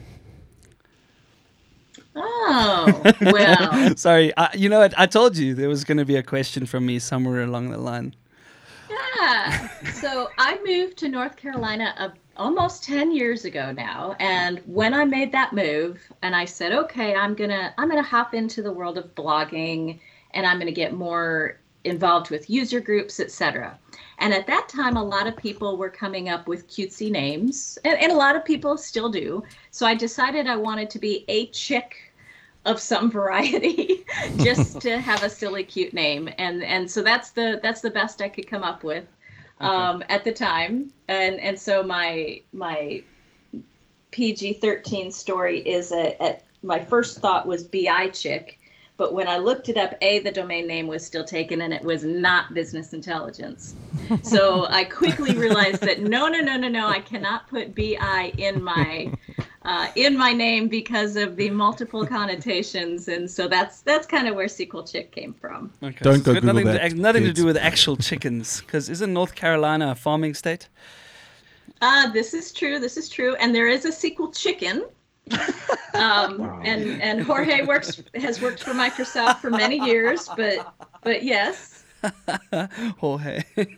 Oh, 2.47 3.13
well. 3.23 3.97
Sorry, 3.97 4.33
I, 4.37 4.51
you 4.55 4.69
know 4.69 4.81
what? 4.81 4.99
I 4.99 5.07
told 5.07 5.37
you 5.37 5.55
there 5.55 5.69
was 5.69 5.85
going 5.85 5.99
to 5.99 6.05
be 6.05 6.17
a 6.17 6.23
question 6.23 6.67
from 6.67 6.87
me 6.87 6.99
somewhere 6.99 7.43
along 7.43 7.71
the 7.71 7.79
line. 7.79 8.15
Yeah. 8.91 9.69
So 9.93 10.29
I 10.39 10.59
moved 10.65 10.99
to 10.99 11.09
North 11.09 11.37
Carolina 11.37 11.95
a, 11.99 12.13
almost 12.37 12.85
10 12.85 13.13
years 13.13 13.45
ago 13.45 13.73
now. 13.73 14.17
And 14.21 14.61
when 14.67 14.93
I 14.93 15.05
made 15.05 15.33
that 15.33 15.53
move 15.53 16.01
and 16.23 16.37
I 16.37 16.45
said, 16.45 16.73
okay, 16.73 17.15
I'm 17.15 17.35
going 17.35 17.51
to, 17.51 17.73
I'm 17.79 17.91
to 17.91 18.03
hop 18.03 18.35
into 18.35 18.63
the 18.63 18.73
world 18.73 18.99
of 18.99 19.15
blogging 19.15 20.01
and 20.33 20.47
I'm 20.47 20.59
going 20.59 20.67
to 20.67 20.73
get 20.73 20.93
more 20.93 21.59
involved 21.85 22.31
with 22.31 22.51
user 22.51 22.81
groups, 22.81 23.21
etc. 23.21 23.79
And 24.19 24.33
at 24.33 24.47
that 24.47 24.69
time, 24.69 24.97
a 24.97 25.03
lot 25.03 25.27
of 25.27 25.37
people 25.37 25.77
were 25.77 25.91
coming 25.91 26.29
up 26.29 26.49
with 26.49 26.69
cutesy 26.69 27.11
names, 27.11 27.79
and, 27.85 27.99
and 27.99 28.11
a 28.11 28.17
lot 28.17 28.37
of 28.37 28.45
people 28.45 28.77
still 28.79 29.11
do. 29.11 29.45
So 29.71 29.87
I 29.87 29.95
decided 29.95 30.47
I 30.47 30.57
wanted 30.57 30.91
to 30.91 30.99
be 30.99 31.25
a 31.29 31.47
chick 31.49 32.14
of 32.65 32.81
some 32.81 33.11
variety 33.11 34.05
just 34.39 34.81
to 34.81 34.99
have 34.99 35.23
a 35.23 35.31
silly 35.31 35.65
cute 35.65 35.93
name 35.93 36.29
and 36.39 36.63
and 36.63 36.91
so 36.91 37.03
that's 37.03 37.31
the 37.31 37.61
that's 37.63 37.81
the 37.81 37.91
best 37.91 38.23
i 38.23 38.29
could 38.29 38.47
come 38.47 38.63
up 38.63 38.83
with 38.83 39.05
um, 39.61 39.97
okay. 39.97 40.15
at 40.15 40.25
the 40.25 40.33
time 40.33 40.91
and 41.09 41.39
and 41.41 41.59
so 41.59 41.83
my 41.83 42.41
my 42.53 43.03
pg-13 44.11 45.13
story 45.13 45.61
is 45.61 45.93
a, 45.93 46.17
a 46.21 46.39
my 46.63 46.79
first 46.79 47.21
thought 47.21 47.47
was 47.47 47.65
bi 47.65 48.09
chick 48.09 48.59
but 48.97 49.13
when 49.13 49.27
I 49.27 49.39
looked 49.39 49.69
it 49.69 49.77
up, 49.77 49.95
A, 50.03 50.21
the 50.21 50.31
domain 50.31 50.69
name 50.69 50.87
was 50.87 51.05
still 51.05 51.25
taken 51.25 51.63
and 51.63 51.75
it 51.75 51.83
was 51.83 52.05
not 52.05 52.55
business 52.55 52.93
intelligence. 52.93 53.75
so 54.23 54.67
I 54.69 54.85
quickly 54.85 55.35
realized 55.37 55.81
that 55.81 56.01
no, 56.01 56.29
no, 56.29 56.39
no, 56.39 56.57
no, 56.57 56.69
no, 56.69 56.87
I 56.87 57.01
cannot 57.01 57.49
put 57.49 57.75
BI 57.75 58.33
in 58.39 58.63
my 58.63 59.13
uh, 59.65 59.89
in 59.97 60.17
my 60.17 60.33
name 60.33 60.69
because 60.69 61.17
of 61.17 61.37
the 61.37 61.49
multiple 61.51 62.07
connotations, 62.07 63.09
and 63.09 63.31
so 63.31 63.49
that's 63.49 63.81
that's 63.81 64.07
kind 64.07 64.29
of 64.29 64.35
where 64.35 64.47
SQL 64.47 64.91
Chick 64.91 65.11
came 65.11 65.33
from. 65.33 65.73
Okay. 65.83 65.97
Don't 66.03 66.19
so 66.19 66.35
go 66.35 66.35
Google 66.35 66.55
nothing 66.55 66.67
that. 66.67 66.91
To, 66.91 66.97
nothing 66.97 67.25
to 67.25 67.33
do 67.33 67.47
with 67.47 67.57
actual 67.57 67.97
chickens, 67.97 68.61
because 68.61 68.91
isn't 68.91 69.13
North 69.13 69.35
Carolina 69.35 69.93
a 69.93 69.95
farming 69.95 70.35
state? 70.35 70.69
Uh, 71.81 72.11
this 72.13 72.35
is 72.35 72.53
true. 72.53 72.79
This 72.79 72.97
is 72.97 73.09
true, 73.09 73.35
and 73.37 73.55
there 73.55 73.69
is 73.69 73.85
a 73.85 73.91
SQL 73.91 74.37
Chicken. 74.37 74.85
um, 75.95 76.37
wow. 76.37 76.61
and 76.65 77.01
and 77.01 77.23
Jorge 77.23 77.65
works 77.65 78.03
has 78.15 78.43
worked 78.43 78.63
for 78.63 78.73
Microsoft 78.73 79.39
for 79.39 79.49
many 79.49 79.79
years, 79.81 80.29
but 80.37 80.75
but 81.03 81.23
yes, 81.23 81.74
Jorge. 82.99 83.43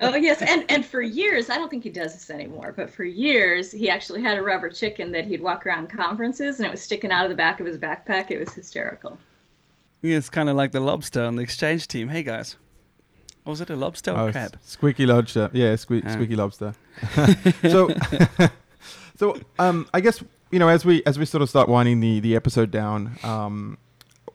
oh 0.00 0.14
yes, 0.14 0.42
and 0.42 0.64
and 0.68 0.84
for 0.84 1.02
years, 1.02 1.50
I 1.50 1.56
don't 1.56 1.70
think 1.70 1.84
he 1.84 1.90
does 1.90 2.12
this 2.12 2.30
anymore, 2.30 2.72
but 2.76 2.90
for 2.90 3.04
years 3.04 3.70
he 3.70 3.90
actually 3.90 4.22
had 4.22 4.38
a 4.38 4.42
rubber 4.42 4.70
chicken 4.70 5.12
that 5.12 5.26
he'd 5.26 5.40
walk 5.40 5.66
around 5.66 5.88
conferences, 5.88 6.58
and 6.58 6.66
it 6.66 6.70
was 6.70 6.80
sticking 6.80 7.10
out 7.10 7.24
of 7.24 7.30
the 7.30 7.36
back 7.36 7.60
of 7.60 7.66
his 7.66 7.78
backpack. 7.78 8.30
It 8.30 8.38
was 8.38 8.52
hysterical. 8.52 9.18
Yeah, 10.02 10.16
it's 10.16 10.30
kind 10.30 10.48
of 10.48 10.56
like 10.56 10.72
the 10.72 10.80
lobster 10.80 11.22
on 11.22 11.36
the 11.36 11.42
exchange 11.42 11.86
team. 11.88 12.08
Hey 12.08 12.22
guys, 12.22 12.56
was 13.44 13.60
it 13.60 13.70
a 13.70 13.76
lobster 13.76 14.12
or 14.12 14.28
oh, 14.28 14.32
crab? 14.32 14.56
Squeaky 14.62 15.06
lobster. 15.06 15.50
Yeah, 15.52 15.74
sque- 15.74 16.02
ah. 16.06 16.10
squeaky 16.10 16.36
lobster. 16.36 16.74
so, 17.68 17.90
so 19.16 19.36
um, 19.58 19.88
I 19.92 20.00
guess 20.00 20.22
you 20.50 20.58
know 20.58 20.68
as 20.68 20.84
we 20.84 21.02
as 21.04 21.18
we 21.18 21.24
sort 21.24 21.42
of 21.42 21.50
start 21.50 21.68
winding 21.68 22.00
the 22.00 22.20
the 22.20 22.36
episode 22.36 22.70
down. 22.70 23.18
Um, 23.22 23.78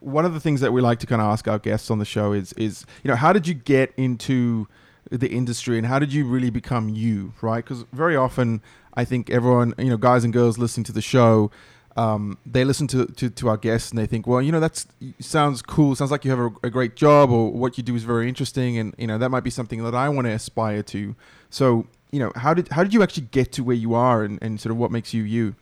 one 0.05 0.23
of 0.23 0.33
the 0.33 0.39
things 0.39 0.61
that 0.61 0.71
we 0.71 0.81
like 0.81 0.99
to 0.99 1.07
kind 1.07 1.21
of 1.21 1.27
ask 1.27 1.47
our 1.47 1.57
guests 1.57 1.89
on 1.89 1.97
the 1.97 2.05
show 2.05 2.31
is 2.31 2.53
is 2.53 2.85
you 3.03 3.09
know 3.09 3.15
how 3.15 3.33
did 3.33 3.47
you 3.47 3.53
get 3.53 3.91
into 3.97 4.67
the 5.09 5.27
industry 5.29 5.77
and 5.77 5.87
how 5.87 5.97
did 5.99 6.13
you 6.13 6.25
really 6.25 6.49
become 6.49 6.89
you 6.89 7.33
right? 7.41 7.63
Because 7.63 7.85
very 7.91 8.15
often 8.15 8.61
i 8.93 9.03
think 9.03 9.29
everyone 9.29 9.73
you 9.77 9.89
know 9.89 9.97
guys 9.97 10.23
and 10.23 10.31
girls 10.31 10.57
listening 10.57 10.83
to 10.83 10.91
the 10.91 11.01
show 11.01 11.51
um, 11.97 12.37
they 12.45 12.65
listen 12.65 12.87
to, 12.87 13.05
to, 13.05 13.29
to, 13.29 13.47
our 13.47 13.55
guests 13.55 13.89
and 13.89 13.97
they 13.97 14.05
think 14.05 14.27
well 14.27 14.41
you 14.41 14.51
know 14.51 14.59
that 14.59 14.85
sounds 15.21 15.61
cool. 15.61 15.95
Sounds 15.95 16.11
like 16.11 16.25
you 16.25 16.31
have 16.31 16.39
a, 16.39 16.67
a, 16.67 16.69
great 16.69 16.97
job 16.97 17.31
or 17.31 17.53
what 17.53 17.77
you 17.77 17.83
do 17.85 17.95
is 17.95 18.03
very 18.03 18.27
interesting 18.27 18.77
and 18.77 18.93
you 18.97 19.07
know 19.07 19.17
that 19.17 19.29
might 19.29 19.45
be 19.45 19.49
something 19.49 19.81
that 19.81 19.95
i 19.95 20.09
want 20.09 20.27
to 20.27 20.31
aspire 20.31 20.83
to. 20.83 21.15
So 21.49 21.87
you 22.11 22.19
know 22.19 22.33
how 22.35 22.53
did 22.53 22.67
how 22.67 22.83
did 22.83 22.93
you 22.93 23.01
actually 23.01 23.27
get 23.31 23.53
to 23.53 23.63
where 23.63 23.77
you 23.77 23.93
are 23.93 24.25
and, 24.25 24.39
and 24.41 24.59
sort 24.59 24.71
of 24.71 24.77
what 24.77 24.91
makes 24.91 25.13
you 25.13 25.23
you? 25.23 25.55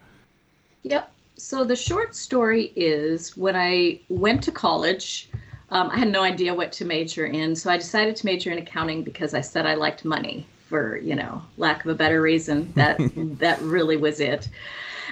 Yep 0.81 1.12
so 1.37 1.63
the 1.63 1.75
short 1.75 2.15
story 2.15 2.71
is 2.75 3.35
when 3.35 3.55
I 3.55 3.99
went 4.09 4.43
to 4.43 4.51
college, 4.51 5.29
um, 5.69 5.89
I 5.89 5.97
had 5.97 6.11
no 6.11 6.21
idea 6.21 6.53
what 6.53 6.71
to 6.73 6.85
major 6.85 7.25
in. 7.25 7.55
So 7.55 7.71
I 7.71 7.77
decided 7.77 8.15
to 8.17 8.25
major 8.25 8.51
in 8.51 8.59
accounting 8.59 9.03
because 9.03 9.33
I 9.33 9.41
said 9.41 9.65
I 9.65 9.73
liked 9.73 10.05
money 10.05 10.45
for, 10.69 10.97
you 10.97 11.15
know, 11.15 11.41
lack 11.57 11.83
of 11.83 11.91
a 11.91 11.95
better 11.95 12.21
reason. 12.21 12.71
That 12.75 12.97
that 13.39 13.59
really 13.61 13.97
was 13.97 14.19
it. 14.19 14.49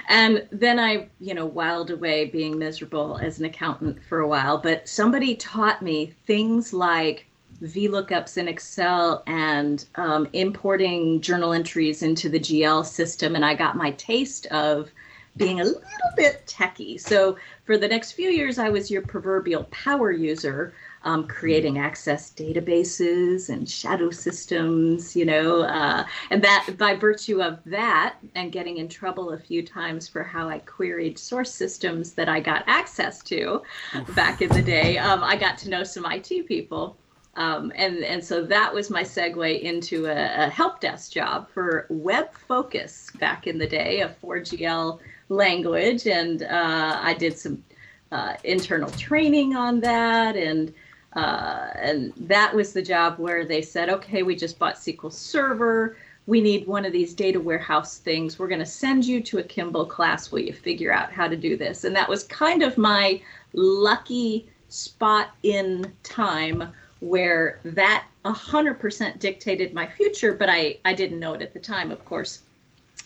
And 0.08 0.46
then 0.50 0.78
I, 0.78 1.08
you 1.20 1.34
know, 1.34 1.46
whiled 1.46 1.90
away 1.90 2.26
being 2.26 2.58
miserable 2.58 3.18
as 3.18 3.38
an 3.38 3.44
accountant 3.44 4.02
for 4.04 4.20
a 4.20 4.28
while. 4.28 4.58
But 4.58 4.88
somebody 4.88 5.36
taught 5.36 5.82
me 5.82 6.14
things 6.26 6.72
like 6.72 7.26
VLOOKUPs 7.62 8.36
in 8.36 8.48
Excel 8.48 9.22
and 9.26 9.84
um, 9.94 10.28
importing 10.32 11.20
journal 11.20 11.52
entries 11.52 12.02
into 12.02 12.28
the 12.28 12.40
GL 12.40 12.84
system. 12.84 13.36
And 13.36 13.44
I 13.44 13.54
got 13.54 13.76
my 13.76 13.92
taste 13.92 14.46
of 14.46 14.90
being 15.36 15.60
a 15.60 15.64
little 15.64 15.80
bit 16.16 16.46
techy. 16.46 16.98
So 16.98 17.36
for 17.64 17.78
the 17.78 17.88
next 17.88 18.12
few 18.12 18.28
years, 18.28 18.58
I 18.58 18.68
was 18.68 18.90
your 18.90 19.02
proverbial 19.02 19.64
power 19.64 20.12
user, 20.12 20.74
um, 21.04 21.26
creating 21.26 21.78
access 21.78 22.30
databases 22.30 23.48
and 23.48 23.68
shadow 23.68 24.10
systems, 24.10 25.16
you 25.16 25.24
know, 25.24 25.62
uh, 25.62 26.04
and 26.30 26.42
that 26.44 26.74
by 26.76 26.94
virtue 26.94 27.42
of 27.42 27.58
that 27.66 28.16
and 28.34 28.52
getting 28.52 28.76
in 28.76 28.88
trouble 28.88 29.30
a 29.30 29.38
few 29.38 29.64
times 29.66 30.06
for 30.06 30.22
how 30.22 30.48
I 30.48 30.58
queried 30.60 31.18
source 31.18 31.52
systems 31.52 32.12
that 32.12 32.28
I 32.28 32.40
got 32.40 32.64
access 32.66 33.22
to 33.24 33.62
Oof. 33.96 34.14
back 34.14 34.42
in 34.42 34.50
the 34.50 34.62
day, 34.62 34.98
um, 34.98 35.24
I 35.24 35.36
got 35.36 35.58
to 35.58 35.70
know 35.70 35.82
some 35.82 36.04
IT 36.06 36.46
people. 36.46 36.96
Um, 37.34 37.72
and 37.74 38.04
and 38.04 38.22
so 38.22 38.44
that 38.44 38.74
was 38.74 38.90
my 38.90 39.02
segue 39.02 39.62
into 39.62 40.04
a, 40.04 40.44
a 40.44 40.50
help 40.50 40.80
desk 40.80 41.12
job 41.12 41.48
for 41.48 41.86
WebFOCUS 41.90 43.18
back 43.18 43.46
in 43.46 43.56
the 43.56 43.66
day, 43.66 44.02
a 44.02 44.14
4GL 44.22 45.00
language, 45.32 46.06
and 46.06 46.42
uh, 46.42 46.98
I 47.00 47.14
did 47.14 47.38
some 47.38 47.62
uh, 48.10 48.34
internal 48.44 48.90
training 48.90 49.56
on 49.56 49.80
that, 49.80 50.36
and 50.36 50.72
uh, 51.14 51.68
and 51.76 52.12
that 52.16 52.54
was 52.54 52.72
the 52.72 52.82
job 52.82 53.18
where 53.18 53.44
they 53.44 53.60
said, 53.60 53.90
okay, 53.90 54.22
we 54.22 54.34
just 54.34 54.58
bought 54.58 54.76
SQL 54.76 55.12
Server. 55.12 55.96
We 56.26 56.40
need 56.40 56.66
one 56.66 56.84
of 56.84 56.92
these 56.92 57.12
data 57.12 57.38
warehouse 57.38 57.98
things. 57.98 58.38
We're 58.38 58.48
going 58.48 58.60
to 58.60 58.66
send 58.66 59.04
you 59.04 59.20
to 59.22 59.38
a 59.38 59.42
Kimball 59.42 59.84
class. 59.84 60.30
Will 60.30 60.38
you 60.38 60.52
figure 60.52 60.92
out 60.92 61.12
how 61.12 61.28
to 61.28 61.36
do 61.36 61.56
this? 61.56 61.84
And 61.84 61.94
that 61.96 62.08
was 62.08 62.24
kind 62.24 62.62
of 62.62 62.78
my 62.78 63.20
lucky 63.52 64.48
spot 64.68 65.30
in 65.42 65.92
time 66.02 66.72
where 67.00 67.60
that 67.64 68.06
100% 68.24 69.18
dictated 69.18 69.74
my 69.74 69.86
future, 69.86 70.32
but 70.32 70.48
I, 70.48 70.78
I 70.84 70.94
didn't 70.94 71.18
know 71.18 71.34
it 71.34 71.42
at 71.42 71.52
the 71.52 71.60
time, 71.60 71.90
of 71.90 72.04
course. 72.04 72.40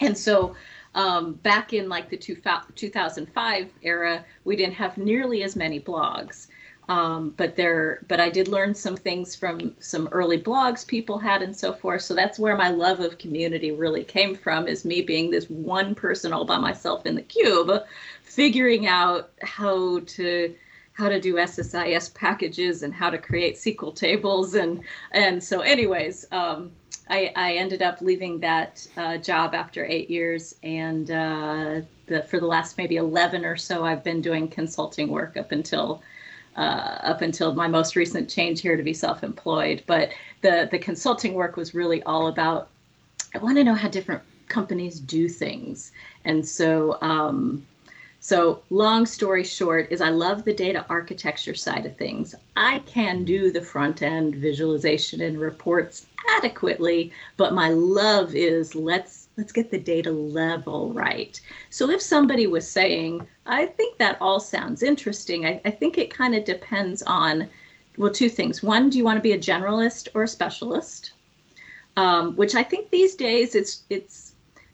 And 0.00 0.16
so 0.16 0.54
um, 0.96 1.34
back 1.34 1.74
in 1.74 1.88
like 1.88 2.08
the 2.08 2.16
two, 2.16 2.36
2005 2.74 3.70
era, 3.82 4.24
we 4.44 4.56
didn't 4.56 4.74
have 4.74 4.96
nearly 4.96 5.42
as 5.42 5.54
many 5.54 5.78
blogs. 5.78 6.48
Um, 6.88 7.34
but 7.36 7.56
there, 7.56 8.04
but 8.08 8.20
I 8.20 8.30
did 8.30 8.46
learn 8.48 8.72
some 8.74 8.96
things 8.96 9.34
from 9.34 9.74
some 9.80 10.08
early 10.12 10.40
blogs 10.40 10.86
people 10.86 11.18
had 11.18 11.42
and 11.42 11.54
so 11.54 11.72
forth. 11.72 12.02
So 12.02 12.14
that's 12.14 12.38
where 12.38 12.56
my 12.56 12.70
love 12.70 13.00
of 13.00 13.18
community 13.18 13.72
really 13.72 14.04
came 14.04 14.36
from, 14.36 14.68
is 14.68 14.84
me 14.84 15.02
being 15.02 15.30
this 15.30 15.50
one 15.50 15.94
person 15.96 16.32
all 16.32 16.44
by 16.44 16.58
myself 16.58 17.04
in 17.04 17.16
the 17.16 17.22
cube, 17.22 17.70
figuring 18.22 18.86
out 18.86 19.32
how 19.42 20.00
to 20.00 20.54
how 20.96 21.08
to 21.08 21.20
do 21.20 21.34
SSIS 21.34 22.12
packages 22.14 22.82
and 22.82 22.94
how 22.94 23.10
to 23.10 23.18
create 23.18 23.56
SQL 23.56 23.94
tables 23.94 24.54
and 24.54 24.80
and 25.12 25.42
so 25.42 25.60
anyways, 25.60 26.26
um, 26.32 26.70
I, 27.08 27.32
I 27.36 27.54
ended 27.54 27.82
up 27.82 28.00
leaving 28.00 28.40
that 28.40 28.86
uh, 28.96 29.16
job 29.18 29.54
after 29.54 29.84
eight 29.84 30.10
years, 30.10 30.56
and 30.62 31.08
uh, 31.10 31.80
the, 32.06 32.22
for 32.22 32.40
the 32.40 32.46
last 32.46 32.78
maybe 32.78 32.96
eleven 32.96 33.44
or 33.44 33.56
so, 33.56 33.84
I've 33.84 34.02
been 34.02 34.20
doing 34.20 34.48
consulting 34.48 35.08
work 35.08 35.36
up 35.36 35.52
until 35.52 36.02
uh, 36.56 36.98
up 37.02 37.22
until 37.22 37.54
my 37.54 37.68
most 37.68 37.94
recent 37.94 38.28
change 38.28 38.62
here 38.62 38.76
to 38.76 38.82
be 38.82 38.94
self-employed. 38.94 39.84
But 39.86 40.10
the 40.40 40.68
the 40.70 40.78
consulting 40.78 41.34
work 41.34 41.56
was 41.56 41.74
really 41.74 42.02
all 42.02 42.26
about 42.26 42.68
I 43.34 43.38
want 43.38 43.56
to 43.58 43.64
know 43.64 43.74
how 43.74 43.88
different 43.88 44.22
companies 44.48 44.98
do 44.98 45.28
things. 45.28 45.92
And 46.24 46.46
so, 46.46 46.98
um, 47.02 47.66
so 48.26 48.60
long 48.70 49.06
story 49.06 49.44
short 49.44 49.86
is 49.92 50.00
I 50.00 50.08
love 50.08 50.44
the 50.44 50.52
data 50.52 50.84
architecture 50.88 51.54
side 51.54 51.86
of 51.86 51.96
things. 51.96 52.34
I 52.56 52.80
can 52.80 53.22
do 53.22 53.52
the 53.52 53.62
front 53.62 54.02
end 54.02 54.34
visualization 54.34 55.20
and 55.20 55.38
reports 55.38 56.06
adequately, 56.36 57.12
but 57.36 57.54
my 57.54 57.68
love 57.68 58.34
is 58.34 58.74
let's 58.74 59.28
let's 59.36 59.52
get 59.52 59.70
the 59.70 59.78
data 59.78 60.10
level 60.10 60.92
right. 60.92 61.40
So 61.70 61.88
if 61.88 62.02
somebody 62.02 62.48
was 62.48 62.68
saying, 62.68 63.24
I 63.46 63.66
think 63.66 63.96
that 63.98 64.20
all 64.20 64.40
sounds 64.40 64.82
interesting, 64.82 65.46
I, 65.46 65.60
I 65.64 65.70
think 65.70 65.96
it 65.96 66.12
kind 66.12 66.34
of 66.34 66.44
depends 66.44 67.02
on 67.02 67.48
well, 67.96 68.10
two 68.10 68.28
things. 68.28 68.60
One, 68.60 68.90
do 68.90 68.98
you 68.98 69.04
want 69.04 69.18
to 69.18 69.22
be 69.22 69.34
a 69.34 69.38
generalist 69.38 70.08
or 70.14 70.24
a 70.24 70.28
specialist? 70.28 71.12
Um, 71.96 72.34
which 72.34 72.56
I 72.56 72.64
think 72.64 72.90
these 72.90 73.14
days 73.14 73.54
it's 73.54 73.84
it's 73.88 74.25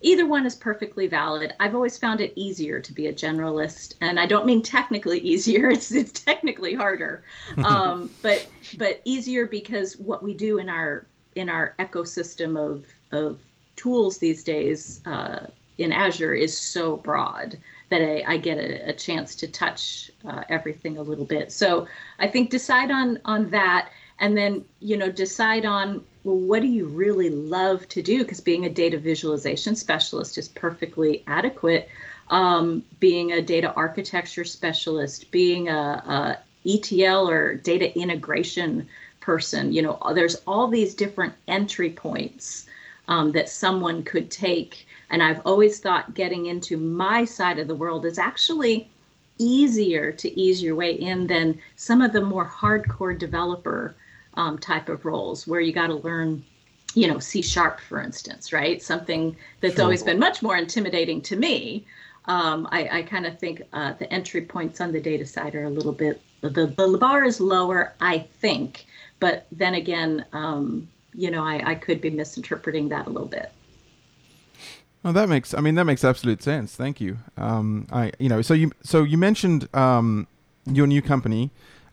either 0.02 0.26
one 0.26 0.44
is 0.44 0.54
perfectly 0.54 1.06
valid. 1.06 1.54
I've 1.60 1.74
always 1.74 1.96
found 1.96 2.20
it 2.20 2.32
easier 2.36 2.80
to 2.80 2.92
be 2.92 3.06
a 3.06 3.12
generalist, 3.12 3.94
and 4.00 4.20
I 4.20 4.26
don't 4.26 4.46
mean 4.46 4.62
technically 4.62 5.20
easier. 5.20 5.70
It's 5.72 5.92
it's 5.92 6.12
technically 6.12 6.74
harder, 6.74 7.24
um, 7.64 8.10
but 8.20 8.46
but 8.76 9.00
easier 9.04 9.46
because 9.46 9.96
what 9.96 10.22
we 10.22 10.34
do 10.34 10.58
in 10.58 10.68
our 10.68 11.06
in 11.34 11.48
our 11.48 11.74
ecosystem 11.78 12.58
of 12.58 12.84
of 13.12 13.38
tools 13.76 14.18
these 14.18 14.44
days 14.44 15.00
uh, 15.06 15.46
in 15.78 15.92
Azure 15.92 16.34
is 16.34 16.56
so 16.56 16.96
broad 16.96 17.58
that 17.88 18.02
I, 18.02 18.34
I 18.34 18.36
get 18.36 18.58
a, 18.58 18.90
a, 18.90 18.92
chance 18.92 19.34
to 19.36 19.46
touch 19.46 20.10
uh, 20.26 20.44
everything 20.48 20.96
a 20.96 21.02
little 21.02 21.24
bit. 21.24 21.52
So 21.52 21.86
I 22.18 22.26
think 22.26 22.50
decide 22.50 22.90
on 22.90 23.18
on 23.24 23.50
that, 23.50 23.90
and 24.18 24.36
then 24.36 24.64
you 24.80 24.96
know 24.96 25.10
decide 25.10 25.64
on 25.64 26.04
well 26.24 26.36
what 26.36 26.62
do 26.62 26.68
you 26.68 26.86
really 26.86 27.30
love 27.30 27.88
to 27.88 28.02
do 28.02 28.18
because 28.18 28.40
being 28.40 28.64
a 28.64 28.70
data 28.70 28.98
visualization 28.98 29.74
specialist 29.74 30.38
is 30.38 30.48
perfectly 30.48 31.22
adequate. 31.26 31.88
Um, 32.28 32.82
being 33.00 33.32
a 33.32 33.42
data 33.42 33.72
architecture 33.74 34.44
specialist, 34.44 35.30
being 35.30 35.68
a, 35.68 35.74
a 35.74 36.38
ETL 36.68 37.28
or 37.28 37.56
data 37.56 37.96
integration 37.98 38.88
person, 39.20 39.72
you 39.72 39.82
know, 39.82 39.98
there's 40.14 40.36
all 40.46 40.68
these 40.68 40.94
different 40.94 41.34
entry 41.48 41.90
points 41.90 42.66
um, 43.08 43.32
that 43.32 43.48
someone 43.48 44.02
could 44.02 44.30
take 44.30 44.86
and 45.12 45.22
I've 45.22 45.42
always 45.44 45.78
thought 45.78 46.14
getting 46.14 46.46
into 46.46 46.78
my 46.78 47.24
side 47.26 47.58
of 47.58 47.68
the 47.68 47.74
world 47.74 48.06
is 48.06 48.18
actually 48.18 48.88
easier 49.38 50.10
to 50.12 50.40
ease 50.40 50.62
your 50.62 50.74
way 50.74 50.92
in 50.92 51.26
than 51.26 51.60
some 51.76 52.00
of 52.00 52.12
the 52.12 52.20
more 52.20 52.48
hardcore 52.48 53.16
developer 53.18 53.94
um, 54.34 54.58
type 54.58 54.88
of 54.88 55.04
roles 55.04 55.46
where 55.46 55.60
you 55.60 55.72
got 55.72 55.88
to 55.88 55.94
learn 55.96 56.44
you 56.94 57.08
know 57.08 57.18
c 57.18 57.40
sharp 57.42 57.80
for 57.80 58.00
instance 58.00 58.52
right 58.52 58.82
something 58.82 59.36
that's 59.60 59.76
sure. 59.76 59.84
always 59.84 60.02
been 60.02 60.18
much 60.18 60.42
more 60.42 60.56
intimidating 60.56 61.20
to 61.20 61.36
me 61.36 61.84
um, 62.26 62.68
i, 62.70 62.98
I 62.98 63.02
kind 63.02 63.26
of 63.26 63.38
think 63.38 63.62
uh, 63.72 63.94
the 63.94 64.12
entry 64.12 64.42
points 64.42 64.80
on 64.80 64.92
the 64.92 65.00
data 65.00 65.26
side 65.26 65.54
are 65.54 65.64
a 65.64 65.70
little 65.70 65.92
bit 65.92 66.20
the, 66.40 66.66
the 66.66 66.98
bar 66.98 67.24
is 67.24 67.40
lower 67.40 67.94
i 68.00 68.18
think 68.18 68.86
but 69.20 69.46
then 69.52 69.74
again 69.74 70.24
um, 70.32 70.88
you 71.14 71.30
know 71.30 71.44
I, 71.44 71.70
I 71.70 71.74
could 71.74 72.00
be 72.00 72.10
misinterpreting 72.10 72.88
that 72.90 73.06
a 73.06 73.10
little 73.10 73.28
bit 73.28 73.52
Oh, 75.04 75.10
that 75.12 75.28
makes. 75.28 75.52
I 75.52 75.60
mean, 75.60 75.74
that 75.74 75.84
makes 75.84 76.04
absolute 76.04 76.42
sense. 76.42 76.76
Thank 76.76 77.00
you. 77.00 77.18
Um, 77.36 77.88
I, 77.90 78.12
you 78.20 78.28
know, 78.28 78.40
so 78.40 78.54
you, 78.54 78.70
so 78.82 79.02
you 79.02 79.18
mentioned 79.18 79.68
um, 79.74 80.28
your 80.64 80.86
new 80.86 81.02
company, 81.02 81.50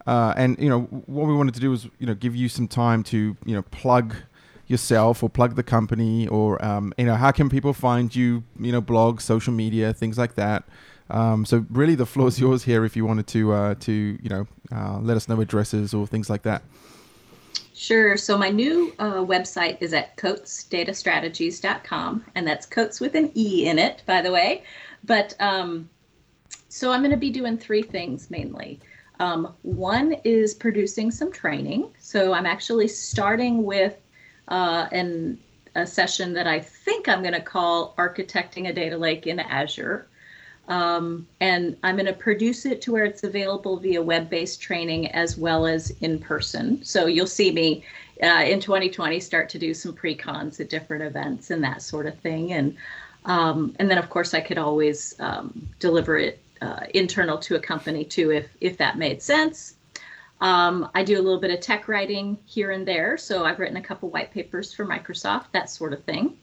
uh, 0.10 0.34
and 0.36 0.58
you 0.58 0.68
know, 0.68 0.82
what 1.06 1.28
we 1.28 1.36
wanted 1.36 1.54
to 1.54 1.60
do 1.60 1.70
was, 1.70 1.88
you 2.00 2.08
know, 2.08 2.16
give 2.16 2.36
you 2.36 2.50
some 2.50 2.68
time 2.68 3.04
to, 3.04 3.38
you 3.46 3.54
know, 3.54 3.62
plug 3.62 4.16
yourself 4.66 5.22
or 5.22 5.30
plug 5.30 5.56
the 5.56 5.62
company, 5.62 6.28
or 6.28 6.60
um, 6.66 6.92
you 6.98 7.06
know, 7.06 7.16
how 7.16 7.30
can 7.30 7.48
people 7.48 7.74
find 7.74 8.16
you? 8.16 8.44
You 8.60 8.72
know, 8.72 8.82
blogs, 8.82 9.22
social 9.22 9.54
media, 9.54 9.94
things 9.94 10.18
like 10.18 10.34
that. 10.34 10.64
Um, 11.12 11.46
so 11.46 11.64
really, 11.70 11.94
the 11.94 12.08
floor 12.08 12.28
is 12.28 12.40
yours 12.40 12.64
here 12.64 12.86
if 12.86 12.96
you 12.96 13.06
wanted 13.06 13.28
to, 13.28 13.54
uh, 13.54 13.76
to 13.82 13.92
you 13.92 14.30
know, 14.30 14.48
uh, 14.72 14.98
let 15.00 15.16
us 15.16 15.30
know 15.30 15.40
addresses 15.42 15.94
or 15.94 16.08
things 16.08 16.28
like 16.28 16.42
that. 16.42 16.64
Sure. 17.76 18.18
So 18.18 18.36
my 18.36 18.50
new 18.50 18.92
uh, 18.98 19.24
website 19.24 19.78
is 19.80 19.94
at 19.94 20.18
coatesdatastrategies.com, 20.18 22.26
and 22.34 22.48
that's 22.48 22.66
Coates 22.66 23.00
with 23.00 23.14
an 23.14 23.32
E 23.36 23.68
in 23.68 23.78
it, 23.78 24.02
by 24.08 24.24
the 24.24 24.32
way. 24.32 24.64
But 25.04 25.36
um, 25.40 25.88
so 26.68 26.92
I'm 26.92 27.02
going 27.02 27.12
to 27.12 27.18
be 27.18 27.30
doing 27.30 27.60
three 27.60 27.84
things 27.84 28.32
mainly. 28.32 28.80
Um, 29.20 29.54
one 29.64 30.14
is 30.24 30.54
producing 30.54 31.12
some 31.12 31.32
training. 31.32 31.92
So 32.00 32.34
I'm 32.34 32.46
actually 32.46 32.88
starting 32.88 33.64
with 33.64 33.98
uh, 34.48 34.88
an, 34.92 35.38
a 35.76 35.86
session 35.86 36.34
that 36.34 36.48
I 36.48 36.60
think 36.60 37.10
I'm 37.10 37.22
going 37.22 37.34
to 37.34 37.42
call 37.42 37.94
Architecting 37.98 38.70
a 38.70 38.74
Data 38.74 38.98
Lake 38.98 39.28
in 39.28 39.40
Azure. 39.40 40.08
Um, 40.70 41.28
and 41.42 41.76
I'm 41.84 41.96
going 41.96 42.06
to 42.06 42.14
produce 42.14 42.66
it 42.66 42.82
to 42.84 42.92
where 42.92 43.04
it's 43.04 43.24
available 43.24 43.78
via 43.78 44.02
web 44.02 44.30
based 44.30 44.62
training 44.62 45.08
as 45.12 45.36
well 45.36 45.66
as 45.66 45.90
in 46.02 46.20
person. 46.20 46.84
So 46.84 47.08
you'll 47.08 47.28
see 47.28 47.52
me 47.52 47.84
uh, 48.22 48.44
in 48.46 48.60
2020 48.60 49.20
start 49.20 49.50
to 49.50 49.60
do 49.60 49.74
some 49.74 49.94
pre 49.94 50.14
cons 50.14 50.60
at 50.60 50.70
different 50.70 51.04
events 51.04 51.50
and 51.50 51.64
that 51.64 51.82
sort 51.82 52.06
of 52.06 52.18
thing. 52.20 52.54
And 52.54 52.78
um, 53.26 53.76
and 53.80 53.90
then, 53.92 53.98
of 53.98 54.10
course, 54.10 54.34
I 54.34 54.40
could 54.40 54.58
always 54.58 55.16
um, 55.20 55.68
deliver 55.80 56.18
it 56.18 56.40
uh, 56.62 56.86
internal 56.94 57.38
to 57.38 57.56
a 57.56 57.60
company 57.60 58.04
too 58.04 58.32
if, 58.32 58.50
if 58.62 58.78
that 58.78 58.98
made 58.98 59.22
sense. 59.22 59.76
Um, 60.42 60.90
I 60.96 61.04
do 61.04 61.20
a 61.20 61.22
little 61.22 61.40
bit 61.40 61.52
of 61.52 61.60
tech 61.60 61.88
writing 61.88 62.38
here 62.46 62.72
and 62.72 62.88
there. 62.88 63.18
So 63.18 63.46
I've 63.46 63.60
written 63.60 63.78
a 63.78 63.82
couple 63.82 64.10
white 64.10 64.32
papers 64.32 64.74
for 64.74 64.86
Microsoft, 64.86 65.46
that 65.52 65.70
sort 65.70 65.94
of 65.94 66.04
thing. 66.04 66.38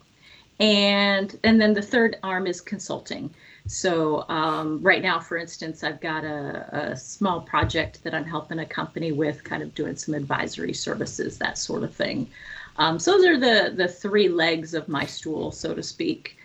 And, 0.58 1.38
and 1.44 1.60
then 1.60 1.74
the 1.74 1.82
third 1.82 2.16
arm 2.22 2.46
is 2.46 2.60
consulting. 2.60 3.30
So 3.66 4.24
um, 4.28 4.80
right 4.80 5.02
now, 5.02 5.18
for 5.18 5.36
instance, 5.36 5.82
I've 5.82 6.00
got 6.00 6.24
a, 6.24 6.90
a, 6.92 6.96
small 6.96 7.40
project 7.40 8.02
that 8.04 8.14
I'm 8.14 8.24
helping 8.24 8.60
a 8.60 8.66
company 8.66 9.12
with, 9.12 9.42
kind 9.42 9.62
of 9.62 9.74
doing 9.74 9.96
some 9.96 10.14
advisory 10.14 10.72
services, 10.72 11.36
that 11.38 11.58
sort 11.58 11.82
of 11.82 11.92
thing. 11.92 12.28
Um, 12.78 12.98
so 12.98 13.12
those 13.12 13.26
are 13.26 13.38
the 13.38 13.74
the 13.74 13.88
three 13.88 14.28
legs 14.28 14.74
of 14.74 14.88
my 14.88 15.04
stool, 15.04 15.50
so 15.50 15.74
to 15.74 15.82
speak. 15.82 16.36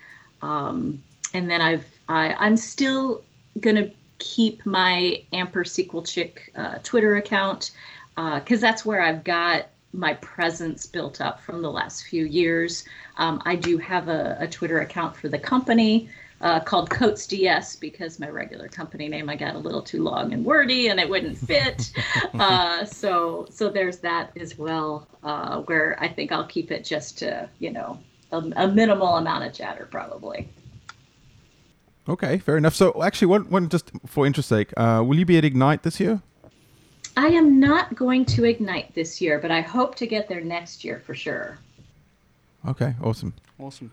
Um, 0.41 1.03
and 1.33 1.49
then 1.49 1.61
I've 1.61 1.85
I, 2.09 2.33
I'm 2.33 2.57
still 2.57 3.23
gonna 3.59 3.89
keep 4.19 4.65
my 4.65 5.23
Amper 5.33 5.65
SQL 5.65 6.07
Chick 6.07 6.51
uh, 6.55 6.77
Twitter 6.83 7.15
account 7.17 7.71
because 8.15 8.63
uh, 8.63 8.67
that's 8.67 8.85
where 8.85 9.01
I've 9.01 9.23
got 9.23 9.67
my 9.93 10.13
presence 10.15 10.85
built 10.85 11.19
up 11.21 11.41
from 11.41 11.61
the 11.61 11.71
last 11.71 12.05
few 12.05 12.25
years. 12.25 12.85
Um, 13.17 13.41
I 13.45 13.55
do 13.55 13.77
have 13.77 14.07
a, 14.07 14.37
a 14.39 14.47
Twitter 14.47 14.79
account 14.79 15.15
for 15.15 15.27
the 15.27 15.39
company 15.39 16.09
uh, 16.41 16.59
called 16.59 16.89
Coates 16.89 17.27
DS 17.27 17.75
because 17.75 18.19
my 18.19 18.29
regular 18.29 18.67
company 18.67 19.07
name 19.07 19.29
I 19.29 19.35
got 19.35 19.55
a 19.55 19.59
little 19.59 19.81
too 19.81 20.03
long 20.03 20.33
and 20.33 20.43
wordy 20.43 20.87
and 20.87 20.99
it 20.99 21.09
wouldn't 21.09 21.37
fit. 21.47 21.91
uh, 22.33 22.85
so 22.85 23.47
so 23.49 23.69
there's 23.69 23.97
that 23.99 24.35
as 24.37 24.57
well, 24.57 25.07
uh, 25.23 25.61
where 25.61 25.97
I 25.99 26.07
think 26.07 26.31
I'll 26.31 26.47
keep 26.47 26.71
it 26.71 26.83
just 26.83 27.17
to 27.19 27.49
you 27.59 27.71
know 27.71 27.99
a, 28.31 28.37
a 28.55 28.67
minimal 28.67 29.17
amount 29.17 29.45
of 29.45 29.53
chatter 29.53 29.87
probably. 29.89 30.47
Okay, 32.09 32.39
fair 32.39 32.57
enough. 32.57 32.75
So 32.75 33.03
actually, 33.03 33.27
one 33.27 33.49
one 33.49 33.69
just 33.69 33.91
for 34.05 34.25
interest 34.25 34.49
sake, 34.49 34.73
uh, 34.77 35.03
will 35.05 35.17
you 35.17 35.25
be 35.25 35.37
at 35.37 35.45
Ignite 35.45 35.83
this 35.83 35.99
year? 35.99 36.21
I 37.17 37.27
am 37.27 37.59
not 37.59 37.95
going 37.95 38.25
to 38.25 38.45
Ignite 38.45 38.95
this 38.95 39.21
year, 39.21 39.37
but 39.39 39.51
I 39.51 39.61
hope 39.61 39.95
to 39.95 40.07
get 40.07 40.27
there 40.29 40.41
next 40.41 40.83
year 40.83 41.01
for 41.05 41.13
sure. 41.13 41.57
Okay, 42.67 42.95
awesome. 43.03 43.33
Awesome. 43.59 43.91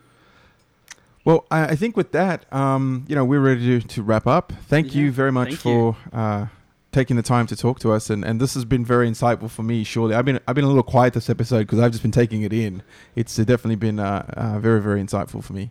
Well, 1.24 1.44
I, 1.50 1.64
I 1.64 1.76
think 1.76 1.96
with 1.96 2.12
that, 2.12 2.50
um, 2.52 3.04
you 3.08 3.14
know, 3.14 3.24
we're 3.24 3.40
ready 3.40 3.80
to, 3.80 3.86
to 3.88 4.02
wrap 4.02 4.26
up. 4.26 4.52
Thank 4.68 4.94
yeah, 4.94 5.02
you 5.02 5.12
very 5.12 5.32
much 5.32 5.56
for 5.56 5.96
uh, 6.12 6.46
taking 6.92 7.16
the 7.16 7.22
time 7.22 7.46
to 7.48 7.56
talk 7.56 7.80
to 7.80 7.92
us, 7.92 8.08
and, 8.08 8.24
and 8.24 8.40
this 8.40 8.54
has 8.54 8.64
been 8.64 8.84
very 8.84 9.10
insightful 9.10 9.50
for 9.50 9.62
me. 9.62 9.84
Surely, 9.84 10.14
I've 10.14 10.24
been 10.24 10.40
I've 10.48 10.54
been 10.54 10.64
a 10.64 10.68
little 10.68 10.82
quiet 10.82 11.12
this 11.12 11.28
episode 11.28 11.60
because 11.60 11.80
I've 11.80 11.90
just 11.90 12.02
been 12.02 12.12
taking 12.12 12.42
it 12.42 12.52
in. 12.52 12.82
It's 13.14 13.36
definitely 13.36 13.76
been 13.76 13.98
uh, 13.98 14.24
uh, 14.36 14.58
very 14.58 14.80
very 14.80 15.02
insightful 15.02 15.42
for 15.44 15.52
me. 15.52 15.70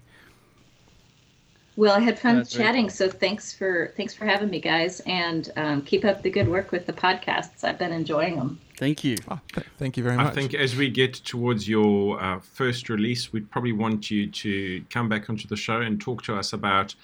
Well, 1.78 1.96
I 1.96 2.00
had 2.00 2.18
fun 2.18 2.38
That's 2.38 2.52
chatting, 2.52 2.90
so 2.90 3.08
thanks 3.08 3.54
for 3.54 3.94
thanks 3.96 4.12
for 4.12 4.26
having 4.26 4.50
me, 4.50 4.60
guys, 4.60 5.00
and 5.02 5.52
um, 5.56 5.84
keep 5.84 6.06
up 6.06 6.24
the 6.24 6.30
good 6.32 6.48
work 6.48 6.72
with 6.72 6.88
the 6.88 6.92
podcasts. 6.92 7.64
I've 7.64 7.78
been 7.78 7.94
enjoying 7.94 8.36
them. 8.36 8.60
Thank 8.78 9.04
you. 9.04 9.16
Oh, 9.30 9.40
th- 9.54 9.68
thank 9.78 9.96
you 9.96 10.04
very 10.04 10.18
much. 10.18 10.26
I 10.26 10.32
think 10.32 10.56
as 10.56 10.76
we 10.76 10.90
get 10.90 11.14
towards 11.14 11.70
your 11.70 12.20
uh, 12.20 12.40
first 12.40 12.90
release, 12.90 13.32
we'd 13.32 13.50
probably 13.52 13.74
want 13.74 14.10
you 14.10 14.26
to 14.28 14.84
come 14.90 15.08
back 15.08 15.30
onto 15.30 15.48
the 15.48 15.56
show 15.56 15.82
and 15.82 16.02
talk 16.02 16.24
to 16.24 16.36
us 16.36 16.52
about 16.52 16.96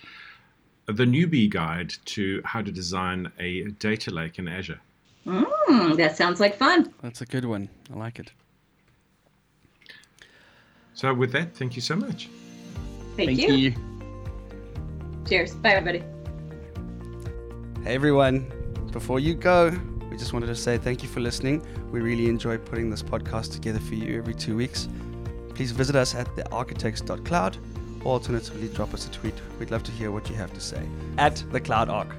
the 0.88 1.05
newbie 1.05 1.49
guide 1.49 1.93
to 2.05 2.41
how 2.43 2.63
to 2.63 2.71
design 2.71 3.32
a 3.39 3.65
data 3.78 4.09
lake 4.09 4.39
in 4.39 4.47
Azure. 4.47 4.82
Mm, 5.28 5.97
that 5.97 6.17
sounds 6.17 6.39
like 6.39 6.57
fun. 6.57 6.91
That's 7.03 7.21
a 7.21 7.28
good 7.28 7.45
one. 7.45 7.69
I 7.93 7.97
like 7.97 8.17
it. 8.17 8.32
So, 10.95 11.13
with 11.13 11.32
that, 11.34 11.55
thank 11.55 11.76
you 11.76 11.82
so 11.84 11.95
much. 11.95 12.28
Thank, 13.15 13.38
thank 13.38 13.39
you. 13.39 13.53
you. 13.53 13.93
Cheers. 15.28 15.55
Bye, 15.55 15.71
everybody. 15.71 16.03
Hey, 17.84 17.95
everyone. 17.95 18.51
Before 18.91 19.19
you 19.19 19.34
go, 19.34 19.71
we 20.11 20.17
just 20.17 20.34
wanted 20.34 20.47
to 20.47 20.55
say 20.55 20.78
thank 20.78 21.01
you 21.01 21.09
for 21.09 21.19
listening. 21.19 21.65
We 21.91 22.01
really 22.01 22.28
enjoy 22.28 22.57
putting 22.57 22.89
this 22.89 23.01
podcast 23.01 23.51
together 23.53 23.80
for 23.80 23.95
you 23.95 24.17
every 24.17 24.34
two 24.36 24.55
weeks. 24.55 24.88
please 25.55 25.71
visit 25.71 25.95
us 25.95 26.15
at 26.15 26.28
thearchitects.cloud 26.36 27.57
or 28.03 28.13
alternatively 28.13 28.67
drop 28.69 28.93
us 28.93 29.07
a 29.07 29.11
tweet. 29.11 29.36
We'd 29.59 29.71
love 29.71 29.84
to 29.84 29.91
hear 29.91 30.11
what 30.11 30.30
you 30.30 30.36
have 30.36 30.53
to 30.53 30.59
say 30.59 30.84
at 31.17 31.43
the 31.51 31.59
Cloud 31.59 31.89
Arc. 31.89 32.09